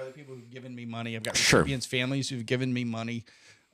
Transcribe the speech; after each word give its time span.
other 0.00 0.10
people 0.12 0.34
who've 0.34 0.50
given 0.50 0.74
me 0.74 0.84
money. 0.84 1.16
I've 1.16 1.22
got 1.22 1.36
Sure. 1.36 1.60
recipients, 1.60 1.86
families 1.86 2.28
who've 2.28 2.46
given 2.46 2.72
me 2.72 2.84
money. 2.84 3.24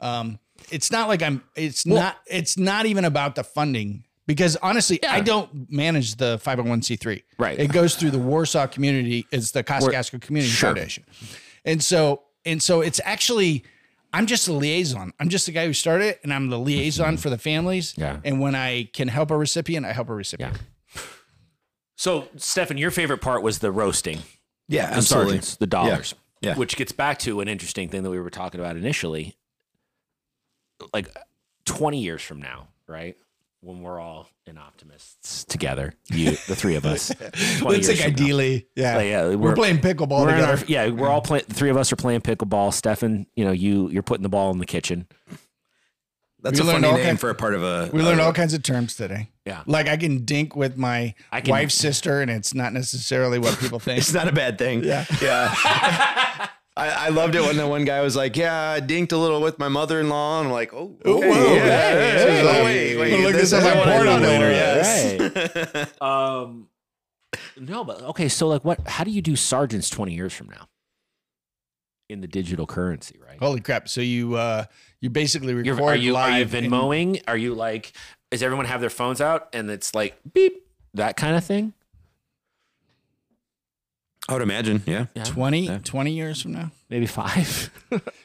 Um, 0.01 0.39
it's 0.71 0.91
not 0.91 1.09
like 1.09 1.23
I'm. 1.23 1.43
It's 1.55 1.87
not. 1.87 2.19
It's 2.27 2.57
not 2.59 2.87
even 2.87 3.05
about 3.05 3.35
the 3.35 3.45
funding 3.45 4.05
because 4.27 4.57
honestly, 4.57 5.03
I 5.05 5.21
don't 5.21 5.71
manage 5.71 6.17
the 6.17 6.39
501c3. 6.45 7.23
Right. 7.39 7.59
It 7.59 7.73
goes 7.73 7.95
through 7.97 8.11
the 8.11 8.19
Warsaw 8.19 8.67
community. 8.67 9.27
It's 9.31 9.53
the 9.53 9.63
Kosciusko 9.65 10.21
Community 10.21 10.51
Sure. 10.53 10.75
Foundation, 10.75 11.05
and 11.65 11.83
so 11.83 12.23
and 12.45 12.63
so 12.63 12.81
it's 12.81 13.01
actually. 13.05 13.65
I'm 14.13 14.25
just 14.27 14.49
a 14.49 14.53
liaison. 14.53 15.13
I'm 15.21 15.29
just 15.29 15.45
the 15.45 15.53
guy 15.53 15.67
who 15.67 15.75
started 15.75 16.07
it, 16.07 16.21
and 16.23 16.33
I'm 16.33 16.49
the 16.49 16.59
liaison 16.59 17.19
for 17.19 17.29
the 17.29 17.37
families. 17.37 17.93
Yeah. 17.99 18.21
And 18.25 18.41
when 18.41 18.55
I 18.55 18.85
can 18.95 19.09
help 19.09 19.31
a 19.31 19.37
recipient, 19.37 19.85
I 19.85 19.93
help 19.93 20.09
a 20.09 20.15
recipient. 20.15 20.55
Yeah. 20.55 21.03
So, 21.97 22.29
Stefan, 22.37 22.79
your 22.79 22.91
favorite 22.91 23.21
part 23.21 23.43
was 23.43 23.59
the 23.59 23.71
roasting, 23.71 24.21
Yeah, 24.69 24.91
the 24.91 24.97
absolutely. 24.97 25.31
sergeants, 25.33 25.57
the 25.57 25.67
dollars. 25.67 26.15
Yeah. 26.43 26.51
Yeah. 26.51 26.57
Which 26.57 26.77
gets 26.77 26.93
back 26.93 27.19
to 27.21 27.41
an 27.41 27.49
interesting 27.49 27.89
thing 27.89 28.03
that 28.03 28.11
we 28.11 28.21
were 28.21 28.31
talking 28.31 28.61
about 28.61 28.77
initially. 28.77 29.37
Like 30.93 31.09
20 31.65 31.99
years 31.99 32.23
from 32.23 32.41
now, 32.41 32.69
right? 32.87 33.17
When 33.63 33.81
we're 33.81 33.99
all 33.99 34.29
in 34.47 34.59
optimists 34.59 35.45
together, 35.45 35.95
you, 36.11 36.33
the 36.33 36.55
three 36.55 36.77
of 36.77 36.85
us. 36.85 37.09
20 37.59 37.65
Let's 37.65 37.89
years 37.89 38.03
from 38.03 38.11
now. 38.13 38.17
ideally. 38.23 38.67
Yeah. 38.77 38.97
Like, 38.97 39.07
yeah, 39.07 39.25
we're, 39.29 39.37
we're- 39.39 39.55
playing 39.55 39.79
pickleball 39.79 40.27
We're 40.27 40.33
together. 40.37 40.53
our, 40.59 40.65
yeah, 40.69 40.91
we're 40.91 41.09
all 41.09 41.23
playing. 41.23 41.45
The 41.49 41.55
three 41.55 41.71
of 41.71 41.77
us 41.77 41.91
are 41.93 41.97
playing 41.97 42.21
pickleball. 42.21 42.73
Stefan, 42.73 43.27
you 43.35 43.45
know, 43.45 43.53
you 43.53 43.89
you're 43.89 44.03
putting 44.03 44.23
the 44.23 44.29
ball 44.29 44.51
in 44.53 44.59
the 44.59 44.67
kitchen. 44.67 45.07
That's 46.51 46.61
We 46.61 46.69
a 46.69 46.73
funny 46.73 46.87
all 46.87 46.95
name 46.97 47.05
kind- 47.05 47.21
for 47.21 47.31
a 47.31 47.35
part 47.35 47.55
of 47.55 47.63
a. 47.63 47.91
we 47.93 48.03
learned 48.03 48.21
a- 48.21 48.25
all 48.25 48.33
kinds 48.33 48.55
of 48.55 48.63
terms 48.63 48.95
today. 48.97 49.31
Yeah. 49.45 49.63
Like 49.67 49.89
I 49.89 49.97
can 49.97 50.25
dink 50.25 50.55
with 50.57 50.77
my 50.77 51.15
I 51.33 51.41
can- 51.41 51.51
wife's 51.51 51.75
sister, 51.75 52.21
and 52.21 52.31
it's 52.31 52.55
not 52.55 52.73
necessarily 52.73 53.39
what 53.39 53.59
people 53.59 53.79
think. 53.87 53.99
It's 53.99 54.13
not 54.13 54.29
a 54.29 54.33
bad 54.33 54.59
thing. 54.59 54.85
Yeah, 54.85 55.05
yeah. 55.21 55.53
I, 56.79 57.07
I 57.07 57.09
loved 57.09 57.35
it 57.35 57.41
when 57.41 57.57
the 57.57 57.67
one 57.67 57.87
guy 57.87 58.03
was 58.03 58.15
like, 58.17 58.37
"Yeah, 58.37 58.55
I 58.73 58.81
dinked 58.83 59.13
a 59.13 59.17
little 59.17 59.41
with 59.41 59.59
my 59.59 59.69
mother-in-law," 59.69 60.41
and 60.41 60.49
I'm 60.49 60.53
like, 60.53 60.75
"Oh, 60.75 60.99
okay, 61.05 61.29
whoa, 61.31 61.55
yeah, 61.55 61.55
hey, 61.55 61.57
yeah, 61.57 62.19
hey, 62.19 62.43
oh, 62.43 62.53
hey, 62.53 62.65
wait, 62.65 62.97
wait, 62.99 63.11
hey, 63.13 63.25
look 63.25 63.33
this 63.33 63.51
this 63.51 63.61
is 63.61 63.65
up 63.67 63.77
what 63.79 63.89
on 63.89 63.93
I 63.95 63.97
porno 63.97 64.19
do 64.19 64.27
later." 64.27 64.49
later, 64.49 65.33
Yes. 65.75 65.93
Um, 66.03 66.69
no, 67.59 67.83
but 67.85 68.03
okay. 68.03 68.29
So, 68.29 68.47
like, 68.49 68.63
what? 68.65 68.87
How 68.87 69.05
do 69.05 69.11
you 69.11 69.23
do 69.23 69.37
sergeants 69.37 69.89
20 69.91 70.13
years 70.15 70.35
from 70.35 70.49
now 70.51 70.69
in 72.09 72.21
the 72.21 72.27
digital 72.27 72.67
currency? 72.67 73.19
Right? 73.25 73.39
Holy 73.39 73.61
crap! 73.61 73.89
So 73.89 74.01
you 74.01 74.35
uh 74.37 74.65
you 75.01 75.11
basically 75.11 75.55
record 75.55 75.67
You're, 75.67 75.77
are 75.83 75.95
you 75.97 76.17
are 76.17 76.31
you 76.31 76.41
live 76.45 76.55
and- 76.55 76.67
Venmoing? 76.73 77.23
Are 77.29 77.37
you 77.37 77.55
like? 77.55 77.93
Does 78.31 78.43
everyone 78.43 78.67
have 78.67 78.81
their 78.81 78.91
phones 78.91 79.21
out 79.21 79.49
and 79.53 79.71
it's 79.71 79.95
like 79.95 80.17
beep 80.33 80.67
that 80.95 81.17
kind 81.17 81.37
of 81.37 81.45
thing? 81.45 81.73
I 84.29 84.33
would 84.33 84.43
imagine, 84.43 84.83
yeah. 84.87 85.07
20, 85.25 85.79
20 85.85 86.11
years 86.11 86.43
from 86.43 86.53
now. 86.53 86.73
Maybe 86.91 87.07
five. 87.07 87.71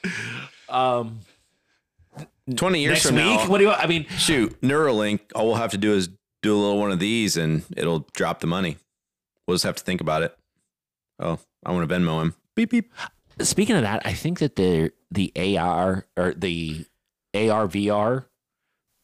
um, 0.70 1.20
Twenty 2.56 2.82
years 2.82 2.94
next 2.94 3.06
from 3.06 3.16
week. 3.18 3.24
now, 3.26 3.48
What 3.48 3.60
do 3.60 3.66
you? 3.66 3.70
I 3.72 3.86
mean, 3.86 4.08
shoot, 4.18 4.60
Neuralink. 4.62 5.20
All 5.36 5.46
we'll 5.46 5.56
have 5.56 5.72
to 5.72 5.78
do 5.78 5.94
is 5.94 6.10
do 6.42 6.56
a 6.56 6.58
little 6.58 6.80
one 6.80 6.92
of 6.92 6.98
these, 7.00 7.38
and 7.38 7.64
it'll 7.78 8.08
drop 8.14 8.40
the 8.40 8.48
money. 8.48 8.78
We'll 9.48 9.54
just 9.56 9.64
have 9.64 9.76
to 9.76 9.84
think 9.84 10.02
about 10.02 10.24
it. 10.24 10.36
Oh, 11.20 11.40
I 11.64 11.72
want 11.72 11.88
to 11.88 11.96
Venmo 11.96 12.20
him. 12.22 12.34
Beep 12.56 12.72
beep 12.72 12.92
speaking 13.44 13.76
of 13.76 13.84
that, 13.84 14.02
I 14.06 14.14
think 14.14 14.40
that 14.40 14.56
the 14.56 14.92
the 15.10 15.32
AR 15.58 16.06
or 16.18 16.34
the 16.34 16.86
AR 17.34 17.68
VR 17.68 18.26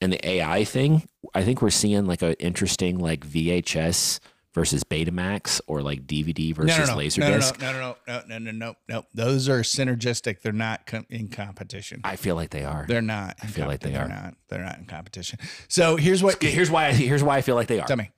and 0.01 0.13
the 0.13 0.27
AI 0.27 0.63
thing, 0.63 1.07
I 1.33 1.43
think 1.43 1.61
we're 1.61 1.69
seeing 1.69 2.05
like 2.05 2.21
an 2.21 2.33
interesting 2.33 2.99
like 2.99 3.25
VHS 3.25 4.19
versus 4.53 4.83
Betamax 4.83 5.61
or 5.67 5.81
like 5.81 6.07
DVD 6.07 6.55
versus 6.55 6.77
no, 6.77 6.85
no, 6.85 6.93
no. 6.93 6.99
Laserdisc. 6.99 7.59
No, 7.59 7.71
no, 7.73 7.79
no, 7.79 7.95
no, 8.07 8.21
no, 8.27 8.37
no, 8.39 8.51
no, 8.51 8.75
no, 8.89 9.05
Those 9.13 9.47
are 9.49 9.59
synergistic. 9.61 10.41
They're 10.41 10.51
not 10.51 10.87
com- 10.87 11.05
in 11.09 11.27
competition. 11.27 12.01
I 12.03 12.15
feel 12.15 12.35
like 12.35 12.49
they 12.49 12.65
are. 12.65 12.85
They're 12.87 13.01
not. 13.01 13.37
I 13.43 13.45
feel 13.45 13.65
com- 13.65 13.69
like 13.69 13.81
they 13.81 13.91
they're 13.91 14.01
are. 14.05 14.07
Not. 14.07 14.33
They're 14.49 14.63
not 14.63 14.79
in 14.79 14.85
competition. 14.85 15.37
So 15.67 15.95
here's 15.95 16.23
what. 16.23 16.41
Here's 16.41 16.71
why. 16.71 16.87
I, 16.87 16.93
here's 16.93 17.23
why 17.23 17.37
I 17.37 17.41
feel 17.41 17.55
like 17.55 17.67
they 17.67 17.79
are. 17.79 17.87
Tell 17.87 17.97
me. 17.97 18.09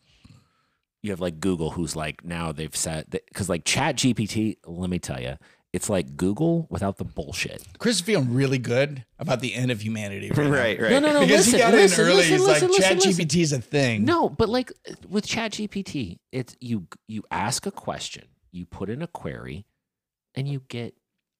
You 1.01 1.11
have 1.11 1.19
like 1.19 1.39
Google, 1.39 1.71
who's 1.71 1.95
like 1.95 2.23
now 2.23 2.51
they've 2.51 2.75
said 2.75 3.09
because 3.09 3.49
like 3.49 3.65
Chat 3.65 3.97
GPT. 3.97 4.57
Let 4.65 4.89
me 4.89 4.99
tell 4.99 5.19
you, 5.21 5.37
it's 5.71 5.89
like 5.89 6.17
Google 6.17 6.67
without 6.69 6.97
the 6.97 7.03
bullshit. 7.03 7.63
Chris 7.77 7.97
is 7.97 8.01
feeling 8.01 8.33
really 8.33 8.57
good 8.57 9.05
about 9.19 9.39
the 9.39 9.53
end 9.53 9.69
of 9.71 9.81
humanity. 9.81 10.31
Right. 10.31 10.49
Right, 10.49 10.81
right. 10.81 10.91
No, 10.91 10.99
no, 10.99 11.13
no. 11.13 11.19
Because 11.21 11.45
listen, 11.45 11.53
he 11.53 11.59
got 11.59 11.73
listen, 11.73 12.05
in 12.05 12.07
early. 12.07 12.17
listen, 12.17 12.31
he's 12.31 12.41
listen, 12.41 12.67
like, 12.69 12.77
listen, 12.77 12.97
Chat 12.97 13.05
listen. 13.05 13.25
GPT 13.25 13.41
is 13.41 13.53
a 13.53 13.61
thing. 13.61 14.05
No, 14.05 14.29
but 14.29 14.49
like 14.49 14.71
with 15.07 15.27
Chat 15.27 15.51
GPT, 15.51 16.19
it's 16.31 16.55
you 16.59 16.87
you 17.07 17.23
ask 17.29 17.65
a 17.65 17.71
question, 17.71 18.25
you 18.51 18.65
put 18.65 18.89
in 18.89 19.01
a 19.01 19.07
query, 19.07 19.65
and 20.33 20.47
you 20.47 20.61
get 20.67 20.95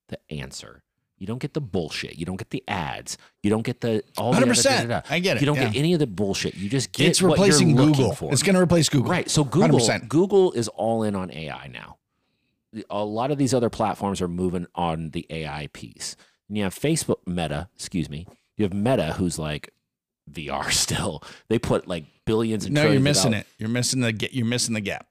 the 0.10 0.20
answer. 0.30 0.84
You 1.18 1.28
don't 1.28 1.40
get 1.40 1.54
the 1.54 1.62
bullshit. 1.62 2.18
You 2.18 2.26
don't 2.26 2.38
get 2.38 2.50
the 2.50 2.64
ads. 2.68 3.18
You 3.44 3.50
don't 3.50 3.64
get 3.64 3.82
the 3.82 4.04
all 4.18 4.34
100%. 4.34 5.04
I 5.10 5.20
get 5.20 5.36
it, 5.36 5.42
You 5.42 5.48
don't 5.48 5.58
yeah. 5.58 5.66
get 5.66 5.76
any 5.76 5.92
of 5.94 6.00
the 6.00 6.08
bullshit. 6.08 6.56
You 6.56 6.70
just 6.70 6.94
get 6.94 7.10
it's 7.10 7.22
what 7.22 7.38
you're 7.38 7.46
replacing 7.46 7.76
Google. 7.76 8.14
for. 8.16 8.32
It's 8.32 8.42
going 8.42 8.56
to 8.56 8.62
replace 8.62 8.88
Google. 8.88 9.12
Right. 9.12 9.30
So 9.30 9.44
Google 9.44 9.80
100%. 9.80 10.08
Google 10.08 10.54
is 10.54 10.70
all 10.70 11.04
in 11.04 11.16
on 11.18 11.30
AI 11.34 11.68
now. 11.68 11.98
A 12.90 13.04
lot 13.04 13.32
of 13.32 13.38
these 13.38 13.54
other 13.54 13.70
platforms 13.70 14.22
are 14.22 14.28
moving 14.28 14.68
on 14.76 15.10
the 15.10 15.26
AI 15.30 15.68
piece. 15.74 16.16
And 16.48 16.58
you 16.58 16.64
have 16.64 16.76
Facebook 16.76 17.20
Meta, 17.26 17.70
excuse 17.76 18.10
me. 18.10 18.28
You 18.58 18.64
have 18.64 18.74
Meta 18.74 19.14
who's 19.14 19.40
like 19.40 19.74
VR 20.32 20.72
still. 20.72 21.24
They 21.48 21.60
put 21.60 21.88
like 21.88 22.06
billions 22.26 22.66
and 22.66 22.76
No, 22.76 22.90
you're 22.90 23.02
missing 23.02 23.34
it. 23.34 23.48
You're 23.58 23.70
missing 23.70 24.02
the 24.02 24.12
get. 24.12 24.34
You're 24.34 24.46
missing 24.46 24.74
the 24.74 24.82
gap. 24.82 25.08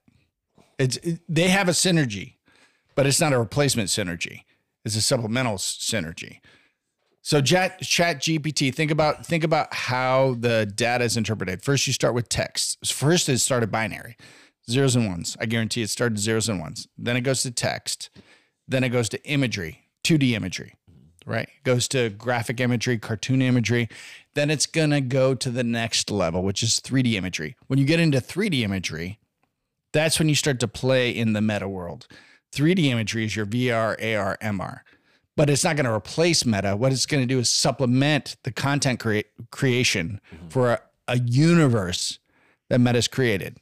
It's 0.77 0.97
it- 0.97 1.21
they 1.27 1.49
have 1.49 1.67
a 1.67 1.73
synergy, 1.73 2.35
but 2.95 3.05
it's 3.05 3.19
not 3.19 3.33
a 3.33 3.39
replacement 3.39 3.89
synergy. 3.89 4.41
It's 4.85 4.95
a 4.95 5.01
supplemental 5.01 5.55
synergy. 5.55 6.39
So 7.21 7.41
chat 7.41 7.81
chat 7.81 8.21
GPT, 8.21 8.73
think 8.73 8.91
about 8.91 9.25
think 9.25 9.43
about 9.43 9.73
how 9.73 10.35
the 10.39 10.65
data 10.65 11.03
is 11.03 11.17
interpreted. 11.17 11.61
First, 11.61 11.85
you 11.85 11.93
start 11.93 12.13
with 12.13 12.29
text. 12.29 12.77
First, 12.87 13.27
it 13.27 13.39
started 13.39 13.69
binary, 13.69 14.15
zeros 14.69 14.95
and 14.95 15.07
ones. 15.07 15.35
I 15.39 15.45
guarantee 15.45 15.81
it 15.81 15.89
started 15.89 16.19
zeros 16.19 16.49
and 16.49 16.59
ones. 16.59 16.87
Then 16.97 17.17
it 17.17 17.21
goes 17.21 17.43
to 17.43 17.51
text. 17.51 18.09
Then 18.67 18.83
it 18.83 18.89
goes 18.89 19.09
to 19.09 19.23
imagery, 19.25 19.87
2D 20.03 20.33
imagery, 20.33 20.75
right? 21.25 21.47
It 21.47 21.63
goes 21.63 21.87
to 21.89 22.09
graphic 22.09 22.59
imagery, 22.59 22.97
cartoon 22.97 23.41
imagery. 23.41 23.89
Then 24.35 24.49
it's 24.49 24.65
gonna 24.65 25.01
go 25.01 25.33
to 25.33 25.49
the 25.49 25.63
next 25.63 26.11
level, 26.11 26.43
which 26.43 26.61
is 26.61 26.79
3D 26.79 27.13
imagery. 27.13 27.55
When 27.67 27.79
you 27.79 27.85
get 27.85 27.99
into 27.99 28.19
3D 28.19 28.61
imagery, 28.61 29.19
that's 29.91 30.19
when 30.19 30.29
you 30.29 30.35
start 30.35 30.59
to 30.59 30.67
play 30.67 31.09
in 31.09 31.33
the 31.33 31.41
meta 31.41 31.67
world. 31.67 32.07
3D 32.53 32.85
imagery 32.85 33.25
is 33.25 33.35
your 33.35 33.45
VR, 33.45 33.95
AR, 34.17 34.37
MR 34.41 34.81
but 35.39 35.49
it's 35.49 35.63
not 35.63 35.77
going 35.77 35.85
to 35.85 35.93
replace 35.93 36.45
meta 36.45 36.75
what 36.75 36.91
it's 36.91 37.05
going 37.05 37.23
to 37.23 37.33
do 37.33 37.39
is 37.39 37.47
supplement 37.47 38.35
the 38.43 38.51
content 38.51 38.99
crea- 38.99 39.23
creation 39.51 40.19
mm-hmm. 40.35 40.49
for 40.49 40.71
a, 40.71 40.81
a 41.07 41.17
universe 41.19 42.19
that 42.69 42.81
meta's 42.81 43.07
created 43.07 43.57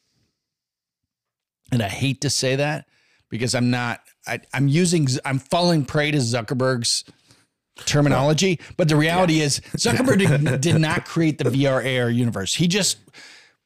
and 1.72 1.82
i 1.82 1.88
hate 1.90 2.22
to 2.22 2.30
say 2.30 2.56
that 2.56 2.86
because 3.30 3.54
i'm 3.56 3.70
not 3.70 4.02
I, 4.28 4.40
i'm 4.54 4.68
using 4.68 5.08
i'm 5.26 5.40
falling 5.40 5.86
prey 5.86 6.12
to 6.12 6.18
zuckerberg's 6.18 7.04
terminology 7.86 8.60
but 8.76 8.90
the 8.90 8.96
reality 8.96 9.40
is 9.42 9.60
zuckerberg 9.78 10.18
did, 10.20 10.62
did 10.62 10.80
not 10.82 11.06
create 11.06 11.38
the 11.38 11.46
vr 11.46 12.02
ar 12.04 12.10
universe 12.10 12.54
he 12.56 12.68
just 12.68 12.98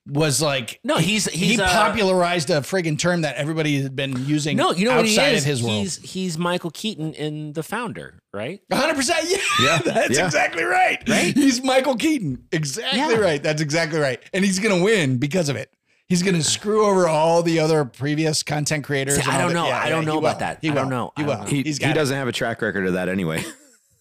was 0.07 0.41
like 0.41 0.79
No, 0.83 0.97
he's 0.97 1.25
he's 1.29 1.57
he 1.57 1.61
uh, 1.61 1.67
popularized 1.69 2.49
a 2.49 2.61
friggin' 2.61 2.97
term 2.97 3.21
that 3.21 3.35
everybody 3.35 3.79
has 3.79 3.89
been 3.89 4.25
using 4.25 4.57
No, 4.57 4.71
you 4.71 4.85
know 4.85 4.95
what 4.95 5.05
he 5.05 5.11
outside 5.11 5.33
is? 5.35 5.43
of 5.43 5.47
his 5.47 5.61
world. 5.63 5.75
He's 5.77 5.97
he's 5.97 6.37
Michael 6.39 6.71
Keaton 6.71 7.13
in 7.13 7.53
The 7.53 7.61
Founder, 7.61 8.19
right? 8.33 8.59
100% 8.71 9.09
yeah. 9.29 9.37
Yeah, 9.63 9.77
That's 9.85 10.17
yeah. 10.17 10.25
exactly 10.25 10.63
right. 10.63 11.07
Right? 11.07 11.35
He's 11.35 11.63
Michael 11.63 11.95
Keaton. 11.97 12.47
Exactly 12.51 12.97
Yeah. 12.99 13.13
right. 13.17 13.43
That's 13.43 13.61
exactly 13.61 13.99
right. 13.99 14.19
And 14.33 14.43
he's 14.43 14.57
going 14.57 14.75
to 14.75 14.83
win 14.83 15.17
because 15.19 15.49
of 15.49 15.55
it. 15.55 15.71
He's 16.11 16.23
going 16.23 16.35
to 16.35 16.43
screw 16.43 16.85
over 16.85 17.07
all 17.07 17.41
the 17.41 17.61
other 17.61 17.85
previous 17.85 18.43
content 18.43 18.83
creators. 18.83 19.15
See, 19.15 19.21
and 19.21 19.31
I 19.31 19.37
don't 19.37 19.47
the- 19.47 19.53
know. 19.53 19.65
I 19.65 19.87
don't 19.87 20.01
he 20.01 20.07
know 20.07 20.15
will. 20.15 20.19
about 20.19 20.39
that. 20.39 20.59
He 20.61 20.69
I 20.69 20.73
don't 20.73 20.89
know. 20.89 21.13
He 21.15 21.23
will. 21.23 21.35
don't 21.35 21.43
know. 21.45 21.47
He, 21.49 21.63
he 21.63 21.93
doesn't 21.93 22.17
have 22.17 22.27
a 22.27 22.33
track 22.33 22.61
record 22.61 22.85
of 22.85 22.93
that 22.93 23.07
anyway. 23.07 23.45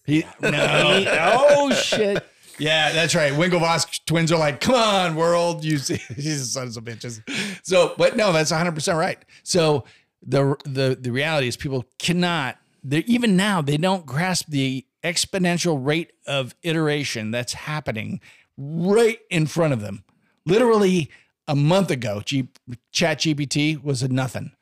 He, 0.06 0.24
no. 0.40 0.50
oh 1.06 1.72
shit! 1.72 2.26
Yeah, 2.58 2.90
that's 2.90 3.14
right. 3.14 3.32
Winklevoss 3.32 4.00
twins 4.06 4.32
are 4.32 4.38
like, 4.38 4.60
come 4.60 4.74
on, 4.74 5.14
world. 5.14 5.62
You 5.62 5.78
see, 5.78 6.00
these 6.16 6.50
sons 6.50 6.76
of 6.76 6.82
bitches. 6.82 7.20
So, 7.62 7.94
but 7.96 8.16
no, 8.16 8.32
that's 8.32 8.50
100% 8.50 8.98
right. 8.98 9.18
So 9.44 9.84
the, 10.26 10.56
the, 10.64 10.98
the 11.00 11.12
reality 11.12 11.46
is 11.46 11.56
people 11.56 11.84
cannot, 12.00 12.56
they 12.82 13.00
even 13.00 13.36
now, 13.36 13.62
they 13.62 13.76
don't 13.76 14.04
grasp 14.04 14.46
the 14.48 14.84
exponential 15.04 15.78
rate 15.80 16.10
of 16.26 16.56
iteration 16.62 17.30
that's 17.30 17.52
happening 17.52 18.20
right 18.56 19.20
in 19.30 19.46
front 19.46 19.74
of 19.74 19.80
them. 19.80 20.02
Literally 20.44 21.10
a 21.50 21.54
month 21.56 21.90
ago, 21.90 22.22
G, 22.24 22.48
Chat 22.92 23.18
GPT 23.18 23.82
was 23.82 24.02
a 24.04 24.08
nothing. 24.08 24.52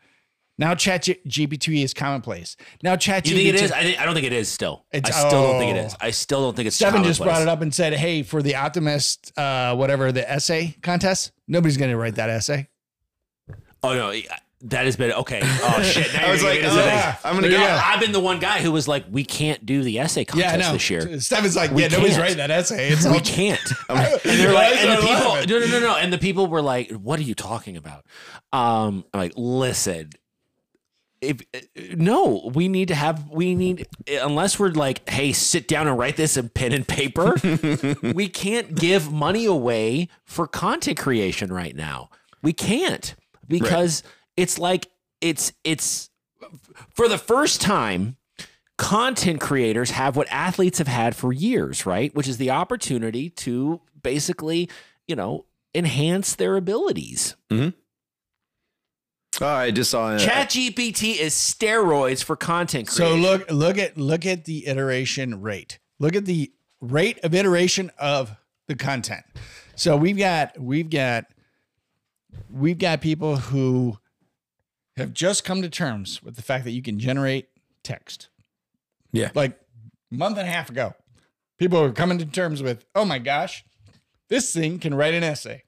Now 0.56 0.74
Chat 0.74 1.02
G- 1.02 1.18
GPT 1.28 1.84
is 1.84 1.92
commonplace. 1.92 2.56
Now 2.82 2.96
Chat 2.96 3.28
You 3.28 3.36
think 3.36 3.50
it 3.50 3.54
is? 3.56 3.70
I, 3.70 3.82
think, 3.82 4.00
I 4.00 4.06
don't 4.06 4.14
think 4.14 4.26
it 4.26 4.32
is. 4.32 4.48
Still, 4.48 4.86
It's- 4.90 5.14
I 5.14 5.28
still 5.28 5.42
don't 5.42 5.58
think 5.60 5.76
it 5.76 5.92
oh. 5.92 5.96
I 6.00 6.10
still 6.10 6.40
don't 6.42 6.56
think 6.56 6.66
it's. 6.66 6.76
Stefan 6.76 7.04
just 7.04 7.22
brought 7.22 7.42
it 7.42 7.48
up 7.48 7.60
and 7.60 7.72
said, 7.72 7.92
"Hey, 7.92 8.22
for 8.22 8.42
the 8.42 8.56
Optimist, 8.56 9.38
uh, 9.38 9.76
whatever 9.76 10.10
the 10.10 10.28
essay 10.28 10.76
contest, 10.82 11.30
nobody's 11.46 11.76
going 11.76 11.90
to 11.90 11.96
write 11.96 12.16
that 12.16 12.30
essay." 12.30 12.68
Oh 13.82 13.94
no, 13.94 14.12
That 14.62 14.86
has 14.86 14.96
been 14.96 15.12
okay. 15.12 15.40
Oh 15.44 15.82
shit! 15.82 16.12
Now 16.12 16.26
I 16.26 16.30
was 16.32 16.42
like, 16.42 16.58
oh, 16.64 16.74
yeah. 16.84 17.16
I'm 17.22 17.36
gonna 17.36 17.48
go. 17.48 17.58
go. 17.58 17.80
I've 17.84 18.00
been 18.00 18.10
the 18.10 18.18
one 18.20 18.40
guy 18.40 18.60
who 18.60 18.72
was 18.72 18.88
like, 18.88 19.04
we 19.08 19.24
can't 19.24 19.64
do 19.64 19.84
the 19.84 20.00
essay 20.00 20.22
Yeah, 20.34 20.50
contest 20.50 20.58
know. 20.58 20.72
this 20.72 20.90
year. 20.90 21.20
Stefan's 21.20 21.54
like, 21.54 21.70
We 21.70 21.82
yeah, 21.82 21.88
nobody's 21.88 22.12
can't. 22.16 22.22
writing 22.22 22.36
that 22.38 22.50
essay. 22.50 22.88
It's 22.88 23.04
We 23.04 23.10
all 23.14 23.20
can't. 23.20 23.60
and 23.88 23.98
they're 24.24 24.52
like, 24.52 24.74
and 24.76 24.90
the 24.90 25.06
people, 25.06 25.34
no, 25.46 25.66
no, 25.66 25.66
no, 25.66 25.80
no. 25.86 25.96
And 25.96 26.12
the 26.12 26.18
people 26.18 26.48
were 26.48 26.62
like, 26.62 26.90
what 26.90 27.20
are 27.20 27.22
you 27.22 27.36
talking 27.36 27.76
about? 27.76 28.04
Um, 28.52 29.04
I'm 29.14 29.20
like, 29.20 29.32
listen, 29.36 30.10
if 31.20 31.40
no, 31.96 32.50
we 32.54 32.66
need 32.68 32.88
to 32.88 32.94
have, 32.96 33.28
we 33.30 33.54
need, 33.54 33.86
unless 34.08 34.58
we're 34.58 34.70
like, 34.70 35.08
hey, 35.08 35.32
sit 35.32 35.68
down 35.68 35.86
and 35.86 35.96
write 35.98 36.16
this 36.16 36.36
in 36.36 36.48
pen 36.48 36.72
and 36.72 36.86
paper, 36.86 37.36
we 38.14 38.28
can't 38.28 38.74
give 38.74 39.12
money 39.12 39.44
away 39.44 40.08
for 40.24 40.46
content 40.48 40.98
creation 40.98 41.52
right 41.52 41.74
now. 41.76 42.10
We 42.42 42.52
can't 42.52 43.14
because 43.48 44.02
it's 44.38 44.58
like, 44.58 44.88
it's, 45.20 45.52
it's 45.64 46.10
for 46.94 47.08
the 47.08 47.18
first 47.18 47.60
time, 47.60 48.16
content 48.76 49.40
creators 49.40 49.90
have 49.90 50.16
what 50.16 50.28
athletes 50.30 50.78
have 50.78 50.88
had 50.88 51.14
for 51.16 51.32
years, 51.32 51.84
right? 51.84 52.14
Which 52.14 52.28
is 52.28 52.38
the 52.38 52.50
opportunity 52.50 53.28
to 53.30 53.80
basically, 54.02 54.70
you 55.06 55.16
know, 55.16 55.44
enhance 55.74 56.36
their 56.36 56.56
abilities. 56.56 57.36
Mm-hmm. 57.50 57.76
Oh, 59.40 59.46
I 59.46 59.70
just 59.70 59.90
saw 59.90 60.14
it. 60.14 60.20
ChatGPT 60.20 61.18
is 61.18 61.34
steroids 61.34 62.24
for 62.24 62.34
content 62.36 62.88
creators. 62.88 63.14
So 63.14 63.30
look 63.30 63.50
look 63.50 63.78
at 63.78 63.96
look 63.96 64.26
at 64.26 64.46
the 64.46 64.66
iteration 64.66 65.42
rate. 65.42 65.78
Look 66.00 66.16
at 66.16 66.24
the 66.24 66.50
rate 66.80 67.20
of 67.22 67.34
iteration 67.34 67.92
of 67.98 68.34
the 68.66 68.74
content. 68.74 69.24
So 69.76 69.96
we've 69.96 70.18
got 70.18 70.58
we've 70.58 70.90
got 70.90 71.26
we've 72.50 72.78
got 72.78 73.00
people 73.00 73.36
who 73.36 73.98
have 74.98 75.12
just 75.12 75.44
come 75.44 75.62
to 75.62 75.68
terms 75.68 76.22
with 76.22 76.36
the 76.36 76.42
fact 76.42 76.64
that 76.64 76.72
you 76.72 76.82
can 76.82 76.98
generate 76.98 77.48
text. 77.82 78.28
Yeah. 79.12 79.30
Like 79.34 79.58
a 80.12 80.14
month 80.14 80.38
and 80.38 80.46
a 80.46 80.50
half 80.50 80.70
ago. 80.70 80.94
People 81.58 81.80
were 81.80 81.92
coming 81.92 82.18
to 82.18 82.26
terms 82.26 82.62
with, 82.62 82.84
"Oh 82.94 83.04
my 83.04 83.18
gosh, 83.18 83.64
this 84.28 84.52
thing 84.52 84.78
can 84.78 84.94
write 84.94 85.14
an 85.14 85.24
essay." 85.24 85.64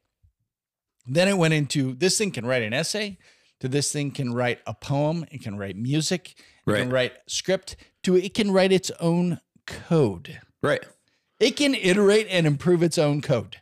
Then 1.06 1.26
it 1.28 1.38
went 1.38 1.54
into 1.54 1.94
this 1.94 2.18
thing 2.18 2.30
can 2.30 2.46
write 2.46 2.62
an 2.62 2.72
essay, 2.72 3.18
to 3.60 3.68
this 3.68 3.92
thing 3.92 4.10
can 4.10 4.32
write 4.32 4.60
a 4.66 4.74
poem, 4.74 5.24
it 5.30 5.42
can 5.42 5.56
write 5.56 5.76
music, 5.76 6.34
it 6.66 6.76
can 6.76 6.90
write 6.90 7.14
script, 7.26 7.76
to 8.02 8.16
it 8.16 8.34
can 8.34 8.50
write 8.50 8.72
its 8.72 8.90
own 9.00 9.40
code. 9.66 10.40
Right. 10.62 10.84
It 11.38 11.56
can 11.56 11.74
iterate 11.74 12.26
and 12.28 12.46
improve 12.46 12.82
its 12.82 12.98
own 12.98 13.22
code. 13.22 13.59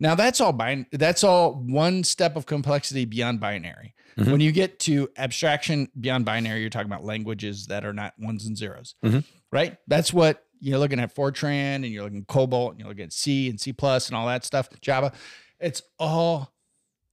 Now 0.00 0.14
that's 0.14 0.40
all 0.40 0.52
bin- 0.52 0.86
that's 0.92 1.22
all 1.22 1.54
one 1.54 2.02
step 2.04 2.34
of 2.36 2.46
complexity 2.46 3.04
beyond 3.04 3.38
binary. 3.40 3.94
When 4.16 4.40
you 4.40 4.52
get 4.52 4.78
to 4.80 5.08
abstraction 5.16 5.88
beyond 5.98 6.26
binary, 6.26 6.60
you're 6.60 6.68
talking 6.68 6.90
about 6.90 7.04
languages 7.04 7.66
that 7.68 7.86
are 7.86 7.92
not 7.94 8.12
ones 8.18 8.44
and 8.44 8.54
0s 8.56 8.94
Mhm. 9.02 9.24
right? 9.50 9.78
That's 9.86 10.12
what 10.12 10.44
you're 10.60 10.78
looking 10.78 11.00
at 11.00 11.14
Fortran 11.14 11.76
and 11.76 11.86
you're 11.86 12.02
looking 12.02 12.18
at 12.22 12.26
COBOL 12.26 12.70
and 12.72 12.78
you're 12.80 12.88
looking 12.88 13.04
at 13.04 13.14
C 13.14 13.48
and 13.48 13.58
C 13.58 13.72
plus 13.72 14.08
and 14.08 14.16
all 14.16 14.26
that 14.26 14.44
stuff, 14.44 14.68
Java. 14.82 15.12
It's 15.58 15.80
all 15.98 16.52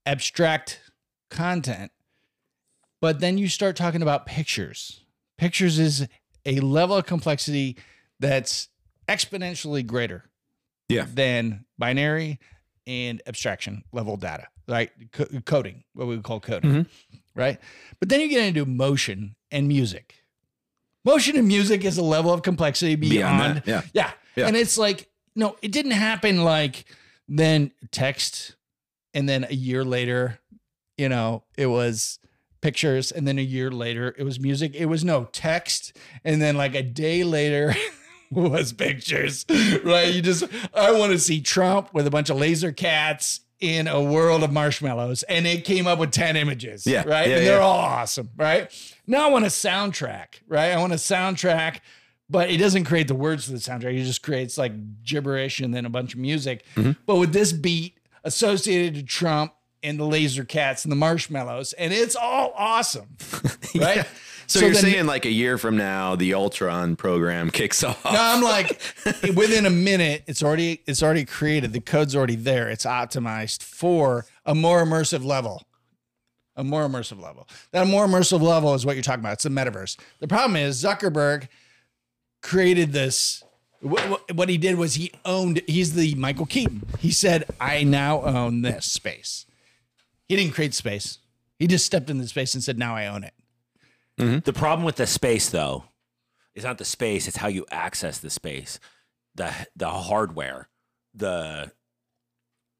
abstract 0.05 0.81
content. 1.29 1.91
But 2.99 3.19
then 3.19 3.37
you 3.37 3.47
start 3.47 3.75
talking 3.77 4.01
about 4.01 4.25
pictures. 4.25 5.01
Pictures 5.37 5.79
is 5.79 6.07
a 6.45 6.59
level 6.59 6.97
of 6.97 7.05
complexity 7.05 7.77
that's 8.19 8.67
exponentially 9.07 9.85
greater 9.85 10.29
Yeah. 10.89 11.05
than 11.09 11.65
binary 11.77 12.39
and 12.87 13.21
abstraction 13.27 13.83
level 13.91 14.17
data, 14.17 14.47
right? 14.67 14.89
Co- 15.11 15.27
coding, 15.45 15.83
what 15.93 16.07
we 16.07 16.15
would 16.15 16.23
call 16.23 16.39
coding, 16.39 16.71
Mhm. 16.71 16.87
right? 17.35 17.59
But 17.99 18.09
then 18.09 18.21
you 18.21 18.29
get 18.29 18.43
into 18.47 18.65
motion 18.65 19.35
and 19.51 19.67
music. 19.67 20.15
Motion 21.05 21.37
and 21.37 21.47
music 21.47 21.85
is 21.85 21.97
a 21.97 22.03
level 22.03 22.33
of 22.33 22.41
complexity 22.41 22.95
beyond, 22.95 23.63
Beyond 23.63 23.63
yeah. 23.67 23.81
yeah. 23.93 24.11
Yeah. 24.35 24.47
And 24.47 24.55
it's 24.57 24.77
like, 24.77 25.09
no, 25.35 25.55
it 25.61 25.71
didn't 25.71 25.91
happen 25.91 26.43
like 26.43 26.85
then 27.27 27.71
text 27.91 28.55
and 29.13 29.27
then 29.27 29.45
a 29.49 29.53
year 29.53 29.83
later, 29.83 30.39
you 30.97 31.09
know, 31.09 31.43
it 31.57 31.67
was 31.67 32.19
pictures 32.61 33.11
and 33.11 33.27
then 33.27 33.37
a 33.39 33.43
year 33.43 33.71
later 33.71 34.13
it 34.17 34.23
was 34.23 34.39
music. 34.39 34.73
It 34.75 34.87
was 34.87 35.03
no 35.03 35.25
text 35.31 35.95
and 36.23 36.41
then 36.41 36.55
like 36.57 36.75
a 36.75 36.83
day 36.83 37.23
later 37.23 37.73
was 38.31 38.73
pictures, 38.73 39.45
right? 39.83 40.13
You 40.13 40.21
just, 40.21 40.43
I 40.73 40.91
want 40.91 41.11
to 41.13 41.19
see 41.19 41.41
Trump 41.41 41.93
with 41.93 42.07
a 42.07 42.09
bunch 42.11 42.29
of 42.29 42.37
laser 42.37 42.71
cats 42.71 43.41
in 43.59 43.87
a 43.87 44.01
world 44.01 44.43
of 44.43 44.51
marshmallows, 44.51 45.23
and 45.23 45.47
it 45.47 45.65
came 45.65 45.87
up 45.87 45.97
with 45.97 46.11
10 46.11 46.35
images, 46.35 46.85
Yeah, 46.85 47.03
right? 47.07 47.27
yeah, 47.27 47.37
and 47.37 47.47
they're 47.47 47.57
yeah. 47.59 47.65
all 47.65 47.77
awesome, 47.79 48.29
right? 48.37 48.69
Now 49.07 49.27
I 49.27 49.31
want 49.31 49.45
a 49.45 49.49
soundtrack, 49.49 50.41
right? 50.47 50.71
I 50.71 50.77
want 50.79 50.93
a 50.93 50.97
soundtrack, 50.97 51.79
but 52.29 52.51
it 52.51 52.57
doesn't 52.57 52.83
create 52.83 53.07
the 53.07 53.15
words 53.15 53.45
for 53.45 53.51
the 53.53 53.57
soundtrack. 53.57 53.99
It 53.99 54.03
just 54.03 54.21
creates 54.21 54.57
like 54.57 54.73
gibberish 55.03 55.59
and 55.59 55.73
then 55.73 55.85
a 55.85 55.89
bunch 55.89 56.13
of 56.13 56.19
music. 56.19 56.65
Mm-hmm. 56.75 56.91
But 57.07 57.15
with 57.15 57.33
this 57.33 57.51
beat 57.51 57.97
associated 58.23 58.93
to 58.95 59.03
Trump 59.03 59.53
and 59.81 59.97
the 59.99 60.05
laser 60.05 60.43
cats 60.43 60.83
and 60.85 60.91
the 60.91 60.95
marshmallows, 60.97 61.73
and 61.73 61.91
it's 61.93 62.15
all 62.15 62.53
awesome, 62.55 63.15
right? 63.75 64.05
So, 64.47 64.59
So 64.61 64.65
you're 64.65 64.75
saying 64.75 65.05
like 65.07 65.25
a 65.25 65.31
year 65.31 65.57
from 65.57 65.75
now, 65.77 66.15
the 66.15 66.33
Ultron 66.33 66.95
program 66.95 67.49
kicks 67.59 67.83
off. 67.83 68.03
No, 68.05 68.11
I'm 68.15 68.41
like 68.41 68.81
within 69.35 69.65
a 69.65 69.69
minute, 69.69 70.23
it's 70.27 70.41
already 70.41 70.81
it's 70.87 71.03
already 71.03 71.25
created. 71.25 71.73
The 71.73 71.81
code's 71.81 72.15
already 72.15 72.35
there. 72.37 72.69
It's 72.69 72.85
optimized 72.85 73.61
for 73.61 74.25
a 74.45 74.55
more 74.55 74.83
immersive 74.83 75.23
level. 75.25 75.63
A 76.55 76.63
more 76.63 76.87
immersive 76.87 77.21
level. 77.21 77.47
That 77.71 77.85
more 77.87 78.07
immersive 78.07 78.41
level 78.41 78.73
is 78.73 78.85
what 78.85 78.95
you're 78.95 79.03
talking 79.03 79.19
about. 79.19 79.33
It's 79.33 79.43
the 79.43 79.49
metaverse. 79.49 79.99
The 80.21 80.27
problem 80.27 80.55
is 80.55 80.81
Zuckerberg 80.83 81.49
created 82.41 82.93
this. 82.93 83.43
wh- 83.87 84.01
wh- 84.01 84.35
What 84.35 84.49
he 84.49 84.57
did 84.57 84.75
was 84.77 84.95
he 84.95 85.11
owned. 85.25 85.61
He's 85.67 85.93
the 85.93 86.15
Michael 86.15 86.45
Keaton. 86.45 86.83
He 86.99 87.11
said, 87.11 87.43
"I 87.59 87.83
now 87.83 88.21
own 88.23 88.61
this 88.61 88.85
space." 88.91 89.45
He 90.27 90.35
didn't 90.35 90.53
create 90.53 90.73
space. 90.73 91.19
He 91.59 91.67
just 91.67 91.85
stepped 91.85 92.09
into 92.09 92.27
space 92.27 92.53
and 92.53 92.63
said, 92.63 92.77
"Now 92.79 92.95
I 92.95 93.07
own 93.07 93.23
it." 93.23 93.33
Mm-hmm. 94.19 94.39
The 94.39 94.53
problem 94.53 94.85
with 94.85 94.95
the 94.95 95.07
space, 95.07 95.49
though, 95.49 95.85
is 96.55 96.63
not 96.63 96.77
the 96.77 96.85
space; 96.85 97.27
it's 97.27 97.37
how 97.37 97.47
you 97.47 97.65
access 97.71 98.17
the 98.19 98.29
space, 98.29 98.79
the 99.35 99.53
the 99.75 99.89
hardware, 99.89 100.69
the 101.13 101.71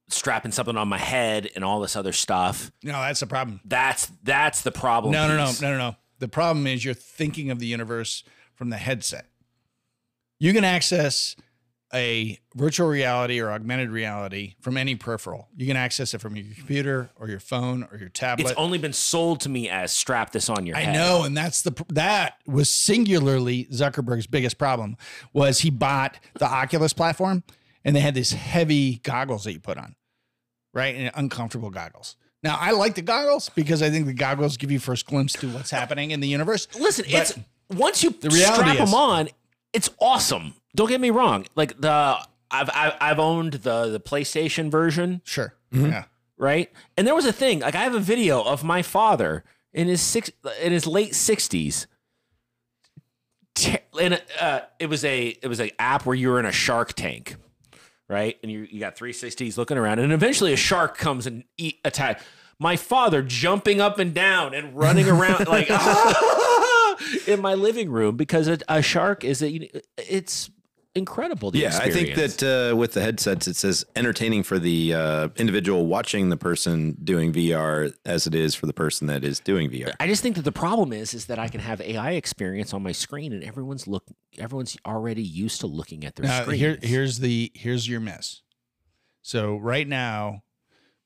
strapping 0.10 0.52
something 0.52 0.78
on 0.78 0.88
my 0.88 0.98
head, 0.98 1.50
and 1.56 1.64
all 1.64 1.80
this 1.80 1.96
other 1.96 2.14
stuff. 2.14 2.72
No, 2.84 2.94
that's 2.94 3.20
the 3.20 3.28
problem. 3.28 3.60
That's 3.66 4.12
that's 4.24 4.62
the 4.62 4.72
problem. 4.72 5.12
No, 5.12 5.28
no, 5.28 5.38
no, 5.38 5.52
no, 5.62 5.72
no, 5.72 5.78
no. 5.78 5.96
The 6.20 6.28
problem 6.28 6.66
is 6.66 6.84
you're 6.84 6.94
thinking 6.94 7.52
of 7.52 7.60
the 7.60 7.68
universe 7.68 8.24
from 8.56 8.70
the 8.70 8.78
headset. 8.78 9.28
You 10.40 10.54
can 10.54 10.64
access 10.64 11.36
a 11.94 12.38
virtual 12.56 12.88
reality 12.88 13.40
or 13.40 13.52
augmented 13.52 13.90
reality 13.90 14.56
from 14.60 14.76
any 14.76 14.96
peripheral. 14.96 15.48
You 15.56 15.66
can 15.66 15.78
access 15.78 16.14
it 16.14 16.20
from 16.20 16.36
your 16.36 16.46
computer 16.54 17.10
or 17.16 17.30
your 17.30 17.40
phone 17.40 17.88
or 17.92 17.98
your 17.98 18.10
tablet. 18.10 18.50
It's 18.50 18.58
only 18.60 18.78
been 18.78 18.94
sold 18.94 19.40
to 19.42 19.50
me 19.50 19.70
as 19.70 19.92
strap 19.94 20.32
this 20.32 20.50
on 20.50 20.66
your 20.66 20.76
head. 20.76 20.90
I 20.90 20.92
head. 20.92 20.96
know, 20.96 21.24
and 21.24 21.36
that's 21.38 21.62
the 21.62 21.72
that 21.90 22.40
was 22.46 22.70
singularly 22.70 23.66
Zuckerberg's 23.72 24.28
biggest 24.28 24.58
problem 24.58 24.98
was 25.34 25.60
he 25.60 25.70
bought 25.70 26.18
the 26.36 26.46
Oculus 26.46 26.92
platform 26.94 27.44
and 27.86 27.96
they 27.96 28.02
had 28.02 28.16
these 28.16 28.34
heavy 28.34 28.98
goggles 29.04 29.46
that 29.46 29.54
you 29.54 29.60
put 29.62 29.78
on, 29.78 29.96
right? 30.74 30.94
And 30.96 31.12
uncomfortable 31.16 31.70
goggles. 31.70 32.18
Now 32.44 32.58
I 32.60 32.72
like 32.72 32.96
the 32.96 33.02
goggles 33.02 33.50
because 33.50 33.82
I 33.82 33.90
think 33.90 34.08
the 34.08 34.14
goggles 34.14 34.58
give 34.58 34.72
you 34.72 34.80
first 34.80 35.06
glimpse 35.06 35.34
to 35.34 35.48
what's 35.50 35.72
happening 35.72 36.12
in 36.12 36.20
the 36.20 36.28
universe. 36.28 36.68
Listen, 36.78 37.06
But 37.10 37.22
it's 37.22 37.40
once 37.70 38.04
you 38.04 38.10
the 38.12 38.30
strap 38.30 38.74
is- 38.74 38.78
them 38.92 38.94
on, 38.94 39.30
it's 39.74 39.90
awesome. 40.00 40.54
Don't 40.78 40.88
get 40.88 41.02
me 41.02 41.10
wrong. 41.10 41.48
Like 41.56 41.82
the 41.82 42.20
I've 42.52 42.70
I've, 42.74 42.94
I've 43.02 43.20
owned 43.20 43.54
the 43.54 43.88
the 43.88 44.00
PlayStation 44.00 44.70
version, 44.70 45.22
sure, 45.26 45.56
yeah, 45.72 46.04
right? 46.38 46.72
And 46.96 47.08
there 47.08 47.16
was 47.16 47.26
a 47.26 47.34
thing. 47.34 47.60
Like 47.60 47.74
I 47.74 47.84
have 47.84 47.96
a 47.96 48.00
video 48.00 48.44
of 48.44 48.64
my 48.64 48.84
father 48.84 49.44
in 49.74 49.88
his 49.88 50.02
six 50.02 50.30
in 50.62 50.72
his 50.72 50.86
late 50.86 51.16
sixties. 51.16 51.88
And 54.00 54.22
uh, 54.40 54.60
it 54.78 54.88
was 54.88 55.04
a 55.04 55.30
it 55.42 55.48
was 55.48 55.60
an 55.60 55.72
app 55.80 56.06
where 56.06 56.16
you 56.16 56.30
were 56.30 56.40
in 56.40 56.46
a 56.46 56.52
shark 56.52 56.94
tank, 56.94 57.38
right? 58.08 58.38
And 58.44 58.52
you 58.52 58.68
you 58.70 58.80
got 58.80 58.96
360s 58.96 59.58
looking 59.58 59.80
around, 59.80 59.98
and 59.98 60.14
eventually 60.14 60.54
a 60.54 60.58
shark 60.58 60.96
comes 60.96 61.26
and 61.26 61.44
eat 61.58 61.80
attack. 61.84 62.22
My 62.60 62.76
father 62.76 63.24
jumping 63.24 63.82
up 63.82 63.98
and 63.98 64.14
down 64.14 64.54
and 64.54 64.78
running 64.78 65.10
around 65.10 65.48
like 65.48 65.70
in 67.28 67.42
my 67.42 67.56
living 67.56 67.90
room 67.90 68.16
because 68.16 68.48
a, 68.48 68.60
a 68.70 68.84
shark 68.84 69.24
is 69.24 69.42
a 69.42 69.72
it's 69.98 70.52
incredible. 70.98 71.52
The 71.52 71.60
Yeah, 71.60 71.78
I 71.82 71.90
think 71.90 72.16
that 72.16 72.44
uh, 72.44 72.76
with 72.76 72.94
the 72.94 73.02
headsets, 73.02 73.48
it 73.48 73.56
says 73.56 73.86
entertaining 73.96 74.44
for 74.44 74.60
the 74.60 74.94
uh, 74.94 75.30
individual 75.38 75.86
watching 75.86 76.30
the 76.30 76.38
person 76.38 76.98
doing 77.04 77.32
VR 77.32 77.94
as 78.06 78.28
it 78.28 78.36
is 78.36 78.56
for 78.56 78.66
the 78.66 78.74
person 78.74 79.08
that 79.08 79.24
is 79.24 79.40
doing 79.40 79.70
VR. 79.70 79.94
I 80.00 80.08
just 80.08 80.22
think 80.22 80.36
that 80.36 80.44
the 80.44 80.52
problem 80.52 80.92
is 80.94 81.14
is 81.14 81.26
that 81.28 81.40
I 81.40 81.48
can 81.48 81.62
have 81.62 81.80
AI 81.82 82.12
experience 82.12 82.74
on 82.74 82.84
my 82.84 82.92
screen 82.92 83.32
and 83.34 83.44
everyone's 83.44 83.88
look 83.88 84.06
everyone's 84.38 84.78
already 84.86 85.24
used 85.24 85.62
to 85.62 85.68
looking 85.68 86.04
at 86.04 86.16
their 86.16 86.26
Now, 86.26 86.42
screens. 86.42 86.60
here, 86.60 86.78
here's 86.82 87.20
the 87.20 87.52
here's 87.54 87.88
your 87.88 88.00
miss. 88.00 88.42
So 89.22 89.58
right 89.58 89.88
now, 89.88 90.44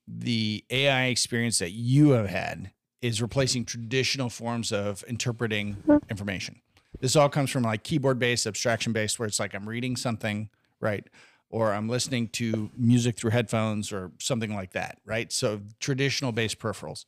the 0.07 0.63
AI 0.69 1.05
experience 1.05 1.60
that 1.60 1.71
you 1.71 2.12
have 2.12 2.27
had 2.29 2.71
is 3.01 3.21
replacing 3.21 3.65
traditional 3.65 4.29
forms 4.29 4.71
of 4.71 5.03
interpreting 5.07 5.77
information. 6.10 6.62
This 7.01 7.15
all 7.15 7.29
comes 7.29 7.50
from 7.50 7.63
like 7.63 7.84
keyboard 7.84 8.20
based, 8.20 8.46
abstraction 8.46 8.93
based, 8.93 9.20
where 9.20 9.27
it's 9.27 9.39
like 9.39 9.55
I'm 9.55 9.67
reading 9.67 9.96
something, 9.96 10.50
right? 10.79 11.05
Or 11.50 11.74
I'm 11.74 11.89
listening 11.89 12.29
to 12.29 12.70
music 12.77 13.17
through 13.17 13.31
headphones 13.31 13.91
or 13.91 14.12
something 14.20 14.53
like 14.53 14.72
that, 14.74 15.00
right? 15.03 15.31
So 15.31 15.62
traditional 15.79 16.31
based 16.31 16.60
peripherals. 16.60 17.05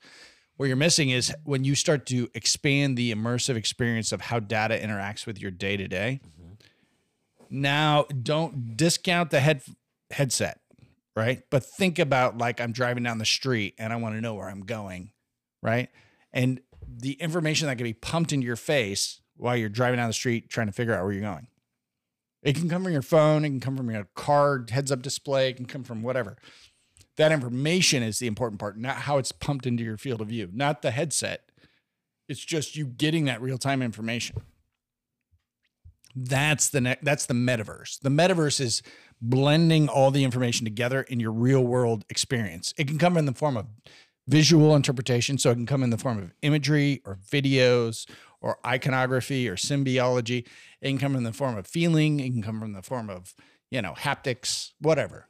What 0.58 0.66
you're 0.66 0.76
missing 0.76 1.12
is 1.12 1.34
when 1.44 1.64
you 1.64 1.76
start 1.76 2.06
to 2.08 2.30
expand 2.34 2.98
the 2.98 3.14
immersive 3.14 3.56
experience 3.56 4.12
of 4.12 4.22
how 4.22 4.40
data 4.40 4.78
interacts 4.78 5.26
with 5.26 5.40
your 5.40 5.52
day 5.52 5.78
to 5.78 5.88
day. 5.88 6.22
Now, 7.50 8.06
don't 8.06 8.76
discount 8.76 9.30
the 9.30 9.40
head 9.40 9.62
headset, 10.10 10.60
right? 11.16 11.44
But 11.52 11.64
think 11.64 12.00
about 12.00 12.38
like 12.40 12.60
I'm 12.60 12.72
driving 12.72 13.04
down 13.04 13.20
the 13.20 13.26
street 13.26 13.76
and 13.78 13.94
I 13.94 13.98
want 13.98 14.16
to 14.16 14.22
know 14.22 14.34
where 14.34 14.50
I'm 14.50 14.66
going, 14.66 15.12
right? 15.62 15.90
And 16.32 16.62
the 16.88 17.14
information 17.14 17.68
that 17.68 17.78
can 17.78 17.84
be 17.84 17.94
pumped 17.94 18.34
into 18.34 18.46
your 18.46 18.56
face 18.56 19.22
while 19.38 19.56
you're 19.56 19.70
driving 19.70 19.98
down 19.98 20.08
the 20.08 20.14
street 20.14 20.50
trying 20.50 20.68
to 20.68 20.74
figure 20.74 20.94
out 20.94 21.04
where 21.04 21.14
you're 21.14 21.22
going. 21.22 21.48
It 22.42 22.56
can 22.56 22.70
come 22.70 22.84
from 22.84 22.94
your 22.94 23.02
phone, 23.02 23.46
it 23.46 23.50
can 23.50 23.60
come 23.60 23.78
from 23.78 23.90
your 23.90 24.08
car 24.16 24.66
heads 24.70 24.92
up 24.92 25.02
display, 25.02 25.50
it 25.50 25.56
can 25.56 25.66
come 25.66 25.84
from 25.84 26.04
whatever. 26.04 26.38
That 27.16 27.32
information 27.32 28.04
is 28.04 28.20
the 28.20 28.28
important 28.28 28.60
part, 28.60 28.78
not 28.78 28.98
how 28.98 29.18
it's 29.18 29.32
pumped 29.32 29.66
into 29.66 29.84
your 29.84 29.98
field 29.98 30.20
of 30.20 30.28
view, 30.28 30.50
not 30.52 30.82
the 30.82 30.92
headset. 30.92 31.50
It's 32.28 32.44
just 32.44 32.76
you 32.76 32.86
getting 32.86 33.26
that 33.26 33.42
real 33.42 33.58
time 33.58 33.82
information. 33.82 34.38
That's 36.16 36.70
the 36.70 36.82
ne- 36.82 36.98
that's 37.02 37.26
the 37.26 37.34
metaverse. 37.34 38.00
The 38.02 38.10
metaverse 38.10 38.60
is 38.60 38.84
blending 39.22 39.88
all 39.88 40.12
the 40.12 40.24
information 40.24 40.66
together 40.66 41.02
in 41.04 41.20
your 41.20 41.32
real 41.32 41.62
world 41.62 42.06
experience. 42.10 42.74
It 42.78 42.88
can 42.88 42.98
come 42.98 43.18
in 43.18 43.26
the 43.26 43.34
form 43.34 43.58
of 43.58 43.68
visual 44.28 44.76
interpretation, 44.76 45.38
so 45.38 45.52
it 45.52 45.56
can 45.56 45.66
come 45.66 45.84
in 45.84 45.90
the 45.90 45.98
form 45.98 46.18
of 46.20 46.32
imagery 46.42 47.02
or 47.06 47.16
videos 47.16 48.08
or 48.44 48.60
iconography 48.68 49.50
or 49.50 49.56
symbiology. 49.56 50.46
It 50.82 50.90
can 50.90 51.00
come 51.00 51.16
in 51.16 51.24
the 51.24 51.34
form 51.34 51.58
of 51.58 51.66
feeling. 51.66 52.20
It 52.20 52.30
can 52.30 52.44
come 52.44 52.62
in 52.62 52.74
the 52.74 52.84
form 52.84 53.10
of 53.10 53.34
you 53.72 53.82
know 53.82 53.94
haptics, 53.94 54.72
whatever. 54.80 55.28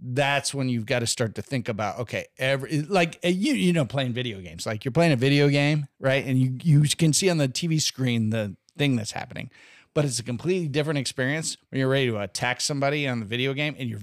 That's 0.00 0.54
when 0.54 0.68
you've 0.68 0.86
got 0.86 1.00
to 1.00 1.08
start 1.08 1.34
to 1.34 1.42
think 1.42 1.68
about 1.68 1.98
okay, 1.98 2.26
every 2.38 2.82
like 2.82 3.18
uh, 3.24 3.28
you 3.28 3.52
you 3.52 3.72
know 3.74 3.84
playing 3.84 4.14
video 4.14 4.40
games. 4.40 4.64
Like 4.64 4.84
you're 4.84 4.92
playing 4.92 5.12
a 5.12 5.16
video 5.16 5.48
game, 5.48 5.88
right? 5.98 6.24
And 6.24 6.38
you 6.38 6.56
you 6.62 6.88
can 6.96 7.12
see 7.12 7.28
on 7.28 7.36
the 7.36 7.48
TV 7.48 7.82
screen 7.82 8.30
the 8.30 8.56
thing 8.78 8.94
that's 8.94 9.10
happening, 9.10 9.50
but 9.92 10.04
it's 10.04 10.20
a 10.20 10.22
completely 10.22 10.68
different 10.68 11.00
experience 11.00 11.56
when 11.68 11.80
you're 11.80 11.88
ready 11.88 12.06
to 12.06 12.20
attack 12.20 12.60
somebody 12.60 13.06
on 13.08 13.18
the 13.18 13.26
video 13.26 13.52
game 13.52 13.74
and 13.76 13.90
your 13.90 14.00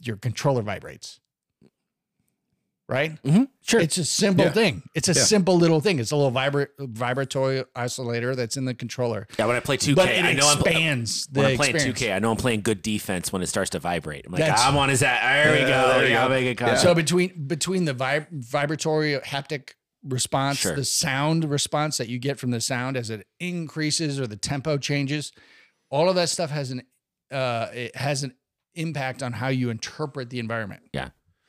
your 0.00 0.16
controller 0.16 0.62
vibrates. 0.62 1.20
Right? 2.88 3.20
Mm-hmm. 3.24 3.42
Sure. 3.62 3.80
It's 3.80 3.98
a 3.98 4.04
simple 4.04 4.44
Yeah. 4.44 4.52
thing. 4.52 4.82
It's 4.94 5.08
a 5.08 5.12
Yeah. 5.12 5.22
simple 5.24 5.56
little 5.58 5.80
thing. 5.80 5.98
It's 5.98 6.12
a 6.12 6.16
little 6.16 6.30
vibra- 6.30 6.68
vibratory 6.78 7.64
isolator 7.74 8.36
that's 8.36 8.56
in 8.56 8.64
the 8.64 8.74
controller. 8.74 9.26
yeah, 9.38 9.46
when 9.46 9.56
I 9.56 9.60
play 9.60 9.76
2K, 9.76 9.94
But 9.96 10.08
it 10.10 10.24
I 10.24 10.34
know 10.34 10.48
I'm 10.48 10.60
expands 10.60 11.26
the 11.26 11.40
when 11.40 11.50
I'm 11.50 11.56
playing 11.56 11.74
experience. 11.74 11.98
2K, 12.00 12.12
I 12.14 12.18
know 12.20 12.30
I'm 12.30 12.36
playing 12.36 12.60
good 12.60 12.82
defense 12.82 13.32
when 13.32 13.42
it 13.42 13.48
starts 13.48 13.70
to 13.70 13.80
vibrate. 13.80 14.24
I'm 14.26 14.32
like, 14.32 14.38
That's- 14.38 14.60
I'm 14.60 14.76
on 14.76 14.88
his 14.88 15.02
at. 15.02 15.20
There 15.20 15.52
we 15.52 15.58
go. 15.62 15.66
there 15.66 15.88
There 15.88 15.98
we 16.04 16.08
you 16.10 16.14
go. 16.14 16.22
go. 16.22 16.28
Make 16.28 16.46
it 16.46 16.54
contact. 16.58 16.80
So 16.80 16.94
between 16.94 17.46
between 17.48 17.86
the 17.86 17.94
vib- 17.94 18.28
vibratory 18.30 19.18
haptic 19.18 19.70
response, 20.04 20.58
Sure. 20.58 20.76
the 20.76 20.84
sound 20.84 21.44
response 21.50 21.96
that 21.96 22.08
you 22.08 22.20
get 22.20 22.38
from 22.38 22.52
the 22.52 22.60
sound 22.60 22.96
as 22.96 23.10
it 23.10 23.26
increases 23.40 24.20
or 24.20 24.28
the 24.28 24.36
tempo 24.36 24.78
changes, 24.78 25.32
all 25.90 26.08
of 26.08 26.14
that 26.14 26.28
stuff 26.28 26.50
has 26.50 26.70
an 26.70 26.82
uh, 27.32 27.66
it 27.74 27.96
has 27.96 28.22
an 28.22 28.32
impact 28.76 29.24
on 29.24 29.32
how 29.32 29.48
you 29.48 29.70
interpret 29.70 30.30
the 30.30 30.38
environment. 30.38 30.82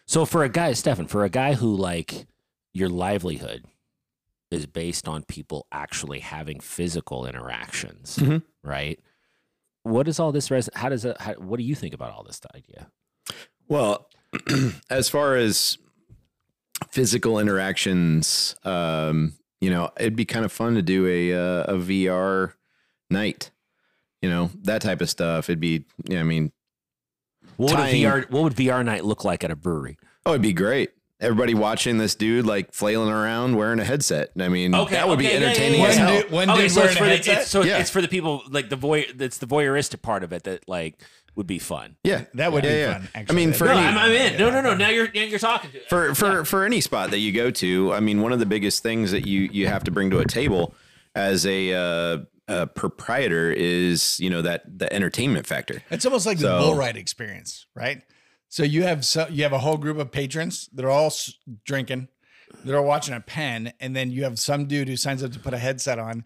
So 0.08 0.26
for 0.26 0.44
a 0.44 0.50
guy, 0.50 0.74
Stefan, 0.74 1.08
for 1.08 1.24
a 1.24 1.30
guy 1.30 1.54
who 1.54 1.76
like 1.76 2.26
your 2.74 2.90
livelihood 2.90 3.66
is 4.50 4.66
based 4.66 5.08
on 5.08 5.24
people 5.24 5.68
actually 5.72 6.20
having 6.22 6.60
physical 6.62 7.26
interactions, 7.26 8.16
Mhm. 8.18 8.44
right? 8.64 9.00
What 9.84 10.06
does 10.06 10.20
all 10.20 10.32
this 10.32 10.50
res? 10.50 10.70
How 10.76 10.90
does 10.90 11.04
it? 11.06 11.20
How, 11.20 11.34
what 11.34 11.58
do 11.58 11.64
you 11.64 11.76
think 11.76 11.94
about 11.94 12.12
all 12.14 12.24
this 12.24 12.40
idea? 12.56 12.90
Well, 13.68 14.10
as 14.90 15.10
far 15.10 15.36
as 15.36 15.78
physical 16.90 17.40
interactions, 17.40 18.56
um, 18.64 19.34
you 19.60 19.70
know, 19.70 19.92
it'd 20.00 20.16
be 20.16 20.26
kind 20.26 20.46
of 20.46 20.52
fun 20.52 20.76
to 20.76 20.82
do 20.82 21.06
a 21.08 21.34
uh, 21.34 21.64
a 21.64 21.78
VR 21.78 22.54
night. 23.10 23.52
You 24.22 24.30
know, 24.30 24.52
that 24.64 24.82
type 24.82 25.02
of 25.02 25.10
stuff. 25.10 25.50
It'd 25.50 25.60
be, 25.60 25.86
yeah, 26.06 26.22
I 26.22 26.24
mean, 26.24 26.52
What 27.58 27.72
would 27.72 27.80
a 27.80 27.84
Tying- 27.84 28.04
VR? 28.04 28.30
What 28.32 28.44
would 28.44 28.54
VR 28.56 28.84
night 28.86 29.04
look 29.06 29.26
like 29.26 29.44
at 29.44 29.52
a 29.52 29.56
brewery? 29.56 29.98
oh, 30.26 30.32
it'd 30.32 30.42
be 30.42 30.54
great. 30.54 30.92
Everybody 31.20 31.54
watching 31.56 31.98
this 31.98 32.14
dude 32.16 32.46
like 32.46 32.74
flailing 32.74 33.10
around 33.12 33.56
wearing 33.56 33.80
a 33.80 33.84
headset. 33.84 34.30
I 34.40 34.50
mean, 34.50 34.72
that 34.72 35.08
would 35.08 35.18
be 35.18 35.32
entertaining 35.32 35.82
yeah, 35.82 35.88
as 35.88 35.96
yeah. 35.98 36.06
hell. 36.06 36.14
One 36.14 36.22
dude- 36.22 36.32
one 36.32 36.50
okay, 36.52 36.62
dude 36.62 36.72
so 36.72 36.84
it's 36.84 36.86
wearing 36.86 36.98
for 36.98 37.04
a 37.04 37.08
the 37.08 37.16
headset? 37.16 37.38
it's, 37.42 37.50
so 37.50 37.64
Yeah. 37.64 37.78
it's 37.80 37.90
for 37.90 38.02
the 38.02 38.08
people 38.08 38.44
like 38.52 38.70
the 38.70 38.76
voy. 38.76 39.06
It's 39.20 39.40
the 39.40 39.48
voyeuristic 39.48 40.02
part 40.04 40.24
of 40.24 40.32
it 40.32 40.44
that 40.44 40.70
like 40.70 41.02
would 41.36 41.48
be 41.48 41.58
fun. 41.60 41.96
Yeah, 42.04 42.26
That 42.36 42.52
would 42.52 42.64
yeah, 42.64 42.70
be 42.72 42.78
yeah. 42.78 42.94
fun, 42.94 43.10
I 43.16 43.20
actually. 43.20 43.36
mean, 43.36 43.54
for 43.54 43.66
No, 43.66 43.72
any, 43.72 43.80
I'm, 43.82 43.98
I'm 43.98 44.12
in. 44.12 44.38
No, 44.40 44.50
no, 44.52 44.62
no. 44.62 44.76
Now 44.76 44.90
you're 44.90 45.08
now 45.12 45.22
you're 45.24 45.40
talking 45.40 45.72
to 45.72 45.80
for 45.90 46.14
for 46.14 46.46
for 46.46 46.66
any 46.66 46.82
spot 46.82 47.10
that 47.12 47.20
you 47.20 47.32
go 47.32 47.50
to 47.52 47.94
i 47.94 48.00
mean 48.00 48.22
one 48.22 48.32
of 48.34 48.38
the 48.40 48.46
biggest 48.46 48.84
things 48.84 49.12
that 49.12 49.26
you 49.28 49.50
you 49.52 49.66
have 49.68 49.84
to 49.86 49.92
bring 49.92 50.10
to 50.12 50.20
a 50.20 50.26
table 50.26 50.74
as 51.16 51.46
a 51.48 51.74
uh 51.74 52.18
a 52.48 52.66
proprietor 52.68 53.52
is 53.52 54.20
you 54.20 54.30
know 54.30 54.42
that 54.42 54.64
the 54.80 54.92
entertainment 54.94 55.46
factor 55.46 55.84
It's 55.90 56.06
almost 56.06 56.26
like 56.26 56.38
the 56.38 56.44
So- 56.44 56.60
bull 56.60 56.76
ride 56.76 56.98
experience, 56.98 57.66
right? 57.76 58.02
So 58.50 58.64
you 58.64 58.84
have 58.84 59.04
so 59.06 59.28
you 59.30 59.44
have 59.44 59.52
a 59.54 59.60
whole 59.60 59.78
group 59.78 59.98
of 59.98 60.12
patrons 60.12 60.70
that 60.74 60.86
are 60.86 60.90
all 60.90 61.12
drinking, 61.66 62.08
they're 62.64 62.78
all 62.78 62.86
watching 62.86 63.14
a 63.14 63.20
pen, 63.20 63.74
and 63.82 63.94
then 63.96 64.10
you 64.12 64.24
have 64.24 64.40
some 64.40 64.66
dude 64.68 64.88
who 64.88 64.96
signs 64.96 65.22
up 65.24 65.34
to 65.34 65.40
put 65.40 65.54
a 65.54 65.58
headset 65.58 66.00
on 66.00 66.24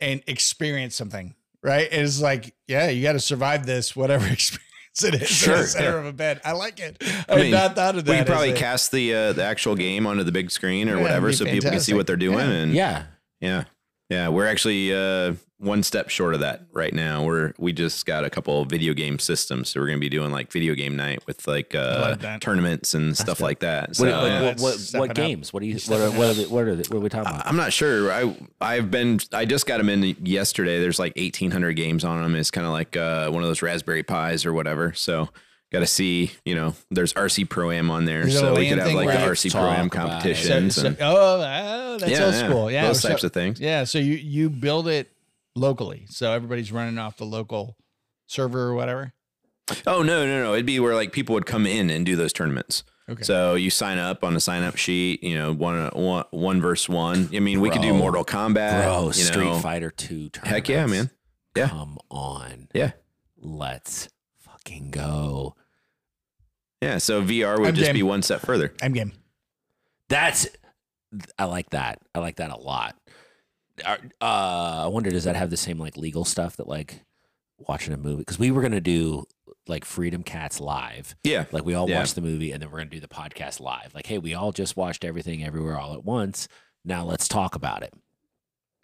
and 0.00 0.22
experience 0.28 0.94
something, 0.94 1.34
right? 1.62 1.88
And 1.90 2.02
it's 2.02 2.20
like, 2.20 2.54
yeah, 2.68 2.88
you 2.90 3.02
got 3.02 3.14
to 3.14 3.20
survive 3.20 3.66
this, 3.66 3.96
whatever 3.96 4.26
experience 4.32 4.64
it 5.02 5.14
is. 5.14 5.20
in 5.22 5.26
Sure, 5.26 5.56
the 5.56 5.66
center 5.66 5.90
yeah. 5.94 5.98
of 5.98 6.06
a 6.06 6.12
bed. 6.12 6.40
I 6.44 6.52
like 6.52 6.78
it. 6.78 6.96
I, 7.02 7.24
I 7.34 7.36
mean, 7.36 7.50
not 7.50 7.74
thought 7.74 7.96
of 7.96 8.04
that. 8.04 8.10
we 8.12 8.18
could 8.18 8.28
as 8.28 8.32
probably 8.32 8.50
a- 8.52 8.56
cast 8.56 8.92
the 8.92 9.12
uh 9.14 9.32
the 9.32 9.42
actual 9.42 9.74
game 9.74 10.06
onto 10.06 10.22
the 10.22 10.30
big 10.32 10.52
screen 10.52 10.88
or 10.88 10.96
Yeah, 10.98 11.02
whatever 11.02 11.32
so 11.32 11.44
be 11.44 11.50
people 11.50 11.70
can 11.70 11.80
see 11.80 11.94
what 11.94 12.06
they're 12.06 12.16
doing 12.16 12.38
Yeah. 12.38 12.50
and 12.52 12.72
Yeah. 12.72 13.04
yeah 13.40 13.64
yeah 14.08 14.28
we're 14.28 14.46
actually 14.46 14.94
uh 14.94 15.34
one 15.60 15.82
step 15.82 16.08
short 16.08 16.34
of 16.34 16.40
that 16.40 16.62
right 16.72 16.94
now 16.94 17.24
we're 17.24 17.52
we 17.58 17.72
just 17.72 18.06
got 18.06 18.24
a 18.24 18.30
couple 18.30 18.62
of 18.62 18.68
video 18.70 18.94
game 18.94 19.18
systems 19.18 19.68
so 19.68 19.80
we're 19.80 19.86
gonna 19.86 19.98
be 19.98 20.08
doing 20.08 20.30
like 20.30 20.52
video 20.52 20.72
game 20.74 20.94
night 20.94 21.20
with 21.26 21.44
like 21.48 21.74
uh 21.74 22.16
love 22.22 22.40
tournaments 22.40 22.94
and 22.94 23.16
stuff 23.16 23.40
like 23.40 23.58
that 23.58 23.96
so 23.96 24.04
What, 24.04 24.12
like, 24.14 24.30
yeah, 24.30 24.42
what, 24.42 24.52
it's 24.52 24.62
what, 24.62 24.74
stepping 24.74 25.00
what 25.00 25.10
up. 25.10 25.16
games? 25.16 25.52
What 25.52 25.60
do 25.60 25.66
you? 25.66 25.78
What 25.88 26.00
are, 26.00 26.10
what 26.12 26.28
are, 26.28 26.34
the, 26.34 26.44
what 26.44 26.64
are 26.64 26.76
the, 26.76 26.88
what 26.88 26.98
are 26.98 27.00
we 27.00 27.08
talking 27.08 27.32
about? 27.32 27.44
I'm 27.46 27.56
not 27.56 27.72
sure. 27.72 28.12
I 28.12 28.36
I've 28.60 28.90
been 28.90 29.18
I 29.32 29.44
just 29.46 29.66
got 29.66 29.78
them 29.78 29.88
in 29.88 30.16
yesterday. 30.22 30.78
There's 30.80 31.00
like 31.00 31.16
1,800 31.16 31.72
games 31.72 32.04
on 32.04 32.22
them. 32.22 32.36
It's 32.36 32.52
kind 32.52 32.66
of 32.66 32.72
like 32.72 32.96
uh, 32.96 33.30
one 33.30 33.42
of 33.42 33.48
those 33.48 33.60
Raspberry 33.60 34.04
Pis 34.04 34.46
or 34.46 34.52
whatever. 34.52 34.92
So 34.92 35.28
got 35.72 35.80
to 35.80 35.86
see. 35.86 36.32
You 36.44 36.54
know, 36.54 36.74
there's 36.90 37.12
RC 37.14 37.48
Pro 37.48 37.70
Am 37.70 37.90
on 37.90 38.04
there, 38.04 38.28
so 38.30 38.54
we 38.54 38.68
could 38.68 38.78
have 38.78 38.92
like 38.92 39.08
the 39.08 39.14
RC 39.14 39.52
Pro 39.52 39.62
Am 39.70 39.86
about 39.86 39.86
it? 39.86 39.90
So- 39.92 39.98
competitions 39.98 40.74
so- 40.76 40.86
and 40.86 40.96
oh, 41.00 41.14
oh, 41.40 41.98
that's 41.98 42.12
yeah, 42.12 42.24
old 42.24 42.34
yeah, 42.34 42.48
school. 42.48 42.70
Yeah, 42.70 42.86
those 42.88 43.00
so- 43.00 43.08
types 43.08 43.24
of 43.24 43.32
things. 43.32 43.60
Yeah, 43.60 43.84
so 43.84 43.98
you 43.98 44.14
you 44.14 44.50
build 44.50 44.88
it 44.88 45.10
locally, 45.54 46.06
so 46.08 46.32
everybody's 46.32 46.72
running 46.72 46.98
off 46.98 47.16
the 47.16 47.26
local 47.26 47.76
server 48.26 48.62
or 48.68 48.74
whatever. 48.74 49.12
Oh 49.86 50.02
no, 50.02 50.24
no, 50.26 50.42
no! 50.42 50.54
It'd 50.54 50.64
be 50.66 50.80
where 50.80 50.94
like 50.94 51.12
people 51.12 51.34
would 51.34 51.46
come 51.46 51.66
in 51.66 51.90
and 51.90 52.06
do 52.06 52.16
those 52.16 52.32
tournaments. 52.32 52.84
Okay. 53.10 53.22
So 53.22 53.54
you 53.54 53.70
sign 53.70 53.96
up 53.98 54.22
on 54.22 54.36
a 54.36 54.40
sign 54.40 54.62
up 54.62 54.76
sheet. 54.76 55.22
You 55.22 55.36
know, 55.36 55.52
one 55.54 55.88
one 55.94 56.24
one 56.30 56.60
versus 56.60 56.88
one. 56.88 57.30
I 57.34 57.40
mean, 57.40 57.60
we 57.60 57.70
could 57.70 57.82
do 57.82 57.92
Mortal 57.94 58.24
Kombat. 58.24 58.82
Bro, 58.84 59.06
you 59.06 59.12
Street 59.12 59.44
know. 59.44 59.58
Fighter 59.58 59.90
Two. 59.90 60.30
Heck 60.42 60.68
yeah, 60.68 60.86
man. 60.86 61.10
Yeah. 61.56 61.68
Come 61.68 61.98
on. 62.10 62.68
Yeah, 62.74 62.92
Let's 63.40 64.08
fucking 64.68 64.90
go. 64.90 65.54
yeah. 66.82 66.98
So 66.98 67.22
VR 67.22 67.58
would 67.58 67.68
I'm 67.68 67.74
just 67.74 67.86
game. 67.86 67.94
be 67.94 68.02
one 68.02 68.22
step 68.22 68.40
further. 68.40 68.72
I'm 68.82 68.92
game. 68.92 69.12
That's. 70.08 70.46
I 71.38 71.44
like 71.44 71.70
that. 71.70 72.00
I 72.14 72.18
like 72.18 72.36
that 72.36 72.50
a 72.50 72.58
lot. 72.58 72.96
Uh, 73.84 73.94
I 74.20 74.86
wonder, 74.88 75.10
does 75.10 75.24
that 75.24 75.36
have 75.36 75.50
the 75.50 75.56
same 75.56 75.78
like 75.78 75.96
legal 75.96 76.24
stuff 76.24 76.56
that 76.56 76.68
like 76.68 77.00
watching 77.58 77.94
a 77.94 77.96
movie? 77.96 78.18
Because 78.18 78.38
we 78.38 78.50
were 78.50 78.60
gonna 78.62 78.80
do 78.80 79.24
like 79.66 79.84
Freedom 79.84 80.22
Cats 80.22 80.60
live. 80.60 81.14
Yeah, 81.24 81.44
Like 81.52 81.64
we 81.64 81.74
all 81.74 81.88
Yeah. 81.88 81.98
watched 81.98 82.14
the 82.14 82.20
movie 82.20 82.52
and 82.52 82.62
then 82.62 82.70
we're 82.70 82.78
gonna 82.78 82.90
do 82.90 83.00
the 83.00 83.08
podcast 83.08 83.60
live. 83.60 83.94
Like, 83.94 84.06
hey, 84.06 84.18
we 84.18 84.34
all 84.34 84.52
just 84.52 84.76
watched 84.76 85.04
everything 85.04 85.44
everywhere 85.44 85.78
all 85.78 85.94
at 85.94 86.04
once. 86.04 86.48
Now 86.84 87.04
let's 87.04 87.28
talk 87.28 87.54
about 87.54 87.82
it. 87.82 87.92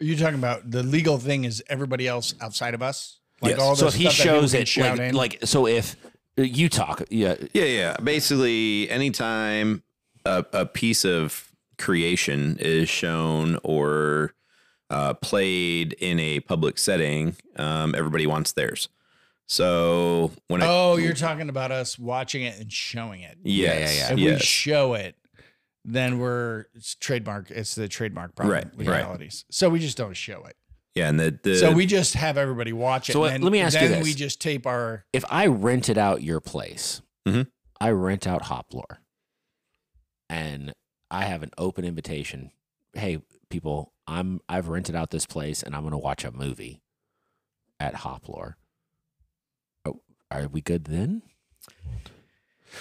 Are 0.01 0.05
you 0.05 0.15
talking 0.17 0.37
about 0.39 0.69
the 0.71 0.83
legal 0.83 1.17
thing? 1.17 1.43
Is 1.45 1.63
everybody 1.69 2.07
else 2.07 2.33
outside 2.41 2.73
of 2.73 2.81
us? 2.81 3.19
Like 3.41 3.51
Yes. 3.51 3.59
all 3.59 3.75
so 3.75 3.87
if 3.87 3.95
he 3.95 4.03
stuff 4.03 4.17
that 4.17 4.23
shows 4.23 4.51
can 4.53 4.99
it, 4.99 5.13
like, 5.13 5.41
like, 5.41 5.45
so 5.45 5.67
if 5.67 5.95
uh, 6.37 6.41
you 6.41 6.69
talk, 6.69 7.03
yeah, 7.09 7.35
Yeah, 7.53 7.65
yeah. 7.65 7.97
Basically, 8.03 8.89
anytime 8.89 9.83
a, 10.25 10.45
a 10.53 10.65
piece 10.65 11.05
of 11.05 11.51
creation 11.77 12.57
is 12.59 12.89
shown 12.89 13.59
or 13.63 14.33
uh, 14.89 15.13
played 15.15 15.93
in 15.93 16.19
a 16.19 16.39
public 16.39 16.77
setting, 16.77 17.35
um, 17.57 17.93
everybody 17.95 18.25
wants 18.27 18.53
theirs. 18.53 18.89
So 19.47 20.31
when 20.47 20.63
I, 20.63 20.67
oh, 20.67 20.95
you're 20.97 21.13
talking 21.13 21.49
about 21.49 21.71
us 21.71 21.99
watching 21.99 22.43
it 22.43 22.59
and 22.59 22.71
showing 22.71 23.21
it. 23.21 23.37
yes, 23.43 23.95
Yeah, 23.95 24.07
yeah, 24.07 24.13
If 24.13 24.19
yes. 24.19 24.39
we 24.39 24.45
show 24.45 24.93
it, 24.95 25.15
then 25.83 26.17
we're 26.17 26.65
it's 26.73 26.95
trademark. 26.95 27.51
It's 27.51 27.75
the 27.75 27.87
trademark 27.87 28.35
problem 28.35 28.71
Right, 28.75 28.87
right. 29.05 29.43
So 29.51 29.69
we 29.69 29.79
just 29.79 29.97
don't 29.97 30.15
show 30.17 30.43
it. 30.45 30.55
Yeah, 30.95 31.09
and 31.09 31.19
the, 31.19 31.37
the 31.43 31.55
so 31.57 31.71
we 31.73 31.85
just 31.85 32.13
have 32.13 32.37
everybody 32.37 32.71
watch 32.73 33.09
it. 33.09 33.13
So 33.13 33.19
and 33.19 33.23
let- 33.23 33.31
then, 33.33 33.41
let 33.41 33.51
me 33.51 33.59
ask 33.59 33.79
you 33.81 33.87
then 33.89 33.99
this. 33.99 34.03
we 34.07 34.13
just 34.13 34.39
tape 34.41 34.65
our. 34.65 35.05
if 35.13 35.25
I 35.29 35.47
rented 35.47 35.97
out 35.97 36.23
your 36.23 36.39
place, 36.39 37.01
Mhm. 37.27 37.47
I 37.81 37.89
rent 37.89 38.25
out 38.25 38.43
Hoplore, 38.43 38.97
and 40.29 40.73
I 41.11 41.25
have 41.25 41.43
an 41.43 41.51
open 41.57 41.83
invitation. 41.85 42.51
Hey, 42.93 43.19
people, 43.49 43.91
I'm 44.07 44.39
I've 44.47 44.69
rented 44.69 44.95
out 44.95 45.11
this 45.11 45.25
place, 45.25 45.63
and 45.63 45.75
I'm 45.75 45.81
going 45.81 45.91
to 45.91 45.97
watch 45.97 46.23
a 46.23 46.31
movie 46.31 46.81
at 47.79 47.93
Hoplore. 47.95 48.55
Oh, 49.85 49.99
are 50.31 50.47
we 50.47 50.61
good 50.61 50.85
then? 50.85 51.23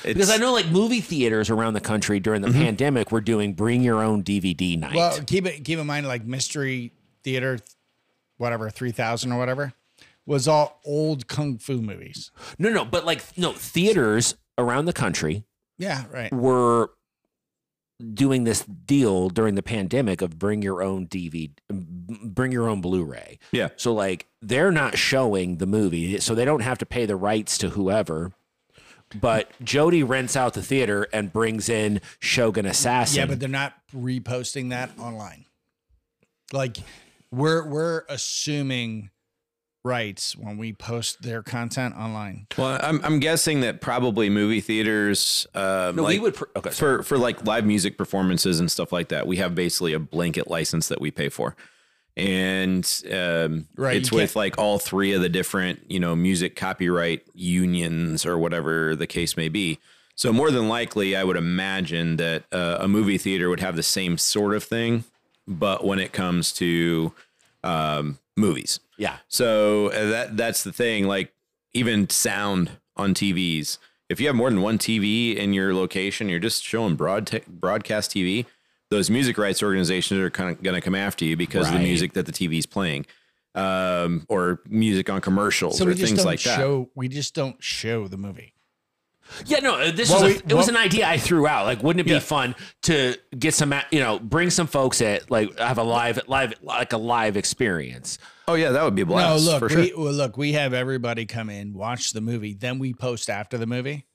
Because 0.02 0.30
I 0.30 0.36
know 0.38 0.52
like 0.52 0.66
movie 0.68 1.00
theaters 1.00 1.50
around 1.50 1.74
the 1.74 1.80
country 1.80 2.18
during 2.20 2.42
the 2.42 2.48
Mhm. 2.48 2.52
pandemic 2.54 3.12
were 3.12 3.20
doing 3.20 3.54
bring 3.54 3.82
your 3.82 4.02
own 4.02 4.22
DVD 4.22 4.76
night. 4.76 4.94
Well, 4.94 5.20
keep 5.24 5.46
it 5.46 5.64
keep 5.64 5.78
in 5.78 5.86
mind 5.86 6.06
like 6.08 6.24
mystery 6.24 6.92
theater, 7.22 7.58
whatever 8.36 8.70
three 8.70 8.92
thousand 8.92 9.32
or 9.32 9.38
whatever, 9.38 9.72
was 10.26 10.48
all 10.48 10.80
old 10.84 11.26
kung 11.28 11.58
fu 11.58 11.80
movies. 11.80 12.30
no, 12.58 12.70
no, 12.70 12.84
but 12.84 13.04
like 13.04 13.22
no 13.38 13.52
theaters 13.52 14.34
around 14.58 14.84
the 14.86 14.92
country 14.92 15.44
Yeah, 15.78 16.04
right. 16.10 16.32
were 16.32 16.90
doing 18.12 18.42
this 18.44 18.64
deal 18.64 19.28
during 19.28 19.54
the 19.54 19.62
pandemic 19.62 20.20
of 20.20 20.38
bring 20.38 20.62
your 20.62 20.82
own 20.82 21.06
DVD, 21.06 21.50
bring 21.70 22.50
your 22.52 22.68
own 22.68 22.80
Blu-ray. 22.80 23.38
Yeah. 23.52 23.68
So 23.76 23.92
like 23.94 24.26
they're 24.42 24.72
not 24.72 24.98
showing 24.98 25.58
the 25.58 25.66
movie, 25.66 26.18
so 26.20 26.34
they 26.34 26.44
don't 26.44 26.62
have 26.62 26.78
to 26.78 26.86
pay 26.86 27.06
the 27.06 27.16
rights 27.16 27.56
to 27.58 27.70
whoever. 27.70 28.32
But 29.20 29.50
Jody 29.62 30.02
rents 30.02 30.34
out 30.34 30.54
the 30.54 30.62
theater 30.62 31.06
and 31.12 31.32
brings 31.32 31.68
in 31.68 32.00
Shogun 32.18 32.66
Assassin. 32.66 33.18
Yeah, 33.20 33.26
but 33.26 33.38
they're 33.38 33.48
not 33.48 33.74
reposting 33.94 34.70
that 34.70 34.90
online. 34.98 35.44
Like 36.52 36.78
we're 37.34 37.66
we're 37.68 38.04
assuming 38.08 39.10
rights 39.84 40.34
when 40.34 40.56
we 40.56 40.72
post 40.72 41.22
their 41.22 41.42
content 41.42 41.94
online. 41.96 42.46
Well, 42.56 42.78
I'm 42.82 43.00
I'm 43.04 43.20
guessing 43.20 43.60
that 43.60 43.80
probably 43.80 44.30
movie 44.30 44.60
theaters, 44.60 45.46
um, 45.54 45.96
no, 45.96 46.02
like 46.04 46.14
we 46.14 46.18
would. 46.20 46.34
Pr- 46.34 46.44
okay, 46.56 46.70
for 46.70 47.02
for 47.02 47.18
like 47.18 47.44
live 47.44 47.66
music 47.66 47.98
performances 47.98 48.60
and 48.60 48.70
stuff 48.70 48.92
like 48.92 49.08
that, 49.08 49.26
we 49.26 49.36
have 49.36 49.54
basically 49.54 49.92
a 49.92 49.98
blanket 49.98 50.50
license 50.50 50.88
that 50.88 51.00
we 51.00 51.10
pay 51.10 51.28
for, 51.28 51.54
and 52.16 52.84
um, 53.12 53.68
Right, 53.76 53.96
it's 53.96 54.10
with 54.10 54.34
like 54.34 54.58
all 54.58 54.78
three 54.78 55.12
of 55.12 55.20
the 55.20 55.28
different 55.28 55.90
you 55.90 56.00
know 56.00 56.16
music 56.16 56.56
copyright 56.56 57.22
unions 57.34 58.24
or 58.24 58.38
whatever 58.38 58.96
the 58.96 59.06
case 59.06 59.36
may 59.36 59.48
be. 59.48 59.78
So 60.16 60.32
more 60.32 60.52
than 60.52 60.68
likely, 60.68 61.16
I 61.16 61.24
would 61.24 61.36
imagine 61.36 62.16
that 62.16 62.44
uh, 62.52 62.78
a 62.80 62.86
movie 62.86 63.18
theater 63.18 63.50
would 63.50 63.58
have 63.58 63.74
the 63.74 63.82
same 63.82 64.16
sort 64.16 64.54
of 64.54 64.62
thing, 64.62 65.02
but 65.46 65.84
when 65.84 65.98
it 65.98 66.12
comes 66.12 66.52
to 66.54 67.12
um, 67.62 68.18
movies. 68.36 68.80
yeah, 68.98 69.18
So 69.28 69.88
uh, 69.88 70.10
that 70.10 70.36
that's 70.36 70.62
the 70.64 70.72
thing. 70.72 71.06
Like 71.06 71.32
even 71.72 72.08
sound 72.10 72.72
on 72.96 73.14
TVs. 73.14 73.78
If 74.08 74.20
you 74.20 74.26
have 74.26 74.36
more 74.36 74.50
than 74.50 74.60
one 74.62 74.78
TV 74.78 75.34
in 75.34 75.52
your 75.54 75.74
location, 75.74 76.28
you're 76.28 76.38
just 76.38 76.62
showing 76.62 76.94
broad 76.94 77.26
te- 77.26 77.42
broadcast 77.48 78.10
TV. 78.10 78.46
Those 78.90 79.10
music 79.10 79.38
rights 79.38 79.62
organizations 79.62 80.20
are 80.20 80.30
kind 80.30 80.50
of 80.50 80.62
going 80.62 80.74
to 80.74 80.80
come 80.80 80.94
after 80.94 81.24
you 81.24 81.36
because 81.36 81.66
of 81.68 81.72
the 81.74 81.80
music 81.80 82.12
that 82.12 82.26
the 82.26 82.32
TV's 82.32 82.66
playing, 82.66 83.06
um, 83.54 84.24
or 84.28 84.60
music 84.68 85.08
on 85.10 85.20
commercials 85.20 85.78
So 85.78 85.86
or 85.88 85.94
things 85.94 86.24
like 86.24 86.42
that. 86.42 86.56
show 86.56 86.90
we 86.94 87.08
just 87.08 87.34
don't 87.34 87.60
show 87.62 88.06
the 88.08 88.18
movie. 88.18 88.53
Yeah. 89.46 89.60
No, 89.60 89.74
uh, 89.76 89.90
this 89.92 90.10
Well, 90.10 90.22
was 90.22 90.32
a, 90.32 90.34
we- 90.36 90.42
it 90.48 90.54
was 90.54 90.68
an 90.68 90.76
idea 90.76 91.06
I 91.08 91.18
threw 91.18 91.46
out. 91.46 91.66
Like, 91.66 91.82
wouldn't 91.82 92.06
it 92.06 92.10
Yeah. 92.10 92.18
be 92.18 92.24
fun 92.24 92.54
to 92.82 93.16
get 93.38 93.54
some, 93.54 93.74
you 93.90 94.00
know, 94.00 94.18
bring 94.18 94.50
some 94.50 94.66
folks 94.66 95.00
at 95.02 95.30
like 95.30 95.58
have 95.58 95.78
a 95.78 95.82
live, 95.82 96.20
live, 96.28 96.54
like 96.62 96.92
a 96.92 96.98
live 96.98 97.36
experience. 97.36 98.18
Oh 98.46 98.54
yeah, 98.54 98.72
that 98.72 98.82
would 98.84 98.94
be 98.94 99.02
a 99.02 99.06
blast 99.06 99.44
no, 99.46 99.50
look, 99.52 99.58
for 99.60 99.68
sure. 99.70 99.80
we 99.80 99.94
well, 99.96 100.12
look, 100.12 100.36
we 100.36 100.52
have 100.52 100.74
everybody 100.74 101.24
come 101.26 101.48
in, 101.48 101.72
watch 101.72 102.12
the 102.12 102.20
movie, 102.20 102.52
then 102.54 102.78
we 102.78 102.92
post 102.92 103.30
after 103.30 103.56
the 103.56 103.66
movie. 103.66 104.06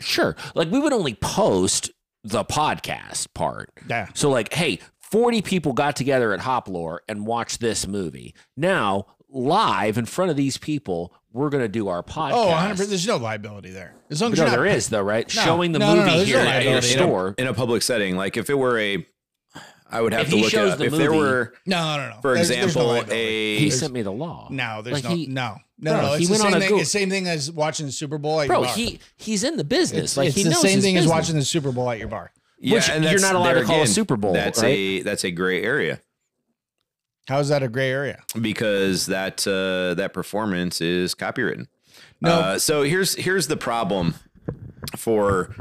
Sure. 0.00 0.36
Like 0.54 0.70
we 0.70 0.78
would 0.80 0.92
only 0.92 1.14
post 1.14 1.90
the 2.24 2.44
podcast 2.44 3.32
part. 3.34 3.70
Yeah. 3.88 4.08
So 4.14 4.30
like, 4.30 4.52
hey, 4.52 4.80
40 5.00 5.42
people 5.42 5.72
got 5.72 5.94
together 5.94 6.32
at 6.32 6.40
Hoplore 6.40 7.00
and 7.08 7.26
watched 7.26 7.60
this 7.60 7.86
movie. 7.86 8.34
Now, 8.56 9.06
live 9.28 9.98
in 9.98 10.06
front 10.06 10.30
of 10.30 10.36
these 10.36 10.58
people, 10.58 11.14
we're 11.34 11.50
going 11.50 11.62
to 11.64 11.68
do 11.68 11.88
our 11.88 11.98
oh, 11.98 12.02
podcast. 12.02 12.30
Oh, 12.32 12.46
100%. 12.48 12.86
there's 12.88 13.06
no 13.06 13.18
liability 13.18 13.70
there. 13.70 13.94
As 14.10 14.22
long 14.22 14.32
as 14.32 14.38
no, 14.38 14.44
you're 14.44 14.50
not 14.52 14.56
there 14.62 14.70
pay- 14.70 14.76
is 14.76 14.88
though, 14.88 15.02
right? 15.02 15.36
No. 15.36 15.42
Showing 15.42 15.72
the 15.72 15.78
No, 15.80 15.94
no, 15.94 16.06
no, 16.06 16.12
movie 16.14 16.24
here 16.24 16.36
no 16.42 16.48
at 16.48 16.62
your 16.62 16.72
liability. 16.72 16.92
in, 16.94 16.98
a, 16.98 17.02
store. 17.02 17.34
in 17.36 17.46
a 17.48 17.52
public 17.54 17.82
setting. 17.82 18.16
Like 18.16 18.36
if 18.38 18.48
it 18.48 18.54
were 18.54 18.78
a, 18.78 19.06
I 19.90 20.00
would 20.00 20.12
have 20.12 20.22
If 20.26 20.30
to 20.30 20.36
look 20.36 20.50
shows 20.50 20.68
it 20.70 20.72
up. 20.72 20.78
the 20.78 20.84
If 20.86 20.92
there 20.92 21.12
were, 21.12 21.52
No, 21.66 21.96
no, 21.98 22.08
no. 22.10 22.16
for 22.22 22.34
There's- 22.34 22.48
there's 22.48 22.58
no 22.58 22.64
example, 22.66 22.86
liability. 22.92 23.20
a 23.20 23.58
He 23.58 23.70
sent 23.70 23.92
me 23.92 24.02
the 24.02 24.10
law. 24.12 24.48
No, 24.50 24.80
there's 24.82 24.94
Like 24.94 25.04
no, 25.04 25.10
he- 25.10 25.26
no, 25.26 25.56
no, 25.78 25.92
Bro, 25.92 26.00
no. 26.02 26.12
It's 26.14 26.18
he 26.20 26.24
the 26.26 26.30
went 26.32 26.44
on 26.44 26.52
same 26.52 26.56
a 26.62 26.64
thing. 26.66 26.78
It's 26.78 26.92
the 26.92 26.98
same 26.98 27.10
thing 27.10 27.28
as 27.28 27.50
watching 27.52 27.86
the 27.86 27.92
Super 27.92 28.18
Bowl 28.18 28.40
at 28.40 28.46
Bro, 28.46 28.58
your 28.60 28.66
bar. 28.68 28.76
he 28.76 29.00
he's 29.16 29.44
in 29.44 29.56
the 29.56 29.64
business. 29.64 30.02
it's 30.04 30.16
like 30.16 30.28
it's 30.28 30.36
he 30.36 30.44
the 30.44 30.50
knows 30.50 30.60
same 30.62 30.76
his 30.76 30.84
thing 30.84 30.96
as 30.96 31.06
watching 31.08 31.34
the 31.36 31.44
Super 31.44 31.72
Bowl 31.72 31.90
at 31.90 31.98
your 31.98 32.08
bar. 32.08 32.32
yeah, 32.60 32.74
Which 32.74 32.88
and 32.88 33.04
you're 33.04 33.20
not 33.20 33.34
allowed 33.34 33.54
to 33.54 33.64
call 33.64 33.82
a 33.82 33.86
Super 33.86 34.16
Bowl, 34.16 34.32
That's 34.32 34.62
right? 34.62 34.68
a 34.70 35.02
that's 35.02 35.24
a 35.24 35.30
gray 35.32 35.62
area. 35.62 36.00
How 37.28 37.38
is 37.38 37.48
that 37.48 37.62
a 37.62 37.68
gray 37.68 37.90
area? 37.90 38.22
because 38.40 39.06
that 39.06 39.46
uh, 39.46 39.94
that 39.94 40.12
performance 40.12 40.80
is 40.80 41.14
copywritten. 41.14 41.66
No. 42.20 42.30
Uh, 42.32 42.58
so 42.58 42.82
here's 42.82 43.14
here's 43.14 43.46
the 43.46 43.56
problem 43.56 44.14
for 44.96 45.54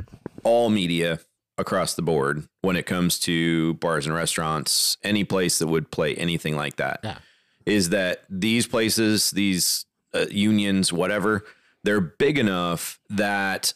all 0.44 0.70
media 0.70 1.20
across 1.58 1.94
the 1.94 2.02
board 2.02 2.48
when 2.62 2.76
it 2.76 2.86
comes 2.86 3.20
to 3.20 3.76
bars 3.76 4.06
and 4.06 4.16
restaurants, 4.16 4.98
any 5.04 5.24
place 5.24 5.60
that 5.60 5.68
would 5.68 5.92
play 5.92 6.16
anything 6.16 6.56
like 6.56 6.76
that, 6.78 7.00
is 7.04 7.10
Yeah. 7.12 7.18
is 7.66 7.90
that 7.90 8.24
these 8.30 8.68
places, 8.68 9.32
these 9.32 9.86
uh, 10.14 10.26
unions, 10.30 10.92
whatever, 10.92 11.44
they're 11.84 12.02
big 12.02 12.38
enough 12.38 13.00
that 13.10 13.74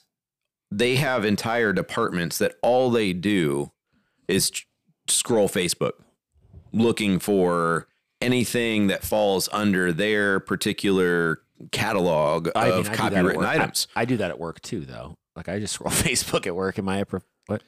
they 0.72 0.96
have 0.98 1.24
entire 1.24 1.72
departments 1.72 2.38
that 2.40 2.56
all 2.62 2.90
they 2.90 3.14
do 3.14 3.72
is 4.28 4.50
ch- 4.52 4.68
scroll 5.08 5.48
Facebook 5.48 5.94
looking 6.72 7.20
for 7.20 7.88
anything 8.22 8.88
that 8.88 9.04
falls 9.04 9.48
under 9.52 9.92
their 9.92 10.40
particular 10.40 11.42
catalog 11.72 12.50
I 12.56 12.70
of 12.70 12.90
I 12.90 12.92
do 12.92 12.96
that 12.98 13.14
at 13.14 13.14
copywritten 13.14 13.36
work. 13.38 13.46
I- 13.46 13.56
items. 13.56 13.88
I, 13.96 14.06
do 14.06 14.18
that 14.18 14.32
at 14.32 14.40
work 14.40 14.62
too, 14.62 14.82
though. 14.86 15.18
Like 15.36 15.50
I 15.50 15.60
just 15.60 15.74
scroll 15.76 15.92
Facebook 15.92 16.48
at 16.48 16.56
work. 16.56 16.80
Am 16.80 16.90
I 16.90 16.98
a 16.98 17.06
pro- 17.06 17.22
what? 17.48 17.62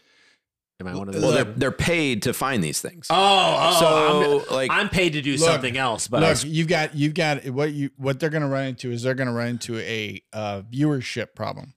Am 0.82 0.88
I 0.88 0.96
one 0.96 1.10
of 1.10 1.14
those? 1.14 1.24
well, 1.24 1.34
they're 1.34 1.44
they're 1.44 1.72
paid 1.72 2.22
to 2.24 2.34
find 2.34 2.64
these 2.64 2.82
things. 2.82 3.08
oh, 3.10 3.16
oh, 3.18 3.80
so 3.80 4.48
I'm, 4.48 4.56
like 4.56 4.72
I'm 4.72 4.88
paid 4.90 5.14
to 5.14 5.22
do 5.22 5.32
Look, 5.32 5.42
something 5.42 5.76
else, 5.78 6.08
but 6.08 6.22
Look, 6.22 6.30
s- 6.30 6.46
you've 6.46 6.70
got 6.70 6.96
you've 6.96 7.14
got 7.14 7.46
what 7.50 7.74
you 7.74 7.90
what 7.98 8.20
they're 8.20 8.30
going 8.30 8.44
to 8.44 8.48
run 8.48 8.66
into 8.68 8.90
is 8.92 9.04
they're 9.04 9.14
going 9.14 9.28
to 9.28 9.34
run 9.34 9.50
into 9.50 9.78
a 9.80 10.22
uh, 10.32 10.62
viewership 10.72 11.36
problem. 11.36 11.74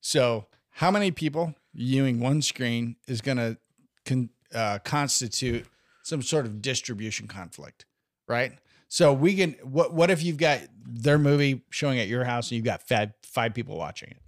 So, 0.00 0.46
how 0.70 0.90
many 0.92 1.10
people 1.10 1.54
viewing 1.74 2.20
one 2.20 2.42
screen 2.42 2.94
is 3.08 3.20
going 3.20 3.38
to 3.38 3.58
con, 4.06 4.30
uh, 4.54 4.78
constitute 4.84 5.66
some 6.04 6.22
sort 6.22 6.46
of 6.46 6.62
distribution 6.62 7.26
conflict, 7.26 7.86
right? 8.28 8.52
So 8.88 9.12
we 9.12 9.34
can 9.34 9.54
what 9.62 9.92
what 9.92 10.10
if 10.10 10.22
you've 10.22 10.36
got 10.36 10.60
their 10.86 11.18
movie 11.18 11.64
showing 11.70 11.98
at 11.98 12.06
your 12.06 12.22
house 12.24 12.50
and 12.50 12.56
you've 12.56 12.64
got 12.64 12.86
five 12.86 13.12
five 13.24 13.52
people 13.54 13.76
watching 13.76 14.10
it? 14.10 14.18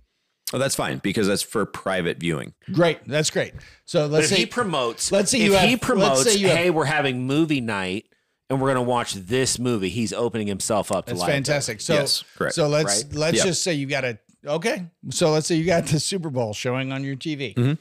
oh, 0.53 0.59
that's 0.59 0.75
fine 0.77 0.99
because 0.99 1.27
that's 1.27 1.43
for 1.43 1.65
private 1.67 2.19
viewing. 2.19 2.55
Great, 2.73 3.01
that's 3.07 3.31
great. 3.31 3.53
So 3.85 4.07
let's 4.07 4.25
if 4.27 4.31
say 4.31 4.37
he 4.41 4.47
promotes, 4.47 5.11
let's 5.13 5.31
say 5.31 5.39
if 5.39 5.45
you 5.45 5.53
have- 5.55 5.69
he 5.69 5.77
promotes, 5.77 6.25
say 6.25 6.37
you 6.39 6.49
have- 6.49 6.57
hey, 6.57 6.71
we're 6.71 6.85
having 6.85 7.27
movie 7.27 7.61
night 7.61 8.07
and 8.49 8.61
we're 8.61 8.69
gonna 8.69 8.83
watch 8.83 9.15
this 9.15 9.59
movie. 9.59 9.89
He's 9.89 10.13
opening 10.13 10.47
himself 10.47 10.91
up 10.93 11.07
to 11.07 11.13
That's 11.13 11.21
live. 11.21 11.31
fantastic. 11.31 11.81
So, 11.81 11.95
Yes, 11.95 12.23
correct. 12.37 12.55
so 12.55 12.69
let's 12.69 13.05
Right? 13.05 13.15
let's 13.15 13.39
Yeah. 13.39 13.45
just 13.45 13.63
say 13.65 13.75
you 13.75 13.87
got 13.87 14.05
a 14.05 14.19
okay. 14.47 14.87
So 15.11 15.31
let's 15.33 15.47
say 15.49 15.57
you 15.57 15.65
got 15.67 15.87
the 15.87 15.99
Super 16.01 16.31
Bowl 16.31 16.55
showing 16.55 16.93
on 16.93 17.03
your 17.05 17.17
TV 17.17 17.55
Mhm. 17.55 17.79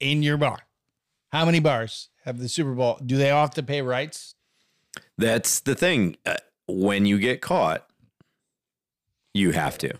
in 0.00 0.22
your 0.24 0.36
bar. 0.36 0.58
How 1.30 1.44
many 1.46 1.60
bars 1.60 2.08
have 2.24 2.38
the 2.38 2.48
Super 2.48 2.72
Bowl? 2.72 2.98
Do 3.04 3.16
they 3.16 3.30
all 3.30 3.42
have 3.42 3.54
to 3.54 3.62
pay 3.62 3.82
rights? 3.82 4.34
That's 5.18 5.60
the 5.60 5.74
thing. 5.74 6.16
Uh, 6.24 6.36
when 6.66 7.06
you 7.06 7.18
get 7.18 7.40
caught, 7.40 7.86
you 9.34 9.52
have 9.52 9.78
to. 9.78 9.92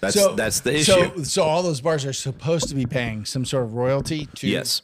That's 0.00 0.14
so 0.14 0.34
that's 0.34 0.60
the 0.60 0.74
issue. 0.74 0.92
So, 0.92 1.22
so 1.22 1.42
all 1.42 1.62
those 1.62 1.80
bars 1.80 2.04
are 2.04 2.12
supposed 2.12 2.68
to 2.68 2.74
be 2.74 2.86
paying 2.86 3.24
some 3.24 3.44
sort 3.44 3.64
of 3.64 3.74
royalty 3.74 4.26
to. 4.36 4.48
yes. 4.48 4.82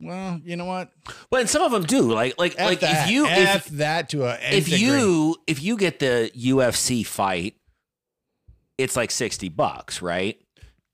Well, 0.00 0.40
you 0.44 0.56
know 0.56 0.66
what? 0.66 0.90
Well, 1.30 1.40
and 1.40 1.48
some 1.48 1.62
of 1.62 1.72
them 1.72 1.84
do. 1.84 2.02
Like 2.02 2.34
like 2.38 2.54
F 2.58 2.66
like 2.66 2.80
that. 2.80 3.06
if 3.06 3.12
you 3.12 3.26
F 3.26 3.66
if 3.68 3.72
that 3.78 4.10
to 4.10 4.24
a 4.24 4.34
if 4.34 4.40
nth 4.52 4.64
degree. 4.66 4.78
you 4.78 5.36
if 5.46 5.62
you 5.62 5.76
get 5.76 6.00
the 6.00 6.30
UFC 6.36 7.06
fight, 7.06 7.54
it's 8.76 8.94
like 8.96 9.10
sixty 9.10 9.48
bucks, 9.48 10.02
right? 10.02 10.38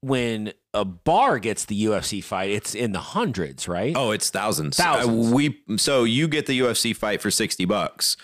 When 0.03 0.53
a 0.75 0.85
bar 0.85 1.39
gets 1.39 1.65
the 1.67 1.85
UFC 1.85 2.23
fight, 2.25 2.51
it's 2.51 2.75
in 2.75 2.93
the 2.93 2.99
hundreds, 2.99 3.69
right? 3.69 3.95
Oh, 3.97 4.11
it's 4.11 4.31
thousands. 4.31 4.77
Thousands. 4.77 5.31
Uh, 5.31 5.35
we 5.35 5.61
so 5.77 6.05
you 6.05 6.29
get 6.29 6.47
the 6.47 6.59
UFC 6.61 6.95
fight 6.97 7.21
for 7.21 7.31
sixty 7.31 7.65
bucks. 7.65 8.17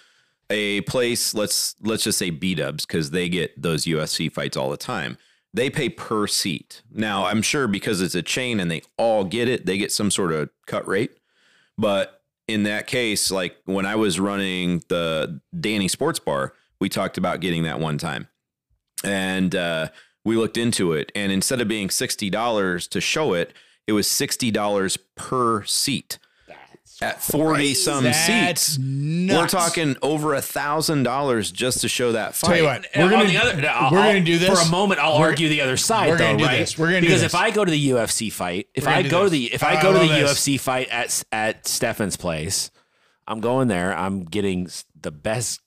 A 0.51 0.81
place, 0.83 1.35
let's 1.35 1.77
let's 1.83 2.05
just 2.05 2.19
say 2.19 2.31
B 2.31 2.55
Dubs 2.55 2.87
because 2.87 3.11
they 3.11 3.29
get 3.29 3.61
those 3.61 3.85
UFC 3.85 4.33
fights 4.33 4.57
all 4.57 4.71
the 4.71 4.79
time. 4.79 5.19
they 5.53 5.69
pay 5.71 5.89
per 5.91 6.27
seat. 6.27 6.83
Now, 6.91 7.27
I'm 7.27 7.43
sure 7.43 7.69
because 7.69 8.01
it's 8.01 8.15
a 8.15 8.23
chain 8.23 8.59
and 8.61 8.71
they 8.71 8.83
all 8.97 9.25
get 9.25 9.49
it, 9.49 9.67
they 9.67 9.77
get 9.77 9.93
some 9.93 10.11
sort 10.11 10.33
of 10.33 10.49
cut 10.67 10.87
rate. 10.89 11.19
But 11.77 12.23
in 12.47 12.63
that 12.63 12.87
case, 12.87 13.31
like 13.31 13.57
when 13.67 13.85
I 13.85 13.97
was 13.97 14.19
running 14.19 14.83
the 14.89 15.41
Danny 15.59 15.89
Sports 15.89 16.19
Bar, 16.19 16.55
we 16.81 16.89
talked 16.89 17.19
about 17.19 17.41
getting 17.41 17.65
that 17.65 17.79
one 17.79 17.99
time. 17.99 18.29
And 19.05 19.55
uh, 19.55 19.89
we 20.29 20.37
looked 20.37 20.57
into 20.57 20.93
it. 20.93 21.11
And 21.15 21.33
instead 21.33 21.61
of 21.61 21.69
being 21.69 21.89
$60 21.89 22.89
to 22.91 23.01
show 23.01 23.33
it, 23.35 23.53
it 23.87 23.93
was 23.93 24.07
$60 24.07 24.99
per 25.17 25.65
seat 25.65 26.19
at 27.01 27.23
40 27.23 27.75
some 27.75 28.03
That's 28.03 28.19
seats. 28.67 28.79
nuts. 28.79 29.55
We're 29.55 29.61
talking 29.61 29.97
over 30.03 30.35
a 30.35 30.43
thousand 30.43 31.05
dollars 31.05 31.53
just 31.53 31.81
to 31.83 31.89
show 31.89 32.11
that 32.13 32.35
fight. 32.35 32.49
Tell 32.49 32.57
you 32.59 32.65
what, 32.65 32.87
we're 32.97 33.05
on 33.05 33.11
gonna 33.11 33.25
the 33.27 33.37
other, 33.39 33.69
I'll- 33.69 33.93
we're 33.93 33.99
I'll- 34.01 34.09
gonna 34.13 34.25
do 34.25 34.37
this 34.39 34.49
for 34.61 34.67
a 34.67 34.69
moment. 34.69 34.99
I'll 35.01 35.21
We're- 35.21 35.31
argue 35.31 35.49
the 35.49 35.61
other 35.61 35.77
side, 35.77 36.09
we're 36.09 36.19
though, 36.19 36.25
gonna 36.25 36.39
do 36.39 36.45
right? 36.47 36.59
this. 36.59 36.77
We're 36.77 36.89
gonna 36.89 37.03
do 37.03 37.07
because 37.07 37.21
this. 37.23 37.33
if 37.33 37.39
I 37.41 37.51
go 37.53 37.65
to 37.65 37.71
the 37.71 37.91
UFC 37.91 38.31
fight, 38.33 38.67
if 38.75 38.89
I 38.89 39.03
do 39.03 39.11
go 39.11 39.23
to 39.25 39.31
the 39.31 39.53
if 39.55 39.63
I 39.63 39.77
I 39.77 39.83
go 39.83 39.93
to 39.93 39.99
the 40.01 40.09
this. 40.09 40.33
UFC 40.33 40.59
fight 40.59 40.89
at 40.89 41.23
at 41.31 41.69
Stefan's 41.69 42.17
place, 42.17 42.73
I'm 43.29 43.39
going 43.41 43.69
there. 43.69 43.97
I'm 43.97 44.25
getting 44.25 44.69
the 45.01 45.13
best. 45.13 45.61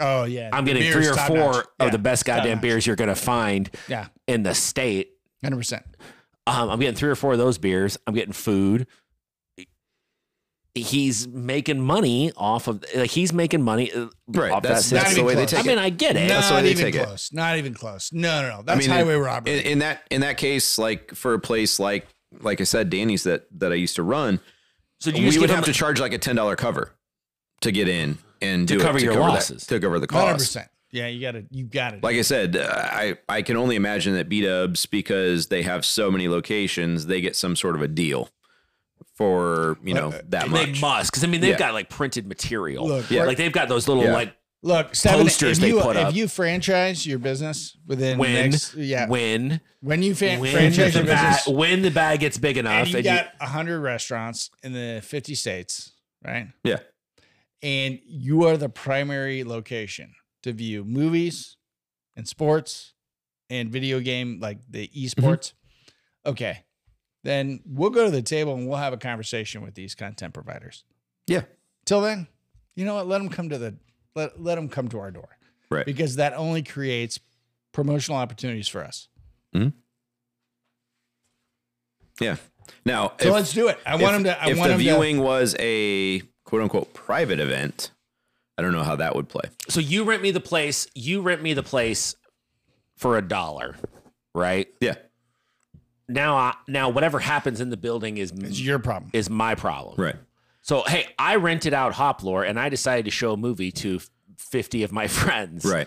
Oh 0.00 0.24
yeah, 0.24 0.50
I'm 0.52 0.64
getting 0.64 0.90
three 0.92 1.06
or 1.08 1.14
four 1.14 1.36
notch. 1.36 1.56
of 1.80 1.86
Yeah, 1.86 1.90
the 1.90 1.98
best 1.98 2.24
goddamn 2.24 2.56
notch. 2.58 2.62
beers 2.62 2.86
you're 2.86 2.96
gonna 2.96 3.14
find 3.16 3.70
Yeah, 3.88 4.06
in 4.26 4.42
the 4.42 4.54
state. 4.54 5.12
hundred 5.42 5.56
percent. 5.56 5.84
Um, 6.46 6.70
I'm 6.70 6.78
getting 6.80 6.94
three 6.94 7.10
or 7.10 7.14
four 7.16 7.32
of 7.32 7.38
those 7.38 7.58
beers. 7.58 7.98
I'm 8.06 8.14
getting 8.14 8.32
food. 8.32 8.86
He's 10.74 11.26
making 11.26 11.80
money 11.80 12.30
off 12.36 12.68
of 12.68 12.84
like 12.94 13.10
he's 13.10 13.32
making 13.32 13.62
money 13.62 13.92
uh, 13.92 14.06
Right, 14.28 14.52
Off 14.52 14.62
that's- 14.62 14.90
that 14.90 15.02
that's 15.02 15.14
the 15.16 15.24
way 15.24 15.34
they 15.34 15.42
I 15.42 15.46
take 15.46 15.66
mean, 15.66 15.78
it. 15.78 15.80
I 15.80 15.90
get 15.90 16.14
it. 16.16 16.28
That's 16.28 16.48
the 16.48 16.54
way 16.54 16.60
Not 16.60 16.64
they 16.64 16.70
even 16.70 16.84
take 16.84 16.94
it. 16.94 17.04
close. 17.04 17.32
Not 17.32 17.58
even 17.58 17.74
close. 17.74 18.12
No, 18.12 18.42
no, 18.42 18.48
no. 18.58 18.62
That's 18.62 18.78
mean, 18.86 18.90
highway 18.90 19.14
robbery. 19.14 19.58
In, 19.58 19.66
in 19.66 19.78
that 19.80 20.02
in 20.10 20.20
that 20.20 20.36
case, 20.36 20.78
like 20.78 21.14
for 21.14 21.34
a 21.34 21.40
place 21.40 21.80
like 21.80 22.06
like 22.40 22.60
I 22.60 22.64
said, 22.64 22.90
Danny's 22.90 23.24
that 23.24 23.46
that 23.58 23.72
I 23.72 23.74
used 23.74 23.96
to 23.96 24.04
run, 24.04 24.38
So 25.00 25.10
you 25.10 25.28
we 25.28 25.38
would 25.38 25.50
have 25.50 25.60
him- 25.60 25.64
to 25.64 25.72
charge 25.72 25.98
like 25.98 26.12
a 26.12 26.18
ten 26.18 26.36
dollar 26.36 26.54
cover 26.54 26.92
to 27.62 27.72
get 27.72 27.88
in 27.88 28.18
and 28.40 28.66
To 28.68 28.74
do 28.74 28.80
it, 28.80 28.82
cover 28.84 28.98
your 29.00 29.14
that- 29.14 29.20
losses. 29.20 29.66
to 29.66 29.80
cover 29.80 29.98
the 29.98 30.06
Hundred 30.10 30.32
cost. 30.32 30.38
percent. 30.46 30.68
Yeah, 30.90 31.06
you 31.08 31.20
got 31.20 31.32
to. 31.32 31.44
You 31.50 31.64
got 31.64 31.94
it. 31.94 32.02
Like 32.02 32.16
I 32.16 32.22
said, 32.22 32.56
uh, 32.56 32.66
I 32.72 33.18
I 33.28 33.42
can 33.42 33.56
only 33.58 33.76
imagine 33.76 34.14
that 34.14 34.28
B 34.30 34.40
Dubs 34.40 34.86
because 34.86 35.48
they 35.48 35.62
have 35.62 35.84
so 35.84 36.10
many 36.10 36.28
locations, 36.28 37.06
they 37.06 37.20
get 37.20 37.36
some 37.36 37.56
sort 37.56 37.74
of 37.76 37.82
a 37.82 37.88
deal 37.88 38.30
for 39.14 39.78
you 39.84 39.94
know 39.94 40.08
Uh, 40.08 40.20
that 40.28 40.48
They 40.50 40.72
must, 40.80 41.10
because 41.10 41.24
I 41.24 41.26
mean 41.26 41.40
they've 41.40 41.50
Yeah. 41.50 41.58
got 41.58 41.74
like 41.74 41.88
printed 41.90 42.26
material. 42.26 42.86
Look, 42.86 43.10
Yeah. 43.10 43.24
like 43.24 43.36
they've 43.36 43.52
got 43.52 43.68
those 43.68 43.88
little 43.88 44.04
Yeah. 44.04 44.12
like 44.12 44.34
Look, 44.62 44.94
Stephen, 44.96 45.20
posters 45.20 45.58
if 45.58 45.62
they 45.62 45.68
you, 45.68 45.80
put 45.80 45.96
if 45.96 46.04
up. 46.06 46.14
you 46.14 46.26
franchise 46.26 47.06
your 47.06 47.18
business 47.20 47.76
within 47.86 48.18
when, 48.18 48.32
the 48.34 48.42
next, 48.48 48.74
yeah, 48.74 49.06
when, 49.06 49.60
when 49.80 50.02
you 50.02 50.16
fa- 50.16 50.36
when 50.38 50.50
franchise 50.52 50.94
the 50.94 50.98
your 51.00 51.06
bag, 51.06 51.36
business, 51.36 51.56
when 51.56 51.82
the 51.82 51.90
bag 51.92 52.18
gets 52.20 52.38
big 52.38 52.56
enough, 52.56 52.86
and 52.86 52.90
you 52.90 52.96
and 52.96 53.04
got 53.04 53.28
a 53.40 53.46
hundred 53.46 53.80
restaurants 53.80 54.50
in 54.64 54.72
the 54.72 55.00
fifty 55.04 55.36
states, 55.36 55.92
right? 56.24 56.48
yeah, 56.64 56.78
And 57.62 57.98
you 58.04 58.44
are 58.44 58.56
the 58.56 58.68
primary 58.68 59.42
location 59.44 60.14
to 60.44 60.52
view 60.52 60.84
movies 60.84 61.56
and 62.16 62.26
sports 62.28 62.94
and 63.50 63.70
video 63.70 63.98
game 64.00 64.38
like 64.40 64.58
the 64.70 64.88
esports. 64.88 65.52
Okay, 66.24 66.64
then 67.24 67.60
we'll 67.66 67.90
go 67.90 68.04
to 68.04 68.10
the 68.10 68.22
table 68.22 68.54
and 68.54 68.68
we'll 68.68 68.78
have 68.78 68.92
a 68.92 68.96
conversation 68.98 69.62
with 69.62 69.74
these 69.74 69.94
content 69.94 70.34
providers. 70.34 70.84
yeah, 71.26 71.42
Till 71.84 72.00
then, 72.00 72.28
you 72.76 72.84
know 72.84 72.94
what? 72.94 73.08
Let 73.08 73.18
them 73.18 73.28
come 73.28 73.48
to 73.48 73.58
the 73.58 73.76
let 74.14 74.40
let 74.40 74.54
them 74.56 74.68
come 74.68 74.88
to 74.88 74.98
our 75.00 75.10
door 75.10 75.28
right. 75.70 75.86
because 75.86 76.16
that 76.16 76.34
only 76.34 76.62
creates 76.62 77.18
promotional 77.72 78.18
opportunities 78.18 78.68
for 78.68 78.84
us. 78.84 79.08
Mm-hmm. 79.54 79.70
Yeah. 82.20 82.36
Now, 82.84 83.12
So 83.20 83.28
if- 83.28 83.34
let's 83.34 83.52
do 83.52 83.68
it. 83.68 83.78
I 83.86 83.96
want 83.96 84.14
them 84.14 84.24
to. 84.24 84.42
I 84.42 84.50
if 84.50 84.58
want 84.58 84.70
the 84.72 84.76
viewing 84.78 85.20
was 85.20 85.56
a 85.58 86.22
quote 86.48 86.62
unquote 86.62 86.94
private 86.94 87.38
event, 87.38 87.90
I 88.56 88.62
don't 88.62 88.72
know 88.72 88.82
how 88.82 88.96
that 88.96 89.14
would 89.14 89.28
play. 89.28 89.44
so 89.68 89.80
you 89.80 90.04
rent 90.04 90.22
me 90.22 90.30
the 90.30 90.40
place, 90.40 90.88
you 90.94 91.20
rent 91.20 91.42
me 91.42 91.52
the 91.52 91.62
place 91.62 92.16
for 92.96 93.18
a 93.18 93.22
dollar, 93.22 93.76
right? 94.34 94.66
Yeah. 94.80 94.94
Now, 96.08 96.36
I, 96.36 96.54
now 96.66 96.88
whatever 96.88 97.18
happens 97.18 97.60
in 97.60 97.68
the 97.68 97.76
building 97.76 98.16
is. 98.16 98.30
It's 98.30 98.58
your 98.58 98.78
problem. 98.78 99.10
is 99.12 99.28
my 99.28 99.56
problem. 99.56 99.96
Right. 100.02 100.16
So 100.62 100.84
hey, 100.86 101.06
I 101.18 101.36
rented 101.36 101.74
out 101.74 101.92
Hoplore 101.92 102.48
and 102.48 102.58
I 102.58 102.70
decided 102.70 103.04
to 103.04 103.10
show 103.10 103.34
a 103.34 103.36
movie 103.36 103.70
to 103.72 104.00
fifty 104.38 104.82
of 104.84 104.90
my 104.90 105.06
friends. 105.18 105.66
Right. 105.66 105.86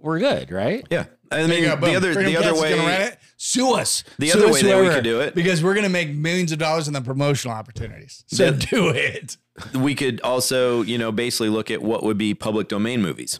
We're 0.00 0.18
good, 0.18 0.50
right? 0.50 0.86
Yeah. 0.90 1.04
I 1.32 1.46
mean, 1.46 1.62
go, 1.64 1.76
the 1.76 1.94
other 1.94 2.12
Freedom 2.12 2.32
the 2.32 2.38
other 2.38 2.50
Cats 2.50 2.62
rent 2.62 2.84
way. 2.84 3.04
it. 3.06 3.18
Sue 3.36 3.74
us. 3.74 4.02
The 4.18 4.28
Sue 4.30 4.38
other 4.38 4.48
us, 4.48 4.54
way 4.54 4.62
that 4.62 4.80
we 4.82 4.88
could 4.88 5.04
do 5.04 5.20
it- 5.20 5.34
because 5.34 5.62
we're 5.62 5.74
gonna 5.74 5.88
make 5.88 6.10
millions 6.12 6.50
of 6.52 6.58
dollars 6.58 6.88
in 6.88 6.92
the 6.94 7.00
promotional 7.00 7.56
opportunities. 7.56 8.24
So 8.26 8.50
The- 8.50 8.66
do 8.66 8.88
it. 8.88 9.36
We 9.74 9.94
could 9.94 10.20
also, 10.22 10.82
you 10.82 10.98
know, 10.98 11.12
basically 11.12 11.48
look 11.50 11.70
at 11.70 11.82
what 11.82 12.02
would 12.02 12.18
be 12.18 12.34
public 12.34 12.66
domain 12.68 13.00
movies, 13.00 13.38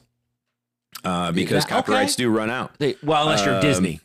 uh, 1.04 1.32
because 1.32 1.52
Yeah, 1.52 1.58
okay. 1.58 1.68
copyrights 1.68 2.14
do 2.16 2.28
run 2.30 2.50
out. 2.50 2.72
They- 2.78 2.96
well, 3.02 3.22
unless 3.24 3.44
you're 3.44 3.56
Um, 3.56 3.62
Disney. 3.62 4.00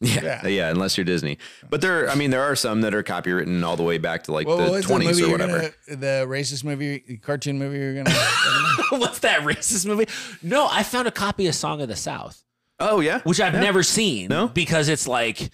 Yeah, 0.00 0.22
Yeah. 0.22 0.46
yeah, 0.46 0.70
unless 0.70 0.96
you're 0.96 1.04
Disney. 1.04 1.38
But 1.68 1.80
there, 1.80 2.08
I 2.08 2.14
mean, 2.14 2.30
there 2.30 2.42
are 2.42 2.54
some 2.54 2.82
that 2.82 2.94
are 2.94 3.02
copywritten 3.02 3.64
all 3.64 3.76
the 3.76 3.82
way 3.82 3.98
back 3.98 4.22
to 4.24 4.32
like 4.32 4.46
Well, 4.46 4.58
the 4.58 4.70
what's 4.70 4.86
the 4.86 4.94
20s 4.94 5.04
movie 5.04 5.22
or 5.22 5.26
you're 5.26 5.30
whatever. 5.32 5.58
gonna? 5.58 5.72
The 5.96 6.26
racist 6.28 6.62
movie, 6.62 7.02
the 7.08 7.16
cartoon 7.16 7.58
movie 7.58 7.78
you're 7.78 7.94
gonna? 8.04 8.14
What's 8.90 9.18
that 9.18 9.40
racist 9.40 9.86
movie? 9.86 10.06
No, 10.42 10.68
I 10.70 10.82
found 10.84 11.08
a 11.08 11.10
copy 11.10 11.46
of 11.48 11.54
Song 11.54 11.82
of 11.82 11.88
the 11.88 11.96
South, 11.96 12.42
Oh 12.78 13.00
yeah, 13.00 13.20
which 13.24 13.40
I've 13.40 13.54
Yeah. 13.54 13.60
never 13.60 13.82
seen. 13.82 14.28
No? 14.28 14.46
because 14.48 14.88
it's 14.88 15.08
like, 15.08 15.50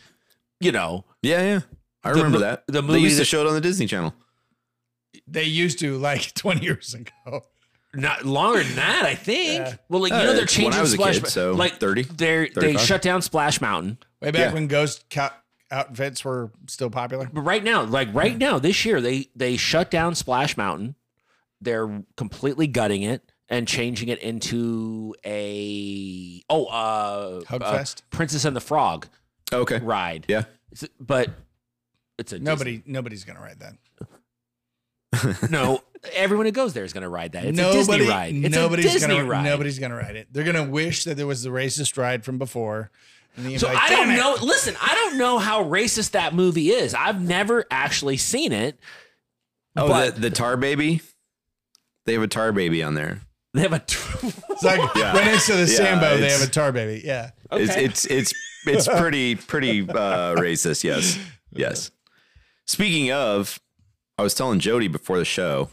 you 0.61 0.71
know, 0.73 1.05
Yeah, 1.23 1.41
yeah. 1.43 1.61
I 2.05 2.11
The 2.11 2.17
remember 2.17 2.39
mo- 2.39 2.45
that. 2.45 2.65
the 2.67 2.83
they 2.83 2.87
movie 2.87 3.01
used 3.01 3.15
to 3.17 3.21
that- 3.21 3.25
show 3.25 3.41
it 3.41 3.47
on 3.49 3.55
the 3.55 3.61
Disney 3.63 3.87
Channel. 3.87 4.13
they 5.27 5.45
used 5.45 5.79
to 5.79 5.97
like 5.97 6.35
20 6.35 6.63
years 6.63 6.93
ago. 6.95 7.45
Not 7.95 8.25
longer 8.25 8.63
than 8.63 8.77
that. 8.77 9.05
I 9.05 9.15
think. 9.31 9.61
Yeah. 9.67 9.75
Well, 9.89 10.01
like 10.03 10.13
you 10.13 10.19
Uh, 10.19 10.23
know, 10.25 10.33
they're 10.35 10.45
it's 10.45 10.57
when 10.57 10.65
changing 10.65 10.79
I 10.79 10.83
was 10.83 10.93
a 10.93 10.97
Splash. 10.97 11.19
kid, 11.21 11.29
so 11.29 11.53
like 11.53 11.79
30, 11.79 12.03
They're 12.05 12.49
they 12.55 12.77
shut 12.77 13.03
down 13.03 13.23
Splash 13.23 13.61
Mountain. 13.61 13.99
Way 14.21 14.31
back 14.31 14.41
Yeah. 14.41 14.53
when 14.55 14.67
ghost 14.69 15.05
co- 15.11 15.29
outfits 15.71 16.25
were 16.25 16.51
still 16.69 16.91
popular. 16.91 17.29
But 17.33 17.43
right 17.43 17.63
now, 17.65 17.83
like 17.85 18.13
right 18.15 18.37
now, 18.39 18.59
this 18.59 18.85
year, 18.85 19.01
they 19.01 19.29
they 19.37 19.57
shut 19.57 19.91
down 19.91 20.15
Splash 20.15 20.57
Mountain. 20.57 20.95
They're 21.61 22.03
completely 22.17 22.67
gutting 22.67 23.03
it 23.03 23.31
and 23.49 23.67
changing 23.69 24.09
it 24.09 24.19
into 24.21 25.15
a 25.25 26.43
oh 26.51 26.67
uh, 26.67 27.41
uh 27.51 27.85
Princess 28.11 28.45
and 28.45 28.55
the 28.57 28.61
Frog 28.61 29.07
Okay. 29.53 29.79
ride. 29.79 30.27
Yeah. 30.29 30.45
It's- 30.73 30.89
but 30.99 31.31
it's 32.19 32.33
a 32.33 32.39
Nobody, 32.39 32.83
nobody's 32.87 33.25
gonna 33.25 33.41
ride 33.41 33.61
that. 33.61 33.75
Disney- 35.15 35.49
no, 35.51 35.81
everyone 36.13 36.47
who 36.47 36.53
goes 36.53 36.73
there 36.75 36.85
is 36.85 36.93
going 36.93 37.03
to 37.03 37.09
ride 37.09 37.33
that. 37.33 37.45
It's 37.45 37.57
Nobody, 37.57 37.79
a 37.79 37.79
Disney 37.99 38.09
ride. 38.09 38.35
It's 38.35 38.55
nobody's 38.55 38.85
a 38.87 38.91
Disney 38.93 39.17
gonna, 39.17 39.29
ride. 39.29 39.45
Nobody's 39.45 39.79
gonna 39.79 39.97
ride 39.97 40.17
it. 40.17 40.29
They're 40.33 40.45
gonna 40.45 40.65
wish 40.65 41.05
that 41.05 41.17
there 41.17 41.27
was 41.27 41.43
the 41.43 41.51
racist 41.51 41.97
ride 41.97 42.25
from 42.25 42.39
before. 42.39 42.91
And 43.37 43.45
then 43.45 43.51
you're 43.53 43.59
So 43.61 43.69
like, 43.69 43.79
I 43.79 43.91
don't 43.91 44.11
it." 44.11 44.17
know. 44.17 44.37
Listen, 44.43 44.77
I 44.81 44.95
don't 44.95 45.19
know 45.19 45.39
how 45.39 45.65
racist 45.65 46.13
that 46.13 46.35
movie 46.35 46.71
is. 46.71 46.95
I've 46.95 47.21
never 47.21 47.65
actually 47.71 48.17
seen 48.17 48.53
it. 48.53 48.79
Oh, 49.77 49.89
But- 49.89 50.15
the, 50.17 50.21
the 50.23 50.31
Tar 50.31 50.57
Baby. 50.57 51.01
They 52.07 52.13
have 52.13 52.23
a 52.23 52.29
Tar 52.29 52.53
Baby 52.53 52.83
on 52.83 52.95
there. 52.95 53.21
They 53.55 53.63
have 53.63 53.73
a. 53.73 53.83
It's 54.51 54.63
like 54.63 54.79
Yeah. 54.95 55.13
right 55.17 55.25
next 55.25 55.47
to 55.47 55.53
the 55.55 55.61
Yeah, 55.61 55.67
Sambo, 55.67 56.17
they 56.19 56.31
have 56.31 56.43
a 56.43 56.47
tar 56.47 56.71
baby. 56.71 57.03
Yeah. 57.05 57.31
It's 57.53 57.75
it's 57.77 58.05
it's 58.07 58.33
it's 58.67 58.87
pretty 58.87 59.35
pretty 59.35 59.81
uh, 59.83 60.37
racist. 60.37 60.85
Yes, 60.85 61.19
yes. 61.53 61.91
Speaking 62.67 63.11
of, 63.13 63.59
I 64.19 64.23
was 64.23 64.35
telling 64.35 64.61
Jody 64.61 64.89
before 64.89 65.19
the 65.19 65.25
show. 65.25 65.71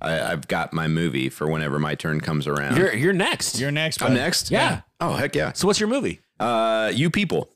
I, 0.00 0.32
I've 0.32 0.48
got 0.48 0.72
my 0.72 0.88
movie 0.88 1.28
for 1.28 1.48
whenever 1.48 1.78
my 1.78 1.94
turn 1.94 2.20
comes 2.20 2.46
around. 2.46 2.76
you're 2.76 2.94
you're 2.94 3.12
next. 3.12 3.58
You're 3.58 3.70
next. 3.70 4.02
I'm 4.02 4.08
bud. 4.08 4.14
next. 4.14 4.50
Yeah. 4.50 4.82
Oh 5.00 5.12
heck 5.12 5.34
yeah. 5.34 5.52
so 5.52 5.66
what's 5.66 5.80
your 5.80 5.88
movie? 5.88 6.20
Uh, 6.40 6.90
you 6.92 7.10
people. 7.10 7.50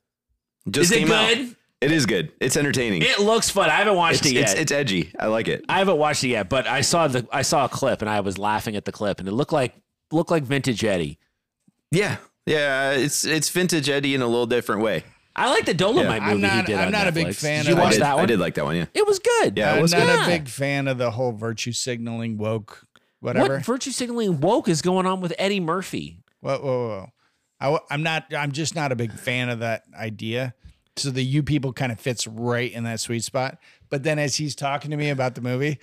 Just 0.69 0.91
Is 0.91 0.97
it 0.97 0.99
came 1.01 1.13
out. 1.13 1.29
good? 1.29 1.57
It 1.81 1.93
is 1.93 2.07
good. 2.07 2.33
It's 2.41 2.57
entertaining. 2.57 3.03
It 3.03 3.21
looks 3.21 3.51
fun. 3.51 3.69
I 3.69 3.75
haven't 3.75 3.97
watched 3.97 4.21
it's, 4.21 4.31
it 4.31 4.35
yet. 4.35 4.43
it's 4.45 4.61
it's 4.61 4.73
edgy. 4.73 5.13
I 5.19 5.27
like 5.27 5.47
it. 5.49 5.65
I 5.69 5.79
haven't 5.79 5.99
watched 5.99 6.25
it 6.25 6.29
yet, 6.29 6.49
but 6.49 6.67
I 6.67 6.81
saw 6.81 7.07
the 7.07 7.27
I 7.33 7.43
saw 7.43 7.67
a 7.67 7.69
clip 7.69 8.01
and 8.01 8.09
I 8.09 8.21
was 8.21 8.39
laughing 8.39 8.77
at 8.77 8.85
the 8.85 8.93
clip 8.93 9.19
and 9.21 9.29
it 9.29 9.33
looked 9.33 9.53
like 9.53 9.75
looked 10.11 10.31
like 10.31 10.45
vintage 10.45 10.85
Eddie. 10.85 11.19
Yeah, 11.91 12.17
yeah. 12.47 12.93
It's 12.93 13.25
it's 13.25 13.51
vintage 13.51 13.89
Eddie 13.89 14.15
in 14.15 14.23
a 14.23 14.27
little 14.27 14.47
different 14.47 14.83
way. 14.83 15.05
I 15.37 15.51
like 15.51 15.67
the 15.67 15.75
Dolomite 15.75 16.23
Yeah. 16.23 16.29
movie 16.29 16.31
I'm 16.31 16.37
he 16.37 16.57
not- 16.57 16.67
did. 16.67 16.77
I'm 16.79 16.87
on 16.87 16.93
not 16.93 17.09
a 17.09 17.13
big 17.13 17.35
fan 17.35 17.65
Did 17.65 17.69
you 17.71 17.75
of- 17.75 17.81
I 17.81 17.83
watch 17.85 17.93
did, 17.93 18.03
that 18.03 18.15
one? 18.15 18.23
I 18.23 18.27
did 18.27 18.41
like 18.41 18.55
that 18.55 18.65
one. 18.65 18.77
Yeah. 18.77 18.87
It 18.95 19.07
was 19.07 19.19
good. 19.19 19.57
Yeah, 19.57 19.73
it 19.73 19.77
I'm 19.77 19.83
was 19.83 19.93
not 19.93 20.01
good. 20.07 20.23
a 20.23 20.27
big 20.39 20.49
fan 20.49 20.89
of 20.89 20.99
the 20.99 21.11
whole 21.11 21.33
virtue 21.33 21.73
signaling 21.73 22.39
woke 22.39 22.87
whatever. 23.21 23.55
What 23.57 23.65
virtue 23.67 23.91
signaling 23.91 24.41
woke 24.41 24.69
is 24.69 24.83
going 24.83 25.07
on 25.07 25.21
with 25.21 25.35
Eddie 25.39 25.61
Murphy? 25.61 26.19
Whoa, 26.41 26.59
whoa, 26.59 26.89
whoa. 26.89 27.07
I, 27.61 27.95
am 27.95 28.03
not. 28.03 28.33
I'm 28.37 28.53
just 28.53 28.75
not 28.75 28.93
a 28.93 28.97
big 28.97 29.13
fan 29.13 29.49
of 29.49 29.61
that 29.61 29.85
idea. 29.99 30.55
So 30.97 31.11
the 31.11 31.23
you 31.23 31.43
people 31.43 31.73
kind 31.73 31.93
of 31.93 32.01
fits 32.01 32.27
right 32.27 32.71
in 32.73 32.85
that 32.85 33.01
sweet 33.01 33.25
spot. 33.25 33.59
But 33.91 34.03
then 34.03 34.19
as 34.19 34.37
he's 34.37 34.55
talking 34.55 34.91
to 34.91 34.97
me 34.97 35.11
about 35.11 35.35
the 35.35 35.41
movie, 35.43 35.79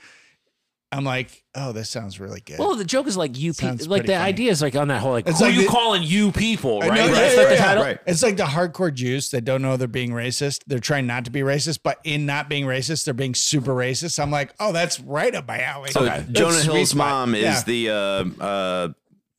I'm 0.93 1.03
like, 1.03 1.43
oh, 1.55 1.71
this 1.71 1.89
sounds 1.89 2.19
really 2.19 2.39
good. 2.41 2.59
Well, 2.59 2.75
the 2.75 2.85
joke 2.85 3.07
is 3.07 3.17
like 3.17 3.37
you 3.37 3.51
people. 3.53 3.69
Sounds 3.69 3.87
Like 3.87 4.01
pretty 4.01 4.13
the 4.13 4.19
funny. 4.19 4.29
idea 4.29 4.51
is 4.51 4.61
like 4.61 4.75
on 4.75 4.87
that 4.89 5.01
whole 5.01 5.11
like 5.13 5.27
It's 5.27 5.39
who 5.39 5.45
like 5.45 5.53
are 5.53 5.57
you 5.57 5.63
the- 5.63 5.69
calling 5.69 6.03
you 6.03 6.31
people, 6.31 6.81
I 6.83 6.87
right? 6.89 6.95
know, 6.97 7.07
right? 7.07 7.15
yeah, 7.15 7.25
Is 7.27 7.35
that 7.35 7.41
yeah, 7.41 7.47
the 7.49 7.53
yeah. 7.55 7.65
title? 7.65 7.83
Right. 7.83 7.99
It's 8.05 8.21
like 8.23 8.37
the 8.37 8.43
hardcore 8.43 8.93
Jews 8.93 9.31
that 9.31 9.43
don't 9.45 9.61
know 9.61 9.75
they're 9.77 9.87
being 9.87 10.11
racist. 10.11 10.59
They're 10.67 10.79
trying 10.79 11.07
not 11.07 11.25
to 11.25 11.31
be 11.31 11.41
racist, 11.41 11.79
but 11.83 11.99
in 12.03 12.25
not 12.25 12.47
being 12.49 12.65
racist, 12.65 13.05
they're 13.05 13.13
being 13.13 13.33
super 13.35 13.71
racist. 13.73 14.19
I'm 14.21 14.31
like, 14.31 14.53
oh, 14.59 14.71
that's 14.71 14.99
right 14.99 15.33
up 15.33 15.47
my 15.47 15.59
alley. 15.61 15.91
So 15.91 16.01
Okay. 16.01 16.19
That's 16.27 16.31
Jonah 16.31 16.53
sweet 16.59 16.73
Hill's 16.75 16.89
spot. 16.91 16.97
mom 17.09 17.35
Yeah. 17.35 17.57
is 17.57 17.63
the 17.63 17.89
uh, 17.89 18.43
uh, 18.43 18.87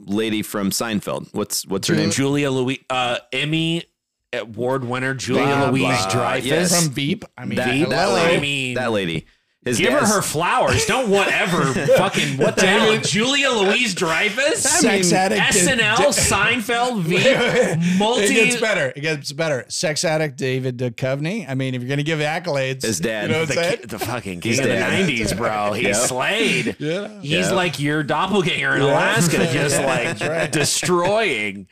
lady 0.00 0.42
from 0.42 0.70
Seinfeld. 0.70 1.28
What's 1.34 1.66
what's 1.66 1.88
her 1.88 1.94
name? 1.94 2.10
Julia 2.10 2.50
Louise, 2.50 2.80
uh, 2.90 3.18
Emmy 3.32 3.84
award 4.32 4.84
winner 4.84 5.14
Julia 5.14 5.44
Blah, 5.44 5.70
Louise 5.70 5.82
blah. 5.84 6.10
Dreyfus. 6.10 6.44
Yes. 6.46 6.84
from 6.84 6.92
Veep. 6.92 7.24
I 7.38 7.44
mean, 7.44 7.56
That, 7.56 7.70
Veep? 7.70 7.88
that 7.90 8.04
hello. 8.08 8.14
lady. 8.14 8.36
I 8.36 8.40
mean- 8.40 8.74
that 8.74 8.90
lady. 8.92 9.26
His 9.64 9.78
Give 9.78 9.92
her 9.92 10.00
dad's- 10.00 10.14
her 10.14 10.20
flowers. 10.22 10.84
Don't 10.86 11.08
whatever. 11.08 11.64
fucking 11.96 12.36
what 12.36 12.56
the 12.56 12.66
hell? 12.66 12.98
Julia 13.00 13.50
Louise 13.50 13.94
Dreyfus. 13.94 14.62
Sex 14.62 15.12
addict. 15.12 15.40
SNL, 15.40 15.96
Seinfeld, 16.12 17.00
V, 17.02 17.98
multi. 17.98 18.24
It 18.24 18.28
gets 18.50 18.60
better. 18.60 18.92
It 18.94 19.00
gets 19.00 19.32
better. 19.32 19.64
Sex 19.68 20.04
addict 20.04 20.36
David 20.36 20.76
Duchovny. 20.76 21.48
I 21.48 21.54
mean, 21.54 21.74
if 21.74 21.80
you're 21.82 21.88
gonna 21.88 22.02
give 22.02 22.18
accolades, 22.18 22.82
His 22.82 23.00
dad. 23.00 23.28
You 23.28 23.32
know 23.32 23.38
what 23.40 23.48
the, 23.48 23.54
I'm 23.58 23.64
saying? 23.64 23.78
ki- 23.78 23.86
the 23.86 23.98
fucking 23.98 24.40
king 24.40 24.50
He's 24.52 24.58
of 24.58 24.66
the 24.66 24.72
dead. 24.72 25.08
'90s, 25.08 25.36
bro. 25.36 25.72
He 25.74 25.86
Yeah. 25.88 25.92
slayed. 25.94 26.76
Yeah. 26.78 27.08
He's 27.22 27.30
Yeah. 27.30 27.52
like 27.52 27.80
your 27.80 28.02
doppelganger 28.02 28.76
in 28.76 28.82
Alaska, 28.82 29.38
just 29.52 29.80
like 29.80 30.50
destroying. 30.52 31.66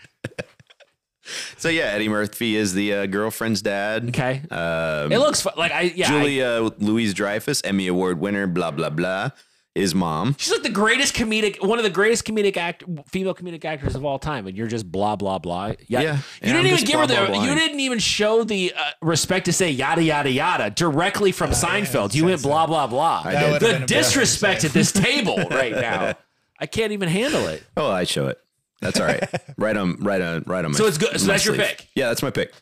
So 1.57 1.69
yeah, 1.69 1.85
Eddie 1.85 2.09
Murphy 2.09 2.57
is 2.57 2.75
the 2.75 2.93
uh, 2.95 3.07
girlfriend's 3.07 3.63
dad. 3.63 4.09
Okay, 4.09 4.43
Um, 4.51 5.13
it 5.13 5.19
looks 5.19 5.41
fu- 5.43 5.51
like 5.57 5.73
I 5.73 5.83
yeah. 5.83 6.07
I- 6.07 6.19
Julia 6.21 6.71
Louise 6.79 7.15
Dreyfus, 7.15 7.61
Emmy 7.65 7.87
Award 7.87 8.19
winner, 8.21 8.47
blah 8.47 8.71
blah 8.73 8.91
blah. 8.91 9.31
is 9.75 9.95
mom. 9.95 10.35
she's 10.39 10.53
like 10.53 10.63
the 10.65 10.69
greatest 10.69 11.15
comedic, 11.15 11.65
one 11.67 11.79
of 11.79 11.83
the 11.85 11.89
greatest 11.91 12.25
comedic 12.27 12.59
act, 12.59 12.85
female 13.09 13.35
comedic 13.35 13.65
actors 13.65 13.95
of 13.95 14.05
all 14.05 14.19
time, 14.19 14.47
and 14.47 14.55
you're 14.57 14.67
just 14.67 14.91
blah 14.93 15.17
blah 15.17 15.39
blah. 15.39 15.73
Yeah, 15.89 16.01
Yeah. 16.01 16.17
you 16.43 16.53
didn't 16.53 16.57
I'm 16.57 16.67
even 16.67 16.71
just 16.79 16.87
give 16.87 17.01
her 17.01 17.07
the, 17.07 17.15
blah, 17.15 17.27
blah. 17.29 17.45
you 17.45 17.55
didn't 17.55 17.81
even 17.81 17.99
show 17.99 18.45
the 18.45 18.75
uh, 18.77 18.83
respect 19.01 19.47
to 19.47 19.53
say 19.53 19.71
yada 19.71 20.03
yada 20.03 20.31
yada 20.31 20.69
directly 20.71 21.33
from 21.33 21.53
Seinfeld. 21.53 22.15
you 22.15 22.27
went 22.27 22.43
blah 22.43 22.67
blah 22.67 22.87
blah. 22.87 23.23
I 23.25 23.33
That 23.33 23.41
did. 23.41 23.53
would've 23.53 23.69
been 23.71 23.81
The 23.83 23.87
disrespect 23.87 24.65
at 24.65 24.73
this 24.73 24.93
table 24.93 25.37
right 25.51 25.73
now. 25.73 26.15
I 26.59 26.67
can't 26.67 26.93
even 26.93 27.09
handle 27.09 27.47
it. 27.49 27.63
Oh, 27.77 27.91
I 27.91 28.05
show 28.05 28.27
it. 28.29 28.39
That's 28.83 29.01
all 29.01 29.07
right. 29.07 29.25
right 29.57 29.77
on, 29.77 29.97
right 30.01 30.21
on, 30.21 30.45
right 30.47 30.65
on. 30.65 30.73
My, 30.73 30.77
So 30.79 30.87
it's 30.87 30.99
good- 30.99 31.19
so 31.19 31.27
my 31.27 31.33
that's 31.35 31.47
your 31.47 31.55
pick? 31.57 31.89
Yeah, 31.95 32.09
that's 32.09 32.23
my 32.23 32.31
pick. 32.31 32.53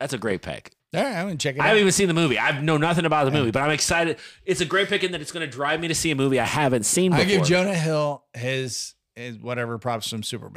That's 0.00 0.12
a 0.12 0.18
great 0.18 0.42
pick. 0.42 0.72
All 0.94 1.02
right, 1.02 1.16
I'm 1.16 1.26
gonna 1.26 1.36
check 1.36 1.56
it 1.56 1.60
I 1.60 1.64
out. 1.64 1.68
haven't 1.68 1.80
even 1.82 1.92
seen 1.92 2.08
the 2.08 2.14
movie. 2.14 2.38
I 2.38 2.60
know 2.60 2.76
nothing 2.76 3.04
about 3.04 3.24
the 3.26 3.30
movie, 3.30 3.50
but 3.50 3.62
I'm 3.62 3.70
excited. 3.70 4.18
It's 4.44 4.60
a 4.60 4.64
great 4.64 4.88
pick 4.88 5.04
in 5.04 5.12
that 5.12 5.20
it's 5.20 5.32
going 5.32 5.48
to 5.48 5.50
drive 5.50 5.80
me 5.80 5.88
to 5.88 5.94
see 5.94 6.10
a 6.10 6.14
movie 6.16 6.40
I 6.40 6.44
haven't 6.44 6.84
seen 6.84 7.12
I 7.12 7.24
give 7.24 7.44
Jonah 7.44 7.74
Hill 7.74 8.24
his 8.34 8.94
his 9.14 9.38
whatever 9.38 9.78
props 9.78 10.08
from 10.08 10.22
Super 10.22 10.48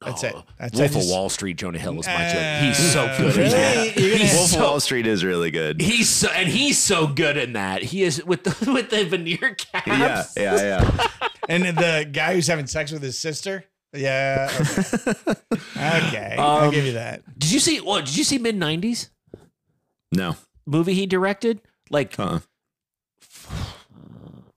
Bad. 0.00 0.10
That's 0.10 0.24
it. 0.24 0.32
Oh, 0.36 0.44
That's 0.58 0.74
Wolf 0.78 0.90
I 0.90 0.94
just- 0.94 1.08
of 1.08 1.10
Wall 1.10 1.28
Street. 1.28 1.56
Jonah 1.56 1.78
Hill 1.78 1.98
is 1.98 2.06
my 2.06 2.26
Uh, 2.26 2.32
joke. 2.32 2.68
He's 2.68 2.92
so 2.92 3.06
good 3.18 3.36
really? 3.36 3.44
in 3.44 3.50
that. 3.50 3.86
He's 3.98 4.32
Wolf 4.34 4.50
so, 4.50 4.56
of 4.58 4.62
Wall 4.62 4.80
Street 4.80 5.06
is 5.08 5.24
really 5.24 5.50
good. 5.50 5.80
He's 5.80 6.08
so, 6.08 6.28
and 6.28 6.48
he's 6.48 6.78
so 6.78 7.06
good 7.08 7.36
in 7.36 7.54
that. 7.54 7.82
He 7.82 8.02
is 8.04 8.24
with 8.24 8.44
the 8.44 8.70
with 8.72 8.90
the 8.90 9.04
veneer 9.04 9.54
caps. 9.56 9.86
yeah, 9.86 10.24
yeah, 10.36 10.56
yeah. 11.00 11.06
And 11.48 11.64
the 11.76 12.08
guy 12.12 12.34
who's 12.34 12.46
having 12.46 12.66
sex 12.68 12.92
with 12.92 13.02
his 13.02 13.18
sister. 13.18 13.64
Yeah. 13.92 14.48
Okay. 14.60 15.34
okay. 15.76 16.36
I'll 16.38 16.66
Um, 16.66 16.70
give 16.70 16.84
you 16.84 16.92
that. 16.92 17.22
Did 17.38 17.50
you 17.50 17.58
see? 17.58 17.80
What 17.80 18.04
did 18.04 18.16
you 18.16 18.22
see? 18.24 18.38
Mid 18.38 18.54
'90s 18.56 19.08
No. 20.12 20.36
movie 20.66 20.94
he 20.94 21.06
directed. 21.06 21.60
Like, 21.90 22.18
Uh-uh. 22.18 22.40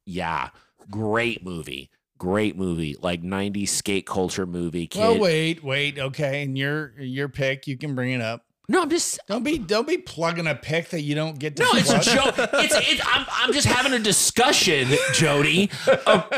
yeah, 0.05 0.49
great 0.89 1.45
movie. 1.45 1.89
Great 2.21 2.55
movie. 2.55 2.95
Like 3.01 3.23
'90s 3.23 3.69
skate 3.69 4.05
culture 4.05 4.45
movie. 4.45 4.85
Kid. 4.85 4.99
Well, 4.99 5.17
wait, 5.17 5.63
wait. 5.63 5.97
Okay, 5.97 6.43
and 6.43 6.55
your 6.55 6.93
your 6.99 7.27
pick, 7.29 7.65
you 7.65 7.79
can 7.79 7.95
bring 7.95 8.11
it 8.11 8.21
up. 8.21 8.45
No, 8.69 8.83
I'm 8.83 8.91
just 8.91 9.19
Don't 9.27 9.41
be 9.41 9.57
don't 9.57 9.87
be 9.87 9.97
plugging 9.97 10.45
a 10.45 10.53
pick 10.53 10.89
that 10.89 11.01
you 11.01 11.15
don't 11.15 11.39
get 11.39 11.55
to. 11.55 11.63
No, 11.63 11.69
it's 11.73 11.89
a 11.89 11.99
joke. 11.99 12.35
It's, 12.37 12.75
it's 12.77 13.01
I'm, 13.07 13.25
I'm 13.31 13.53
just 13.53 13.65
having 13.65 13.93
a 13.93 13.97
discussion, 13.97 14.87
Jody, 15.13 15.71
of- 16.05 16.31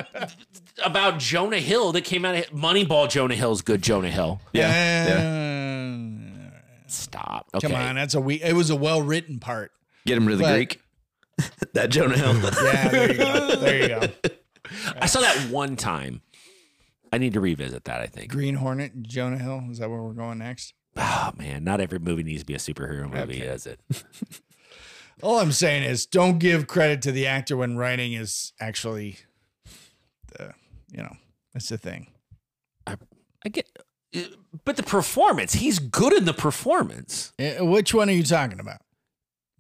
about 0.86 1.20
Jonah 1.20 1.60
Hill 1.60 1.92
that 1.92 2.06
came 2.06 2.24
out 2.24 2.36
of 2.36 2.46
Moneyball. 2.52 3.10
Jonah 3.10 3.36
Hill's 3.36 3.62
good. 3.62 3.82
Jonah 3.82 4.10
Hill. 4.10 4.40
Yeah, 4.54 5.06
yeah. 5.20 6.50
Uh, 6.56 6.60
Stop. 6.88 7.50
Okay. 7.56 7.68
Come 7.68 7.76
on, 7.76 7.96
that's 7.96 8.14
a 8.14 8.22
we. 8.22 8.42
It 8.42 8.54
was 8.54 8.70
a 8.70 8.76
well 8.78 9.02
written 9.02 9.38
part. 9.40 9.74
Get 10.06 10.18
him 10.18 10.30
to 10.30 10.38
the 10.38 10.44
But- 10.44 10.54
Greek. 10.54 10.80
that 11.74 11.90
Jonah 11.90 12.18
Hill. 12.18 12.36
Yeah, 12.64 12.88
there 12.88 13.12
you 13.12 13.18
go. 13.18 13.56
There 13.58 13.82
you 13.82 13.88
go. 13.90 14.30
I 15.00 15.06
saw 15.06 15.22
that 15.22 15.50
one 15.50 15.76
time. 15.76 16.22
I 17.12 17.18
need 17.20 17.34
to 17.34 17.40
revisit 17.42 17.84
that. 17.86 18.02
I 18.02 18.08
think. 18.08 18.32
Green 18.32 18.56
Hornet, 18.56 19.04
Jonah 19.04 19.38
Hill. 19.38 19.64
Is 19.72 19.78
that 19.80 19.90
where 19.90 20.02
we're 20.02 20.14
going 20.14 20.40
next? 20.40 20.74
Oh 20.98 21.32
man, 21.38 21.64
not 21.64 21.80
every 21.82 22.00
movie 22.00 22.24
needs 22.24 22.42
to 22.42 22.46
be 22.46 22.54
a 22.54 22.58
superhero 22.58 23.04
movie, 23.10 23.38
Okay. 23.38 23.46
does 23.46 23.66
it? 23.66 23.80
All 25.22 25.40
I'm 25.40 25.52
saying 25.52 25.84
is, 25.84 26.06
don't 26.06 26.38
give 26.40 26.68
credit 26.68 27.02
to 27.04 27.12
the 27.12 27.26
actor 27.28 27.56
when 27.56 27.78
writing 27.78 28.14
is 28.14 28.52
actually 28.60 29.18
the, 30.38 30.54
you 30.92 30.98
know, 31.02 31.16
that's 31.54 31.70
the 31.70 31.78
thing. 31.78 32.08
I 32.86 32.98
I 33.46 33.50
get, 33.50 33.68
uh, 34.16 34.20
but 34.66 34.76
the 34.76 34.84
performance. 34.84 35.54
He's 35.54 35.80
good 35.80 36.14
in 36.14 36.26
the 36.26 36.34
performance. 36.34 37.32
Eh, 37.40 37.60
Which 37.62 37.94
one 37.94 38.10
are 38.10 38.14
you 38.14 38.24
talking 38.24 38.60
about? 38.60 38.82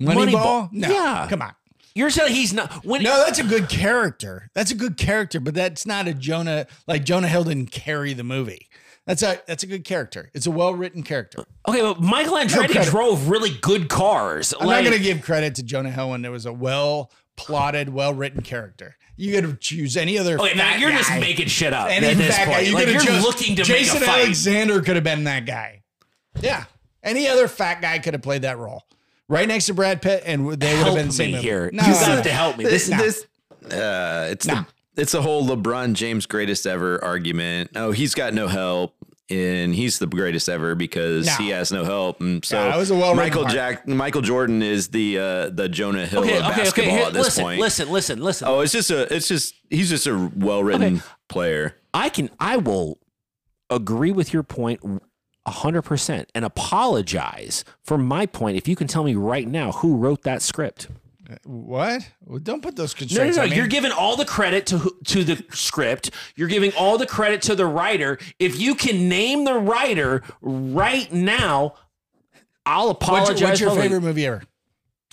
Moneyball. 0.01 0.27
Moneyball? 0.33 0.69
No, 0.73 0.89
Yeah. 0.89 1.27
come 1.29 1.41
on. 1.43 1.53
You're 1.95 2.09
saying 2.09 2.33
he's 2.33 2.53
not 2.53 2.85
when 2.85 3.03
No, 3.03 3.23
that's 3.23 3.39
a 3.39 3.43
good 3.43 3.69
character. 3.69 4.49
That's 4.55 4.71
a 4.71 4.75
good 4.75 4.97
character, 4.97 5.39
but 5.39 5.53
that's 5.53 5.85
not 5.85 6.07
a 6.07 6.13
Jonah. 6.13 6.67
Like 6.87 7.03
Jonah 7.03 7.27
Hill 7.27 7.43
didn't 7.43 7.71
carry 7.71 8.13
the 8.13 8.23
movie. 8.23 8.67
That's 9.05 9.21
a 9.21 9.41
that's 9.47 9.63
a 9.63 9.67
good 9.67 9.83
character. 9.83 10.31
It's 10.33 10.45
a 10.47 10.51
well 10.51 10.73
written 10.73 11.03
character. 11.03 11.43
Okay, 11.67 11.81
but 11.81 12.01
Michael 12.01 12.35
Andretti 12.35 12.71
credit. 12.71 12.85
drove 12.85 13.27
really 13.27 13.51
good 13.61 13.89
cars. 13.89 14.53
I'm 14.59 14.65
like, 14.65 14.83
not 14.83 14.89
going 14.89 14.97
to 14.97 15.03
give 15.03 15.21
credit 15.21 15.55
to 15.55 15.63
Jonah 15.63 15.91
Hill 15.91 16.11
when 16.11 16.21
there 16.21 16.31
was 16.31 16.45
a 16.45 16.53
well 16.53 17.11
plotted, 17.35 17.89
well 17.89 18.13
written 18.13 18.41
character. 18.41 18.95
You 19.15 19.39
to 19.41 19.55
choose 19.55 19.95
any 19.97 20.17
other. 20.17 20.39
Okay, 20.39 20.55
now 20.55 20.75
you're 20.75 20.91
just 20.91 21.11
making 21.19 21.47
shit 21.47 21.73
up 21.73 21.89
any 21.89 22.07
at 22.07 22.17
this 22.17 22.35
fat 22.35 22.45
guy. 22.45 22.59
You 22.61 22.73
like 22.73 22.85
could 22.85 22.93
you're 22.93 23.01
chose 23.03 23.23
looking 23.23 23.55
to 23.57 23.63
Jason 23.63 23.99
make 23.99 24.03
a 24.03 24.11
fight. 24.11 24.21
Alexander 24.21 24.81
could 24.81 24.95
have 24.95 25.03
been 25.03 25.25
that 25.25 25.45
guy. 25.45 25.83
Yeah, 26.39 26.63
any 27.03 27.27
other 27.27 27.47
fat 27.47 27.81
guy 27.81 27.99
could 27.99 28.13
have 28.13 28.23
played 28.23 28.41
that 28.43 28.57
role. 28.57 28.83
Right 29.29 29.47
next 29.47 29.65
to 29.67 29.73
Brad 29.73 30.01
Pitt, 30.01 30.23
and 30.25 30.41
they 30.41 30.45
would 30.49 30.61
have 30.63 30.77
Help 30.85 30.95
been 30.97 31.07
the 31.07 31.13
same 31.13 31.31
me 31.31 31.37
here. 31.41 31.69
No, 31.73 31.83
you 31.85 31.93
have 31.93 32.23
to 32.23 32.31
help 32.31 32.57
me. 32.57 32.65
This, 32.65 32.87
This, 32.87 33.25
this, 33.61 33.73
uh, 33.73 34.27
it's 34.31 34.45
No. 34.45 34.55
the 34.55 35.01
it's 35.01 35.11
the 35.13 35.21
whole 35.21 35.43
LeBron 35.47 35.93
James 35.93 36.25
greatest 36.25 36.67
ever 36.67 37.03
argument. 37.03 37.71
Oh, 37.75 37.91
he's 37.91 38.13
got 38.13 38.33
no 38.35 38.47
help, 38.47 38.93
and 39.29 39.73
he's 39.73 39.97
the 39.97 40.05
greatest 40.05 40.49
ever 40.49 40.75
because 40.75 41.25
No. 41.25 41.31
he 41.33 41.49
has 41.49 41.71
no 41.71 41.83
help. 41.83 42.19
And 42.21 42.43
so 42.45 42.57
Yeah, 42.61 42.69
that 42.69 42.77
was 42.77 42.91
a 42.91 42.95
well-written 42.95 43.15
Michael 43.17 43.41
part. 43.43 43.53
Jack 43.55 43.87
Michael 43.87 44.21
Jordan 44.21 44.61
is 44.61 44.89
the 44.89 45.17
uh, 45.17 45.49
the 45.49 45.67
Jonah 45.69 46.05
Hill 46.05 46.21
okay, 46.23 46.37
of 46.37 46.43
okay, 46.43 46.51
okay. 46.51 46.63
basketball 46.63 46.95
Here, 46.95 47.05
at 47.07 47.13
this 47.13 47.25
listen, 47.25 47.43
point. 47.43 47.59
listen, 47.61 47.89
listen, 47.89 48.21
listen. 48.21 48.47
Oh, 48.47 48.59
it's 48.59 48.73
just 48.73 48.91
a 48.91 49.11
it's 49.15 49.27
just 49.29 49.55
he's 49.69 49.89
just 49.89 50.05
a 50.05 50.31
well 50.35 50.63
written 50.63 50.97
Okay. 50.97 51.03
player. 51.29 51.75
I 51.93 52.09
can, 52.09 52.29
I 52.39 52.57
will 52.57 52.99
agree 53.69 54.11
with 54.11 54.33
your 54.33 54.43
point 54.43 54.81
hundred 55.47 55.81
percent 55.83 56.29
and 56.33 56.45
apologize 56.45 57.63
for 57.83 57.97
my 57.97 58.25
point 58.25 58.57
if 58.57 58.67
you 58.67 58.75
can 58.75 58.87
tell 58.87 59.03
me 59.03 59.15
right 59.15 59.47
now 59.47 59.71
who 59.73 59.95
wrote 59.97 60.23
that 60.23 60.41
script. 60.41 60.87
What? 61.45 62.11
Well, 62.25 62.39
don't 62.39 62.61
put 62.61 62.75
those 62.75 62.93
No, 62.93 63.05
no, 63.05 63.07
constraints. 63.07 63.37
no. 63.37 63.43
on 63.43 63.49
me. 63.49 63.55
You're 63.55 63.67
giving 63.67 63.91
all 63.91 64.15
the 64.15 64.25
credit 64.25 64.65
to 64.67 64.95
to 65.05 65.23
the 65.23 65.43
script. 65.51 66.11
You're 66.35 66.47
giving 66.49 66.71
all 66.77 66.97
the 66.97 67.05
credit 67.07 67.41
to 67.43 67.55
the 67.55 67.65
writer. 67.65 68.19
If 68.39 68.59
you 68.59 68.75
can 68.75 69.09
name 69.09 69.43
the 69.45 69.55
writer 69.55 70.21
right 70.41 71.11
now, 71.11 71.75
I'll 72.65 72.89
apologize. 72.89 73.29
What's, 73.29 73.41
what's 73.41 73.59
your 73.61 73.71
favorite 73.71 74.01
movie 74.01 74.25
ever? 74.25 74.43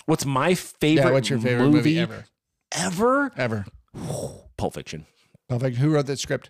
What's 0.05 0.25
my 0.25 0.53
favorite? 0.53 1.05
Yeah, 1.05 1.11
what's 1.11 1.29
your 1.29 1.39
favorite 1.39 1.69
movie, 1.69 1.99
ever? 1.99 2.25
Ever? 2.73 3.31
Ever. 3.37 3.65
Pulp 4.57 4.73
Fiction. 4.73 5.05
Pulp 5.47 5.61
Fiction. 5.61 5.81
Who 5.81 5.91
wrote 5.91 6.07
that 6.07 6.19
script? 6.19 6.49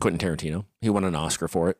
Quentin 0.00 0.18
Tarantino. 0.18 0.64
He 0.80 0.88
won 0.90 1.04
an 1.04 1.14
Oscar 1.14 1.46
for 1.48 1.70
it. 1.70 1.78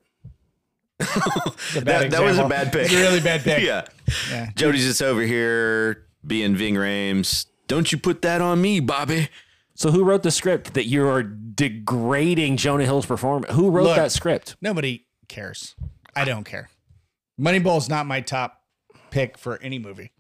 It's 1.01 1.77
a 1.77 1.81
bad 1.83 2.03
That, 2.05 2.11
that 2.13 2.23
was 2.23 2.39
a 2.39 2.49
bad 2.49 2.73
pick. 2.73 2.85
It's 2.87 2.95
a 2.95 2.97
really 2.99 3.21
bad 3.21 3.43
pick. 3.43 3.63
yeah. 3.63 3.85
Yeah. 4.31 4.51
Jody's 4.55 4.85
just 4.85 5.03
over 5.03 5.23
here 5.23 6.07
being 6.27 6.55
Ving 6.57 6.75
Rhames. 6.75 7.47
Don't 7.67 7.91
you 7.91 7.99
put 7.99 8.23
that 8.23 8.41
on 8.41 8.61
me, 8.61 8.81
Bobby. 8.81 9.29
So 9.75 9.91
who 9.91 10.05
wrote 10.05 10.23
the 10.23 10.31
script 10.31 10.75
that 10.75 10.85
you 10.87 11.07
are 11.09 11.23
degrading 11.23 12.59
Jonah 12.59 12.85
Hill's 12.85 13.07
performance? 13.07 13.53
Who 13.55 13.71
wrote 13.71 13.85
Look. 13.85 13.97
that 13.97 14.13
script? 14.13 14.57
Nobody 14.61 15.07
cares. 15.29 15.75
I 16.15 16.25
don't 16.25 16.45
care. 16.45 16.69
Moneyball's 17.41 17.89
not 17.89 18.07
my 18.07 18.21
top 18.21 18.61
pick 19.11 19.37
for 19.37 19.61
any 19.61 19.79
movie. 19.81 20.13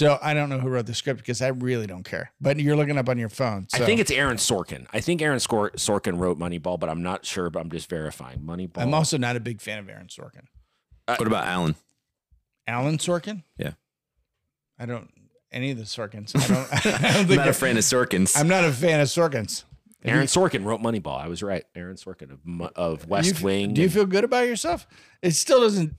So 0.00 0.18
I 0.22 0.32
don't 0.32 0.48
know 0.48 0.58
who 0.58 0.70
wrote 0.70 0.86
the 0.86 0.94
script 0.94 1.20
because 1.20 1.42
I 1.42 1.48
really 1.48 1.86
don't 1.86 2.04
care. 2.04 2.32
But 2.40 2.58
you're 2.58 2.74
looking 2.74 2.96
up 2.96 3.10
on 3.10 3.18
your 3.18 3.28
phone. 3.28 3.66
So 3.68 3.82
I 3.82 3.86
think 3.86 4.00
it's 4.00 4.10
Aaron 4.10 4.38
Sorkin. 4.38 4.86
I 4.94 5.00
think 5.00 5.20
Aaron 5.20 5.36
Scor- 5.38 5.72
Sorkin 5.72 6.18
wrote 6.18 6.38
Moneyball, 6.38 6.80
but 6.80 6.88
I'm 6.88 7.02
not 7.02 7.26
sure. 7.26 7.50
But 7.50 7.60
I'm 7.60 7.70
just 7.70 7.90
verifying 7.90 8.38
Moneyball. 8.38 8.78
I'm 8.80 8.94
also 8.94 9.18
not 9.18 9.36
a 9.36 9.40
big 9.40 9.60
fan 9.60 9.78
of 9.78 9.90
Aaron 9.90 10.06
Sorkin. 10.06 10.46
Uh, 11.06 11.16
what 11.16 11.26
about 11.26 11.46
Alan? 11.46 11.74
Alan 12.66 12.96
Sorkin? 12.96 13.42
Yeah. 13.58 13.72
I 14.78 14.86
don't 14.86 15.10
any 15.52 15.70
of 15.70 15.76
the 15.76 15.84
Sorkins. 15.84 16.34
I 16.34 16.46
don't. 16.46 16.86
I 17.04 17.12
don't 17.12 17.30
I'm 17.30 17.36
not 17.36 17.48
a 17.48 17.52
fan 17.52 17.76
of 17.76 17.84
Sorkins. 17.84 18.40
I'm 18.40 18.48
not 18.48 18.64
a 18.64 18.72
fan 18.72 19.00
of 19.00 19.08
Sorkins. 19.08 19.64
Aaron 20.02 20.28
Sorkin 20.28 20.64
wrote 20.64 20.80
Moneyball. 20.80 21.20
I 21.20 21.28
was 21.28 21.42
right. 21.42 21.64
Aaron 21.74 21.96
Sorkin 21.96 22.30
of, 22.30 22.72
of 22.74 23.06
West 23.06 23.40
you- 23.40 23.44
Wing. 23.44 23.74
Do 23.74 23.82
you 23.82 23.84
and- 23.84 23.92
feel 23.92 24.06
good 24.06 24.24
about 24.24 24.46
yourself? 24.46 24.86
It 25.20 25.32
still 25.32 25.60
doesn't 25.60 25.94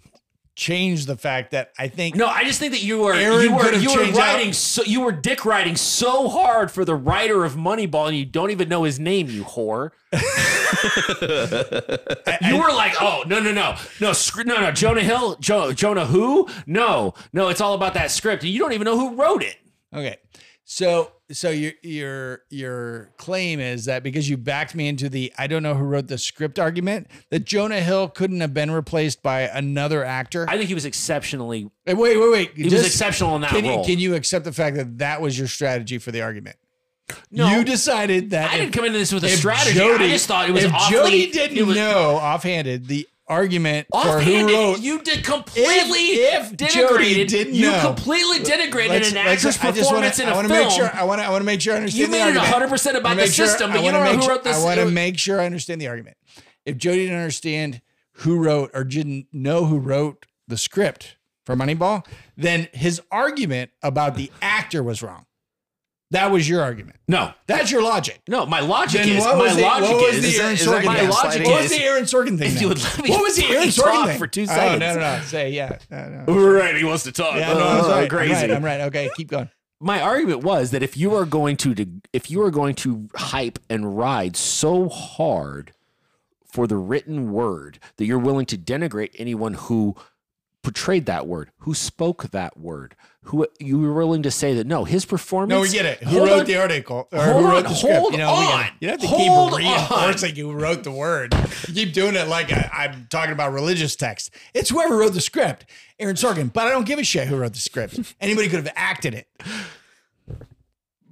change 0.62 1.08
the 1.08 1.18
fact 1.18 1.50
that 1.52 1.72
I 1.80 1.88
think 1.88 2.16
No, 2.16 2.28
I 2.28 2.44
just 2.44 2.60
think 2.60 2.74
that 2.74 2.84
you 2.84 3.00
were 3.00 3.14
Aaron 3.16 3.42
you 3.42 3.56
were 3.56 3.74
you 3.74 3.92
were 3.96 4.04
writing 4.12 4.50
out- 4.50 4.56
so 4.56 4.84
you 4.84 5.02
were 5.02 5.12
dick 5.12 5.44
writing 5.44 5.76
so 5.76 6.30
hard 6.30 6.70
for 6.70 6.86
the 6.86 6.94
writer 6.94 7.44
of 7.44 7.56
Moneyball 7.56 8.08
and 8.08 8.16
you 8.16 8.26
don't 8.26 8.52
even 8.52 8.70
know 8.70 8.84
his 8.84 9.00
name, 9.00 9.28
you 9.28 9.44
whore. 9.44 9.90
you 12.42 12.58
were 12.58 12.72
like, 12.72 12.94
oh 13.02 13.24
no 13.26 13.40
no 13.40 13.52
no 13.52 13.76
no 14.00 14.14
scr- 14.14 14.44
no 14.44 14.62
no 14.62 14.72
Jonah 14.72 15.02
Hill 15.02 15.36
jo- 15.40 15.74
Jonah 15.74 16.06
who 16.06 16.48
no 16.68 17.16
no 17.34 17.48
it's 17.50 17.62
all 17.62 17.74
about 17.74 17.96
that 17.96 18.12
script 18.12 18.44
and 18.44 18.52
you 18.52 18.60
don't 18.60 18.74
even 18.74 18.86
know 18.86 19.00
who 19.00 19.16
wrote 19.16 19.42
it. 19.42 19.58
Okay. 19.94 20.18
So 20.64 21.12
so 21.32 21.50
your 21.50 21.74
your 21.82 22.42
your 22.50 23.10
claim 23.18 23.60
is 23.60 23.86
that 23.86 24.04
because 24.04 24.30
you 24.30 24.38
backed 24.38 24.74
me 24.76 24.88
into 24.88 25.10
the 25.10 25.34
I 25.38 25.48
don't 25.48 25.64
know 25.64 25.74
who 25.74 25.84
wrote 25.84 26.08
the 26.08 26.18
script 26.18 26.60
argument 26.60 27.08
that 27.30 27.46
Jonah 27.46 27.82
Hill 27.82 28.08
couldn't 28.10 28.40
have 28.42 28.54
been 28.54 28.72
replaced 28.72 29.22
by 29.22 29.42
another 29.42 30.04
actor. 30.06 30.46
I 30.50 30.58
think 30.58 30.68
he 30.70 30.74
was 30.74 30.86
exceptionally 30.86 31.70
Hey, 31.86 31.94
wait, 31.94 32.18
wait, 32.18 32.32
wait. 32.32 32.52
he 32.56 32.64
was 32.66 32.86
exceptional 32.86 33.36
in 33.36 33.42
that 33.42 33.50
can 33.52 33.66
role. 33.66 33.80
you, 33.80 33.86
can 33.86 34.00
you 34.00 34.16
accept 34.16 34.46
the 34.46 34.54
fact 34.54 34.78
that 34.78 35.00
that 35.00 35.20
was 35.22 35.38
your 35.38 35.48
strategy 35.48 35.98
for 35.98 36.12
the 36.12 36.22
argument? 36.22 36.56
No. 37.30 37.50
you 37.58 37.66
decided 37.66 38.30
that 38.30 38.52
I 38.52 38.54
if- 38.56 38.60
didn't 38.62 38.74
come 38.74 38.86
into 38.86 38.98
this 38.98 39.12
with 39.12 39.26
a 39.26 39.30
strategy. 39.30 39.78
Jody- 39.78 40.06
I 40.06 40.10
just 40.10 40.28
thought 40.28 40.48
it 40.48 40.54
was 40.54 40.64
if 40.64 40.74
awfully. 40.74 40.96
Jody 41.26 41.32
didn't 41.32 41.68
was, 41.68 41.76
know 41.76 42.12
offhanded 42.16 42.88
the 42.88 43.06
argument 43.32 43.88
for 43.92 44.20
who 44.20 44.48
wrote. 44.48 44.80
you 44.82 45.02
did 45.02 45.24
completely 45.24 46.00
If- 46.22 46.52
if 46.52 46.58
denigrated. 46.58 47.28
didn't 47.30 47.54
you 47.56 47.72
know. 47.72 47.82
completely 47.82 48.40
denigrated 48.40 48.90
Let's- 48.90 49.12
an 49.12 49.18
actor's 49.18 49.58
I 49.60 49.72
just 49.72 49.92
wanna- 49.92 50.12
in 50.20 50.28
I 50.28 50.32
a 50.32 50.36
wanna 50.36 50.48
film. 50.50 50.68
Make 50.68 50.72
sure, 50.76 50.92
I 50.94 51.04
want 51.04 51.22
to. 51.22 51.26
I 51.26 51.30
want 51.30 51.42
to 51.42 51.46
make 51.46 51.62
sure 51.62 51.74
I 51.74 51.78
understand. 51.78 52.02
You 52.02 52.08
made 52.12 52.30
it 52.30 52.36
100% 52.38 52.96
about 52.98 53.16
the 53.18 53.28
sure- 53.28 53.48
system, 53.48 53.72
but 53.72 53.84
you 53.84 53.92
don't 53.92 54.04
know 54.04 54.12
make 54.12 54.16
who 54.18 54.22
sure- 54.24 54.32
wrote 54.32 54.44
this- 54.44 54.58
I 54.58 54.64
want 54.64 54.80
to 54.80 54.86
make 54.86 55.18
sure 55.18 55.40
I 55.42 55.46
understand 55.46 55.80
the 55.82 55.88
argument. 55.88 56.18
If 56.66 56.78
Jody 56.78 57.04
didn't 57.06 57.18
understand 57.18 57.82
who 58.18 58.38
wrote 58.38 58.70
or 58.74 58.84
didn't 58.84 59.28
know 59.32 59.66
who 59.66 59.80
wrote 59.80 60.26
the 60.48 60.58
script 60.58 61.16
for 61.46 61.56
Moneyball, 61.56 62.06
then 62.38 62.68
his 62.74 63.02
argument 63.12 63.72
about 63.82 64.16
the 64.16 64.30
actor 64.42 64.84
was 64.84 65.02
wrong. 65.02 65.26
That 66.12 66.30
was 66.32 66.48
your 66.48 66.62
argument. 66.62 66.98
No, 67.08 67.34
That's 67.48 67.72
your 67.72 67.82
logic. 67.82 68.22
no. 68.28 68.46
My 68.46 68.60
logic 68.60 69.02
Then 69.02 69.10
is 69.18 69.24
my 69.26 69.32
the, 69.34 69.62
logic 69.62 69.90
what 69.90 70.08
was 70.14 70.16
is, 70.24 70.36
the 70.38 70.42
Aaron 70.44 70.54
is 70.54 70.68
Sorkin 70.68 70.86
my 70.86 70.98
thing? 71.00 71.10
logic 71.10 71.46
What 71.46 71.62
was 71.62 71.72
the 71.72 71.84
Aaron 71.84 72.04
Sorkin 72.04 72.38
thing? 72.38 72.52
If 72.54 72.62
you 72.62 72.68
would 72.68 72.84
let 72.84 73.04
me 73.04 73.10
what 73.10 73.22
was 73.24 73.36
the 73.38 73.46
Aaron 73.50 73.68
Sorkin 73.70 74.06
thing? 74.08 74.18
for 74.20 74.28
two 74.28 74.46
seconds. 74.46 74.80
no, 74.82 74.94
no, 74.96 75.00
no. 75.18 75.24
Say 75.24 75.52
yeah. 75.52 75.78
No, 75.90 76.24
no. 76.26 76.50
right. 76.52 76.76
He 76.76 76.84
wants 76.84 77.04
to 77.04 77.12
talk. 77.12 77.36
Yeah, 77.36 77.54
no, 77.54 77.60
Oh, 77.60 77.92
I'm 77.92 78.00
right. 78.02 78.10
crazy. 78.10 78.34
I'm 78.34 78.42
right. 78.42 78.52
I'm 78.52 78.64
right. 78.64 78.82
Okay, 78.82 79.10
keep 79.16 79.30
going. 79.30 79.50
my 79.80 80.02
argument 80.02 80.44
was 80.44 80.72
that 80.72 80.84
if 80.84 80.96
you 80.98 81.16
are 81.16 81.26
going 81.26 81.56
to 81.58 81.74
if 82.14 82.30
you 82.30 82.42
are 82.44 82.52
going 82.52 82.76
to 82.76 83.08
hype 83.16 83.58
and 83.70 83.98
ride 83.98 84.36
so 84.36 84.90
hard 84.90 85.72
for 86.46 86.68
the 86.68 86.76
written 86.78 87.32
word 87.32 87.80
that 87.96 88.06
you're 88.06 88.20
willing 88.20 88.46
to 88.48 88.58
denigrate 88.58 89.12
anyone 89.18 89.54
who 89.54 89.96
portrayed 90.62 91.06
that 91.06 91.26
word, 91.26 91.52
who 91.60 91.74
spoke 91.74 92.30
that 92.32 92.58
word, 92.60 92.96
who 93.26 93.48
you 93.60 93.80
were 93.80 93.94
willing 93.94 94.24
to 94.24 94.32
say 94.32 94.56
that 94.56 94.66
no, 94.66 94.84
his 94.84 95.06
performance. 95.06 95.50
No, 95.50 95.62
we 95.62 95.70
get 95.70 95.86
it. 95.86 96.02
Who 96.04 96.20
wrote 96.26 96.40
on. 96.42 96.46
the 96.46 96.58
article? 96.58 97.08
Or 97.12 97.24
Hold 97.24 97.44
who 97.44 97.50
wrote 97.50 97.58
on, 97.58 97.72
the 97.72 97.76
script? 97.76 98.00
hold 98.00 98.12
you 98.14 98.18
know, 98.18 98.30
on. 98.30 98.66
You 98.80 98.88
don't 98.88 99.00
have 99.00 99.10
to 99.10 99.16
Hold 99.16 99.52
keep 99.52 99.60
reinforcing 99.60 100.36
who 100.36 100.52
wrote 100.54 100.84
the 100.84 100.92
word. 100.92 101.36
You 101.68 101.74
keep 101.74 101.94
doing 101.94 102.16
it 102.16 102.28
like 102.28 102.52
I, 102.52 102.70
I'm 102.74 103.08
talking 103.10 103.32
about 103.32 103.54
religious 103.54 103.96
text. 103.96 104.32
It's 104.54 104.70
whoever 104.70 104.98
wrote 104.98 105.14
the 105.14 105.22
script, 105.22 105.66
Aaron 106.00 106.16
Sorkin. 106.16 106.52
But 106.52 106.68
I 106.68 106.72
don't 106.72 106.86
give 106.86 106.98
a 106.98 107.04
shit 107.04 107.28
who 107.28 107.38
wrote 107.38 107.54
the 107.54 107.60
script. 107.60 108.16
Anybody 108.20 108.50
could 108.50 108.66
have 108.66 108.74
acted 108.76 109.14
it. 109.14 109.28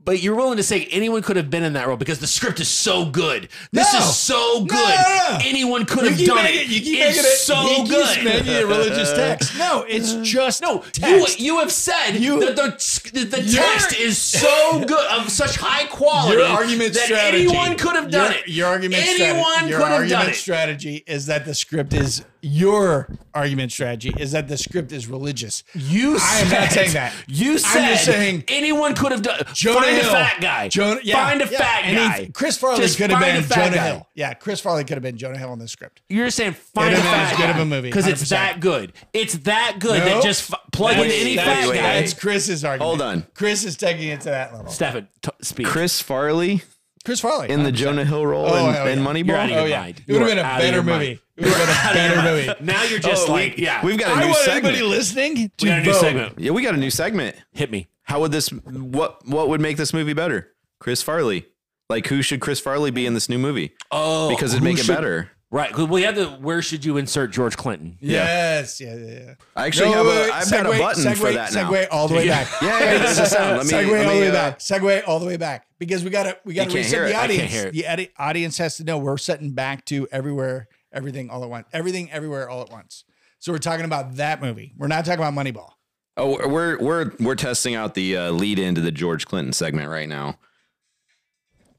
But 0.06 0.24
you're 0.24 0.36
willing 0.36 0.58
to 0.58 0.64
say 0.64 0.86
anyone 0.92 1.22
could 1.22 1.36
have 1.36 1.50
been 1.52 1.64
in 1.64 1.74
that 1.74 1.88
role 1.88 1.98
because 1.98 2.20
the 2.20 2.26
script 2.28 2.60
is 2.60 2.68
so 2.68 3.06
good. 3.06 3.50
This 3.72 3.94
No. 3.94 4.00
is 4.00 4.16
so 4.18 4.66
good. 4.66 4.78
no. 4.78 5.38
Anyone 5.44 5.86
could 5.86 6.04
You 6.06 6.10
have 6.10 6.26
done 6.26 6.46
it. 6.48 6.56
it. 6.56 6.68
You 6.68 6.82
keep 6.82 7.00
it's 7.00 7.18
making 7.18 7.32
it. 7.32 7.38
so 7.38 7.64
keeps 7.76 7.90
good. 7.90 8.24
making 8.24 8.54
it 8.54 8.66
religious 8.66 9.12
text. 9.14 9.58
No, 9.58 9.84
it's 9.88 10.14
uh, 10.14 10.24
just 10.24 10.62
No, 10.62 10.76
you 10.76 10.82
text. 10.92 11.40
you 11.40 11.60
have 11.60 11.72
said 11.72 12.14
You- 12.16 12.40
that 12.40 12.56
the 12.56 13.26
the 13.26 13.42
Your- 13.42 13.64
text 13.64 13.96
is 14.00 14.18
so 14.18 14.84
good 14.86 15.06
of 15.12 15.30
such 15.30 15.58
high 15.58 15.86
quality 15.86 16.38
Your 16.38 16.48
argument 16.48 16.94
that 16.94 17.04
strategy. 17.04 17.44
anyone 17.48 17.78
could 17.78 17.96
have 17.96 18.10
done 18.10 18.32
your, 18.32 18.40
it. 18.42 18.48
Your 18.48 18.68
argument 18.68 19.04
anyone 19.08 19.44
strategy. 19.44 19.74
Could 19.74 19.92
have 19.92 20.10
done 20.10 20.30
it. 20.30 20.36
strategy 20.36 21.04
is 21.06 21.26
that 21.28 21.46
the 21.46 21.54
script 21.54 21.94
is 21.94 22.24
your 22.42 23.10
argument 23.34 23.70
strategy 23.72 24.14
is 24.18 24.32
that 24.32 24.48
the 24.48 24.58
script 24.58 24.94
is 24.94 25.08
religious. 25.08 25.62
You 25.76 26.18
I 26.22 26.40
am 26.40 26.48
said, 26.48 26.60
not 26.62 26.72
saying 26.72 26.94
that. 26.94 27.14
You 27.28 27.52
I'm 27.54 27.58
said 27.58 27.90
just 27.90 28.06
saying 28.06 28.44
anyone 28.48 28.96
could 28.96 29.12
have 29.12 29.22
done. 29.22 29.42
Jonah 29.54 29.88
find 29.92 30.02
Hill, 30.02 30.10
a 30.10 30.14
fat 30.14 30.42
guy. 30.42 30.68
Jonah, 30.70 31.00
yeah, 31.04 31.26
find 31.28 31.42
a 31.42 31.48
yeah. 31.52 31.58
fat 31.58 31.82
And 31.86 31.98
guy. 31.98 32.20
he- 32.26 32.32
Chris 32.32 32.58
Farley 32.58 32.82
Just 32.82 32.98
could 32.98 33.12
have 33.12 33.20
been 33.20 33.44
Jonah 33.44 33.76
guy. 33.76 33.88
Hill. 33.88 34.08
Yeah, 34.16 34.34
Chris 34.34 34.60
Farley 34.62 34.84
could 34.84 34.96
have 34.96 35.04
been 35.04 35.18
Jonah 35.18 35.38
Hill 35.38 35.54
in 35.54 35.60
the 35.60 35.68
script. 35.68 36.02
You're 36.10 36.30
saying 36.30 36.54
find 36.54 36.90
a 36.90 36.92
It'd 36.98 37.04
have 37.04 37.12
been 37.12 37.20
fat 37.20 37.32
as 37.34 37.38
good 37.38 37.44
guy 37.44 37.50
of 37.52 37.58
a 37.60 37.66
movie, 37.66 37.90
because 37.90 38.08
it's 38.08 38.30
that 38.30 38.60
good. 38.60 38.94
It's 39.14 39.34
that 39.40 39.78
good 39.80 40.00
No. 40.00 40.06
that 40.06 40.24
just 40.24 40.52
f- 40.54 40.60
plug 40.72 40.98
in 40.98 41.06
any 41.12 41.36
fat 41.36 41.62
guy. 41.64 41.68
wait. 41.70 41.76
That's 41.82 42.14
Chris's 42.14 42.64
argument. 42.66 42.88
Hold 42.88 43.02
on. 43.02 43.26
Chris 43.34 43.64
is 43.64 43.76
taking 43.78 44.10
it 44.10 44.22
to 44.22 44.30
that 44.30 44.54
level. 44.54 44.72
Stefan, 44.72 45.08
t- 45.22 45.32
speak. 45.42 45.68
Chris 45.68 46.02
Farley 46.02 46.62
Chris 47.10 47.20
Farley 47.22 47.50
in 47.50 47.64
the 47.64 47.72
100%. 47.72 47.76
Jonah 47.76 48.06
Hill 48.06 48.26
role 48.26 48.46
Oh, 48.48 48.68
in, 48.70 48.74
hell 48.76 48.88
in. 48.88 49.00
Moneyball. 49.00 49.28
You're 49.28 49.38
out 49.38 49.46
of 49.46 49.50
your 49.52 49.60
Oh 49.62 49.66
yeah, 49.66 49.80
mind. 49.82 50.04
it 50.08 50.14
would 50.14 50.22
have 50.22 50.30
been 50.30 50.38
a 50.38 50.44
better 50.44 50.84
movie. 50.84 50.90
mind. 51.08 51.20
It 51.38 51.46
would 51.46 51.54
have 51.54 51.94
been 51.96 52.12
a 52.12 52.16
better 52.16 52.22
movie. 52.56 52.66
Now 52.66 52.84
you're 52.84 52.98
oh, 53.00 53.02
just 53.02 53.28
Oh, 53.30 53.32
like, 53.32 53.58
we, 53.58 53.64
yeah. 53.64 53.84
we've 53.86 53.98
got 53.98 54.12
a 54.12 54.14
I 54.14 54.20
new 54.22 54.26
want 54.28 54.38
segment. 54.40 54.66
everybody 54.76 54.84
listening 54.84 55.52
to 55.58 55.66
we 55.66 55.70
got 55.70 55.80
a 55.80 55.84
new 55.84 55.92
vote. 55.94 56.00
segment. 56.02 56.40
Yeah, 56.40 56.52
we 56.52 56.62
got 56.62 56.74
a 56.76 56.78
new 56.78 56.90
segment. 56.92 57.36
Hit 57.54 57.72
me. 57.72 57.88
How 58.04 58.20
would 58.20 58.32
this? 58.32 58.50
What 58.50 59.28
what 59.28 59.50
would 59.50 59.60
make 59.62 59.78
this 59.78 59.94
movie 59.94 60.14
better? 60.14 60.50
Chris 60.80 61.02
Farley. 61.02 61.48
Like 61.90 62.06
who 62.08 62.22
should 62.22 62.40
Chris 62.42 62.60
Farley 62.60 62.92
be 62.92 63.06
in 63.08 63.16
this 63.16 63.28
new 63.30 63.40
movie? 63.40 63.74
Oh, 63.92 64.30
Because 64.30 64.52
it'd 64.54 64.62
who 64.62 64.70
make 64.70 64.78
it 64.80 64.86
should- 64.86 64.96
better. 64.96 65.32
Right. 65.52 65.72
'cause 65.74 65.88
we 65.88 66.04
had 66.04 66.14
the 66.14 66.28
where 66.28 66.62
should 66.62 66.86
you 66.86 66.98
insert 66.98 67.32
George 67.32 67.58
Clinton? 67.58 67.98
Yes, 68.00 68.80
yeah, 68.80 68.94
yeah. 68.96 69.06
yeah. 69.20 69.34
I 69.56 69.66
actually 69.66 69.90
No, 69.90 69.98
have 69.98 70.06
wait, 70.06 70.12
a 70.18 70.22
wait, 70.22 70.32
I've 70.32 70.52
got 70.52 70.66
a 70.68 70.70
button 70.78 71.04
segue, 71.06 71.16
for 71.18 71.32
that 71.34 71.54
now. 71.54 71.72
Segue 71.72 71.88
all 71.90 72.08
the 72.08 72.14
way 72.16 72.28
back. 72.28 72.48
Yeah, 72.62 72.80
yeah, 72.80 72.98
this 73.00 73.20
is 73.20 73.32
sound. 73.32 73.58
Let 73.58 73.66
me- 73.66 73.72
segue 73.72 73.92
let 73.92 74.06
all 74.06 74.14
me, 74.14 74.20
the 74.20 74.26
way 74.26 74.30
uh, 74.30 74.32
back. 74.34 74.60
Segue 74.60 75.04
all 75.08 75.20
the 75.20 75.26
way 75.26 75.38
back 75.38 75.66
because 75.80 76.04
we 76.04 76.12
got 76.12 76.24
to 76.24 76.38
we 76.46 76.54
got 76.54 76.66
to 76.66 76.70
You 76.72 76.78
reset 76.78 77.00
the 77.00 77.06
it. 77.06 77.08
I 77.08 77.12
can't 77.14 77.24
audience. 77.32 77.52
hear. 77.52 77.72
The 77.72 77.86
edi- 77.92 78.12
audience 78.18 78.58
has 78.60 78.78
to 78.78 78.84
know 78.84 79.00
we're 79.00 79.18
setting 79.18 79.52
back 79.54 79.86
to 79.86 80.08
everywhere, 80.12 80.68
everything 80.94 81.32
all 81.32 81.44
at 81.44 81.50
once, 81.50 81.68
everything 81.74 82.12
everywhere 82.12 82.48
all 82.48 82.62
at 82.62 82.70
once. 82.70 83.04
So 83.40 83.52
we're 83.52 83.58
talking 83.58 83.86
about 83.86 84.18
that 84.18 84.42
movie. 84.44 84.74
We're 84.78 84.88
not 84.88 85.04
talking 85.06 85.26
about 85.26 85.34
Moneyball. 85.34 85.72
Oh, 86.16 86.48
we're 86.48 86.78
we're 86.78 87.12
we're 87.20 87.36
testing 87.36 87.74
out 87.74 87.96
the 87.96 88.18
uh, 88.18 88.32
lead 88.32 88.60
into 88.60 88.82
the 88.82 88.92
George 88.92 89.26
Clinton 89.26 89.54
segment 89.54 89.90
right 89.90 90.08
now. 90.10 90.38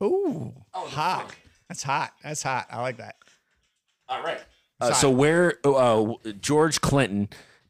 Ooh, 0.02 0.54
hot. 0.72 1.30
That's 1.68 1.82
hot. 1.84 2.12
That's 2.24 2.42
hot. 2.42 2.66
I 2.70 2.80
like 2.80 2.96
that. 2.96 3.14
All 4.10 4.22
right. 4.22 4.40
Uh, 4.80 4.92
so 4.92 5.10
where 5.10 5.54
uh, 5.64 6.14
George 6.40 6.80
Clinton 6.80 7.28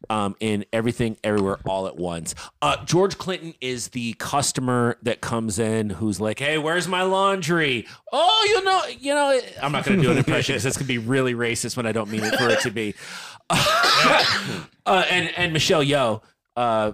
um, 0.09 0.35
in 0.39 0.65
Everything 0.73 1.17
Everywhere 1.23 1.59
All 1.65 1.87
at 1.87 1.95
Once. 1.95 2.33
Uh, 2.61 2.83
George 2.85 3.17
Clinton 3.17 3.53
is 3.61 3.89
the 3.89 4.13
customer 4.13 4.97
that 5.03 5.21
comes 5.21 5.59
in 5.59 5.89
who's 5.89 6.19
like, 6.19 6.39
"Hey, 6.39 6.57
where's 6.57 6.87
my 6.87 7.03
laundry? 7.03 7.85
Oh, 8.11 8.45
you 8.49 8.63
know, 8.63 8.81
you 8.99 9.13
know." 9.13 9.39
I'm 9.61 9.71
not 9.71 9.85
going 9.85 9.97
to 9.97 10.03
do 10.03 10.11
an 10.11 10.17
impression 10.17 10.53
because 10.53 10.63
that's 10.63 10.77
going 10.77 10.87
to 10.87 10.93
be 10.93 10.97
really 10.97 11.33
racist 11.33 11.77
when 11.77 11.85
I 11.85 11.91
don't 11.91 12.09
mean 12.09 12.23
it 12.23 12.35
for 12.35 12.49
it 12.49 12.61
to 12.61 12.71
be. 12.71 12.95
uh, 13.49 15.05
and 15.09 15.31
and 15.37 15.53
Michelle 15.53 15.83
Yeoh, 15.83 16.21
uh, 16.55 16.93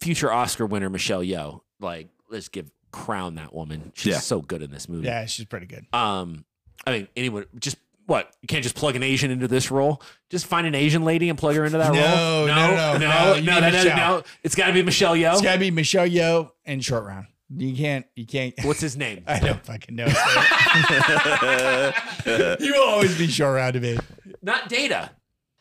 future 0.00 0.32
Oscar 0.32 0.66
winner 0.66 0.88
Michelle 0.90 1.22
Yeoh, 1.22 1.60
like 1.80 2.08
let's 2.30 2.48
give 2.48 2.70
crown 2.92 3.34
that 3.36 3.54
woman. 3.54 3.92
She's 3.94 4.12
Yeah. 4.12 4.18
so 4.20 4.40
good 4.40 4.62
in 4.62 4.70
this 4.70 4.88
movie. 4.88 5.06
Yeah, 5.06 5.26
she's 5.26 5.46
pretty 5.46 5.66
good. 5.66 5.86
Um, 5.92 6.44
I 6.86 6.92
mean, 6.92 7.08
anyone 7.16 7.46
just 7.58 7.76
what 8.08 8.34
you 8.40 8.46
can't 8.46 8.62
just 8.62 8.74
plug 8.74 8.96
an 8.96 9.02
Asian 9.02 9.30
into 9.30 9.46
this 9.46 9.70
role. 9.70 10.00
Just 10.30 10.46
find 10.46 10.66
an 10.66 10.74
Asian 10.74 11.04
lady 11.04 11.28
and 11.28 11.38
plug 11.38 11.56
her 11.56 11.66
into 11.66 11.76
that 11.76 11.92
No, 11.92 12.00
role. 12.00 12.46
no, 12.46 12.54
no, 12.54 12.74
no, 12.74 12.98
no, 12.98 13.00
no, 13.08 13.34
you 13.34 13.42
no, 13.42 13.60
need 13.60 13.72
no, 13.72 13.84
no, 13.84 13.96
no. 13.96 14.22
It's 14.42 14.54
got 14.54 14.68
to 14.68 14.72
be 14.72 14.82
Michelle 14.82 15.14
Yeoh. 15.14 15.34
It's 15.34 15.42
got 15.42 15.52
to 15.52 15.58
be 15.58 15.70
Michelle 15.70 16.08
Yeoh 16.08 16.50
and 16.64 16.82
Short 16.82 17.04
Round. 17.04 17.26
You 17.54 17.74
can't. 17.74 18.06
You 18.14 18.24
can't. 18.26 18.54
What's 18.64 18.80
his 18.80 18.96
name? 18.96 19.24
I 19.26 19.40
don't 19.40 19.62
fucking 19.64 19.94
know. 19.94 20.06
you 22.60 22.72
will 22.72 22.88
always 22.88 23.16
be 23.18 23.26
Short 23.26 23.56
Round 23.56 23.74
to 23.74 23.80
me. 23.80 23.98
Not 24.42 24.70
Data. 24.70 25.10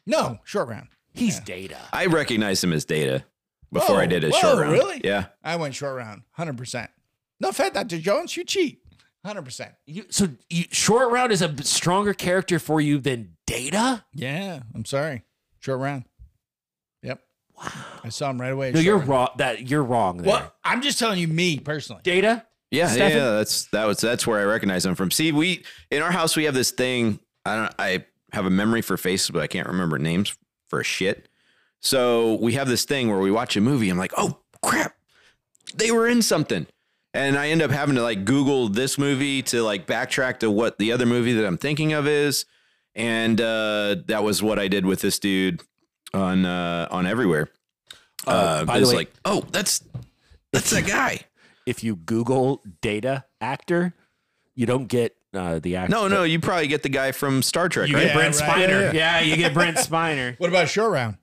No, 0.05 0.39
Short 0.45 0.69
Round. 0.69 0.87
He's 1.13 1.41
Data. 1.41 1.77
I 1.91 2.05
recognized 2.05 2.63
him 2.63 2.71
as 2.71 2.85
Data 2.85 3.25
before 3.73 3.91
oh, 3.91 3.93
Whoa, 3.95 4.01
I 4.03 4.05
did 4.05 4.23
his 4.23 4.31
whoa, 4.33 4.39
short 4.39 4.59
round. 4.59 4.71
really? 4.71 5.01
Yeah. 5.03 5.25
I 5.43 5.57
went 5.57 5.75
Short 5.75 5.97
Round, 5.97 6.21
hundred 6.31 6.57
percent. 6.57 6.89
No 7.39 7.49
offense, 7.49 7.73
Dr. 7.73 7.99
Jones, 7.99 8.35
you 8.37 8.45
cheat, 8.45 8.81
hundred 9.27 9.43
percent. 9.43 9.73
You, 9.85 10.05
so 10.09 10.29
you, 10.49 10.65
Short 10.71 11.11
Round 11.11 11.31
is 11.31 11.41
a 11.41 11.63
stronger 11.63 12.13
character 12.13 12.57
for 12.59 12.81
you 12.81 12.97
than 12.99 13.37
Data. 13.45 14.03
Yeah, 14.13 14.61
I'm 14.73 14.85
sorry. 14.85 15.23
Short 15.59 15.79
Round. 15.79 16.05
Yep. 17.03 17.21
Wow. 17.57 17.71
I 18.03 18.09
saw 18.09 18.29
him 18.29 18.41
right 18.41 18.51
away. 18.51 18.71
No, 18.71 18.79
you're 18.79 18.97
Round. 18.97 19.09
wrong. 19.09 19.27
That 19.37 19.69
you're 19.69 19.83
wrong. 19.83 20.17
There. 20.17 20.31
Well, 20.31 20.53
I'm 20.63 20.81
just 20.81 20.97
telling 20.97 21.19
you, 21.19 21.27
me 21.27 21.59
personally. 21.59 22.01
Data. 22.03 22.45
Yeah, 22.69 22.83
yeah, 22.83 22.87
Stefan? 22.87 23.17
yeah, 23.17 23.29
that's 23.31 23.65
that 23.67 23.85
was 23.85 23.99
that's 23.99 24.27
where 24.27 24.39
I 24.39 24.43
recognize 24.43 24.85
him 24.85 24.95
from. 24.95 25.11
See, 25.11 25.31
we 25.31 25.63
in 25.91 26.01
our 26.01 26.11
house 26.11 26.35
we 26.35 26.45
have 26.45 26.53
this 26.53 26.71
thing. 26.71 27.19
I 27.45 27.55
don't. 27.55 27.75
I 27.79 28.05
have 28.33 28.45
a 28.45 28.49
memory 28.49 28.81
for 28.81 28.97
faces, 28.97 29.29
but 29.29 29.41
I 29.41 29.47
can't 29.47 29.67
remember 29.67 29.97
names 29.97 30.35
for 30.69 30.81
a 30.81 30.83
shit. 30.83 31.29
So 31.79 32.35
we 32.35 32.53
have 32.53 32.67
this 32.67 32.83
thing 32.83 33.09
where 33.09 33.19
we 33.19 33.31
watch 33.31 33.55
a 33.55 33.61
movie. 33.61 33.89
I'm 33.89 33.97
like, 33.97 34.11
oh 34.17 34.39
crap, 34.61 34.95
they 35.75 35.91
were 35.91 36.07
in 36.07 36.21
something. 36.21 36.67
And 37.17 37.37
I 37.37 37.49
end 37.49 37.61
up 37.63 37.71
having 37.71 37.95
to 37.95 38.03
like 38.03 38.25
Google 38.25 38.69
this 38.69 38.97
movie 38.97 39.41
to 39.43 39.63
like 39.63 39.87
backtrack 39.87 40.39
to 40.39 40.51
what 40.51 40.77
the 40.77 40.91
other 40.91 41.05
movie 41.05 41.33
that 41.33 41.45
I'm 41.45 41.57
thinking 41.57 41.93
of 41.93 42.07
is. 42.07 42.45
And 42.95 43.39
uh, 43.41 43.95
that 44.07 44.23
was 44.23 44.43
what 44.43 44.59
I 44.59 44.67
did 44.67 44.85
with 44.85 45.01
this 45.01 45.17
dude 45.19 45.61
on 46.13 46.45
uh, 46.45 46.87
on 46.91 47.07
everywhere. 47.07 47.49
Uh, 48.25 48.65
by 48.65 48.75
the 48.75 48.81
it's 48.81 48.89
way- 48.91 48.95
like, 48.97 49.13
oh, 49.25 49.43
that's 49.51 49.83
that's 50.53 50.69
that 50.71 50.85
guy. 50.87 51.21
If 51.67 51.83
you 51.83 51.97
Google 51.97 52.63
data 52.79 53.25
actor, 53.41 53.93
you 54.55 54.65
don't 54.65 54.87
get 54.87 55.17
uh, 55.33 55.59
the 55.59 55.75
actor. 55.75 55.91
No, 55.91 56.07
no, 56.07 56.23
you 56.23 56.39
probably 56.39 56.67
get 56.67 56.81
the 56.81 56.87
guy 56.87 57.11
from 57.11 57.41
Star 57.41 57.67
Trek, 57.67 57.89
You 57.89 57.95
right? 57.97 58.05
get 58.05 58.15
Brent 58.15 58.39
right. 58.39 58.49
Spiner. 58.69 58.93
Yeah, 58.93 59.19
Yeah, 59.19 59.21
you 59.21 59.35
get 59.35 59.53
Brent 59.53 59.75
Spiner. 59.89 60.39
What 60.39 60.49
about 60.49 60.69
short 60.69 60.93
round? 60.93 61.17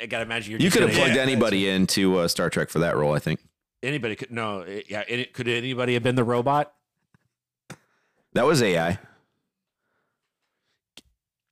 I 0.00 0.06
gotta 0.06 0.22
imagine 0.22 0.52
you're 0.52 0.60
You 0.60 0.66
just 0.68 0.76
could 0.78 0.88
have 0.88 0.96
plugged 0.96 1.16
yeah, 1.16 1.22
anybody 1.22 1.68
into 1.68 2.16
uh, 2.18 2.28
Star 2.28 2.48
Trek 2.48 2.68
for 2.70 2.78
that 2.78 2.96
role, 2.96 3.12
I 3.12 3.18
think. 3.18 3.40
Anybody 3.86 4.16
could 4.16 4.30
no. 4.30 4.60
it- 4.60 4.90
Yeah, 4.90 5.04
it, 5.08 5.32
could 5.32 5.48
anybody 5.48 5.94
have 5.94 6.02
been 6.02 6.16
the 6.16 6.24
robot? 6.24 6.72
That 8.32 8.44
was 8.44 8.60
AI. 8.62 8.98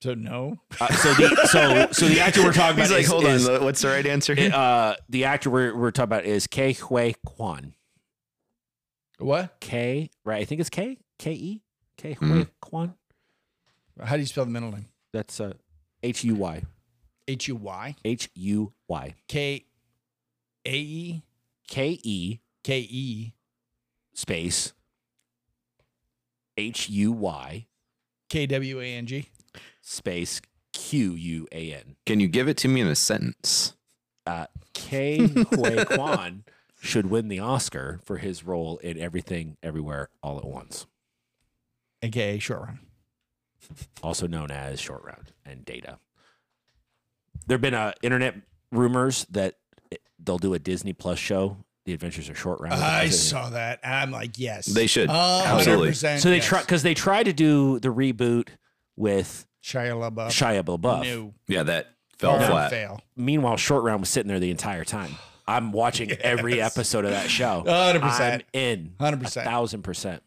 So 0.03 0.12
no. 0.14 0.59
Uh, 0.80 0.93
so 0.93 1.14
the 1.14 1.47
so 1.51 1.89
so 1.93 2.09
the 2.09 2.20
actor 2.20 2.43
we're 2.43 2.53
talking 2.53 2.74
about 2.74 2.82
He's 2.82 2.91
like, 2.91 3.03
is, 3.05 3.09
hold 3.09 3.24
is- 3.24 3.49
on, 3.49 3.64
what's 3.64 3.80
the 3.80 3.89
right 3.89 4.05
answer 4.07 4.35
here? 4.35 4.51
uh, 4.53 4.97
the 5.09 5.24
actor 5.24 5.49
we're, 5.49 5.74
we're 5.74 5.91
talking 5.93 6.05
about 6.05 6.24
is 6.26 6.47
Ke 6.47 6.76
Huy 6.78 7.14
Quan. 7.24 7.74
What? 9.18 9.57
K 9.61 10.11
right? 10.24 10.43
I 10.43 10.45
think 10.45 10.61
it's 10.61 10.68
K 10.70 10.99
K 11.18 11.32
E 11.32 11.62
Ke 11.97 12.16
Huy 12.18 12.45
Mhm. 12.45 12.49
Quan. 12.61 12.95
How 14.03 14.16
do 14.16 14.20
you 14.20 14.26
spell 14.26 14.45
the 14.45 14.51
middle 14.51 14.72
name? 14.72 14.87
That's 15.12 15.41
uh, 15.41 15.55
H 16.03 16.22
U 16.24 16.35
Y 16.35 16.62
H 17.26 17.49
U 17.49 17.55
Y 17.57 17.95
H 18.05 18.28
U 18.35 18.72
Y 18.89 19.14
K 19.28 19.64
A 20.66 20.70
E 20.76 21.22
K 21.69 21.99
E 22.03 22.41
K 22.62 22.79
E 22.81 23.33
space 24.15 24.73
H 26.57 26.89
U 26.89 27.12
Y 27.12 27.67
K 28.29 28.47
W 28.47 28.81
A 28.81 28.85
N 28.95 29.07
G. 29.07 29.29
space 29.83 30.41
Q 30.73 31.12
U 31.15 31.47
A 31.53 31.73
N. 31.75 31.97
Can 32.07 32.21
you 32.21 32.29
give 32.29 32.49
it 32.49 32.57
to 32.59 32.69
me 32.69 32.81
in 32.81 32.87
a 32.87 32.95
sentence? 32.95 33.75
Uh, 34.27 34.47
Ke 34.73 35.21
Huy 35.55 35.85
Quan 35.95 36.45
should 36.81 37.07
win 37.11 37.29
the 37.29 37.41
Oscar 37.41 38.01
for 38.05 38.19
his 38.19 38.45
role 38.45 38.79
in 38.79 38.99
Everything 38.99 39.57
Everywhere 39.62 40.09
All 40.23 40.39
at 40.39 40.45
Once, 40.45 40.87
AKA 42.03 42.39
short 42.39 42.62
round. 42.62 42.79
also 44.03 44.27
known 44.27 44.51
as 44.51 44.81
Short 44.81 45.03
Round 45.05 45.33
and 45.45 45.65
Data. 45.65 45.99
There 47.47 47.55
have 47.57 47.62
been 47.62 47.75
uh, 47.75 47.93
internet 48.03 48.35
rumors 48.71 49.27
that 49.31 49.47
it- 49.49 49.57
they'll 50.25 50.39
do 50.39 50.55
a 50.55 50.59
Disney 50.59 50.93
Plus 50.93 51.18
show, 51.18 51.59
The 51.85 51.93
Adventures 51.93 52.29
of 52.29 52.39
Short 52.39 52.61
Round. 52.61 52.75
I 52.75 53.09
saw 53.09 53.51
that. 53.51 53.81
I'm 53.85 54.11
like, 54.11 54.39
yes. 54.39 54.66
They 54.66 54.87
should. 54.87 55.09
Uh, 55.09 55.43
Absolutely. 55.47 55.93
So 55.95 56.29
they 56.29 56.37
yes. 56.37 56.47
try 56.47 56.61
because 56.61 56.83
they 56.83 56.95
tried 56.95 57.25
to 57.25 57.33
do 57.33 57.79
the 57.81 57.89
reboot 57.89 58.49
with 58.97 59.47
Shia 59.62 59.93
LaBeouf. 59.93 60.29
Shia 60.29 60.62
LaBeouf. 60.64 61.05
No. 61.05 61.35
Yeah, 61.49 61.62
that 61.64 61.89
fell 62.18 62.39
Hard 62.39 62.51
flat. 62.51 62.70
Fail. 62.70 63.01
Meanwhile, 63.16 63.57
Short 63.57 63.83
Round 63.85 64.01
was 64.01 64.09
sitting 64.09 64.29
there 64.29 64.41
the 64.41 64.51
entire 64.51 64.85
time. 64.85 65.16
I'm 65.47 65.72
watching 65.72 66.11
every 66.20 66.61
episode 66.61 67.05
of 67.05 67.11
that 67.11 67.31
show. 67.31 67.64
100%. 67.66 68.03
I'm 68.20 68.43
in. 68.53 68.95
100%. 68.99 69.45
Thousand 69.45 69.83
percent. 69.83 70.22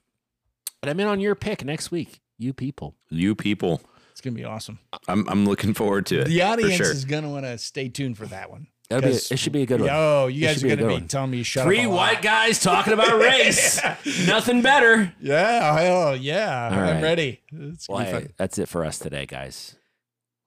But 0.82 0.90
I'm 0.90 1.00
in 1.00 1.08
on 1.08 1.20
your 1.20 1.36
pick 1.36 1.66
next 1.66 1.92
week. 1.92 2.22
You 2.38 2.54
people. 2.54 2.96
You 3.10 3.34
people, 3.34 3.82
It's 4.12 4.22
gonna 4.22 4.36
be 4.36 4.46
awesome. 4.46 4.78
I'm 5.08 5.28
I'm 5.28 5.46
looking 5.46 5.74
forward 5.74 6.06
to 6.08 6.22
it. 6.22 6.28
The 6.28 6.44
audience 6.44 6.78
for 6.78 6.84
sure. 6.84 6.94
is 6.94 7.04
gonna 7.04 7.30
want 7.30 7.46
to 7.46 7.58
stay 7.58 7.90
tuned 7.90 8.16
for 8.16 8.28
that 8.28 8.52
one. 8.52 8.68
That'll 8.90 9.10
be, 9.10 9.14
'Cause- 9.16 9.32
it 9.32 9.40
should 9.40 9.52
be 9.54 9.64
a 9.64 9.66
good 9.66 9.82
one. 9.82 9.90
Oh, 9.92 10.28
you 10.28 10.42
guys 10.46 10.56
should 10.56 10.64
are 10.66 10.68
gonna 10.76 10.82
good 10.84 10.88
be 10.88 10.94
one. 10.94 11.08
telling 11.08 11.32
me 11.32 11.38
to 11.40 11.44
shut 11.44 11.66
Three 11.66 11.80
up. 11.82 11.86
a 11.88 11.90
lot. 11.90 11.96
white 11.98 12.22
guys 12.22 12.60
talking 12.60 12.94
about 12.94 13.20
race. 13.20 13.82
Nothing 14.26 14.62
better. 14.62 15.14
Yeah, 15.20 15.78
hell 15.80 16.16
yeah. 16.16 16.70
All 16.72 16.74
I'm 16.74 16.80
right. 16.96 17.04
ready. 17.04 17.42
It's 17.52 17.90
Well, 17.90 18.00
hey, 18.00 18.28
that's 18.38 18.58
it 18.58 18.70
for 18.70 18.86
us 18.86 18.98
today, 19.00 19.26
guys. 19.26 19.76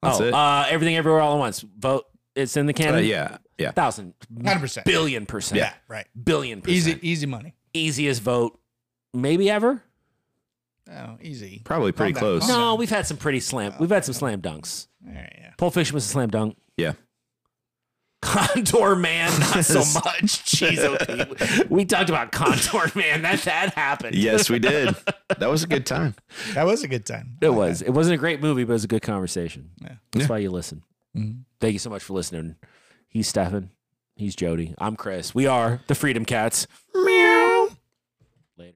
That's 0.02 0.20
oh, 0.20 0.24
it. 0.24 0.32
Uh, 0.34 0.64
everything 0.70 0.96
everywhere 0.96 1.20
all 1.20 1.34
at 1.34 1.38
once. 1.38 1.60
Vote. 1.60 2.06
It's 2.34 2.56
in 2.56 2.64
the 2.66 2.72
Uh, 2.88 2.96
yeah, 2.98 3.38
yeah. 3.58 3.72
Thousand. 3.72 4.14
100%. 4.32 4.84
Billion 4.84 5.26
percent. 5.26 5.58
Yeah, 5.58 5.74
right. 5.88 6.06
Billion 6.24 6.62
percent. 6.62 6.76
Easy, 6.76 6.98
easy 7.02 7.26
money. 7.26 7.54
Easiest 7.74 8.22
vote 8.22 8.58
maybe 9.12 9.50
ever. 9.50 9.82
Oh, 10.90 11.18
easy. 11.20 11.60
Probably 11.64 11.92
pretty 11.92 12.14
Calm 12.14 12.20
close. 12.20 12.46
calm 12.46 12.58
No, 12.58 12.74
we've 12.76 12.88
had 12.90 13.06
some 13.06 13.16
pretty 13.16 13.40
slam. 13.40 13.74
We've 13.78 13.90
had 13.90 14.04
some 14.04 14.14
slam 14.14 14.40
dunks. 14.40 14.86
All 15.06 15.12
right, 15.14 15.32
yeah. 15.38 15.50
Pulp 15.58 15.74
Fiction 15.74 15.94
was 15.94 16.04
a 16.06 16.08
slam 16.08 16.30
dunk. 16.30 16.56
Yeah. 16.76 16.92
Contour 18.22 18.96
Man, 18.96 19.30
not 19.40 19.64
so 19.64 19.78
much. 19.78 20.44
Jeez, 20.44 21.06
Pete. 21.58 21.70
we 21.70 21.84
talked 21.86 22.10
about 22.10 22.32
Contour 22.32 22.90
Man. 22.94 23.22
That 23.22 23.40
that 23.42 23.74
happened. 23.74 24.14
Yes, 24.14 24.50
we 24.50 24.58
did. 24.58 24.94
That 25.38 25.48
was 25.50 25.62
a 25.62 25.66
good 25.66 25.86
time. 25.86 26.14
That 26.54 26.66
was 26.66 26.82
a 26.82 26.88
good 26.88 27.06
time. 27.06 27.36
it 27.40 27.48
was. 27.54 27.80
It 27.82 27.90
wasn't 27.90 28.14
a 28.14 28.18
great 28.18 28.40
movie, 28.42 28.64
but 28.64 28.72
it 28.72 28.74
was 28.74 28.84
a 28.84 28.88
good 28.88 29.02
conversation. 29.02 29.70
Yeah. 29.80 29.94
That's 30.12 30.24
Yeah. 30.24 30.28
why 30.28 30.38
you 30.38 30.50
listen. 30.50 30.82
Mhm. 31.16 31.44
Thank 31.60 31.72
you 31.72 31.78
so 31.78 31.88
much 31.90 32.02
for 32.02 32.12
listening. 32.12 32.56
He's 33.08 33.26
Stefan. 33.26 33.70
He's 34.16 34.36
Jody. 34.36 34.74
I'm 34.78 34.96
Chris. 34.96 35.34
We 35.34 35.46
are 35.46 35.80
the 35.88 35.94
Freedom 35.94 36.24
Cats. 36.26 36.66
Meow. 36.94 37.39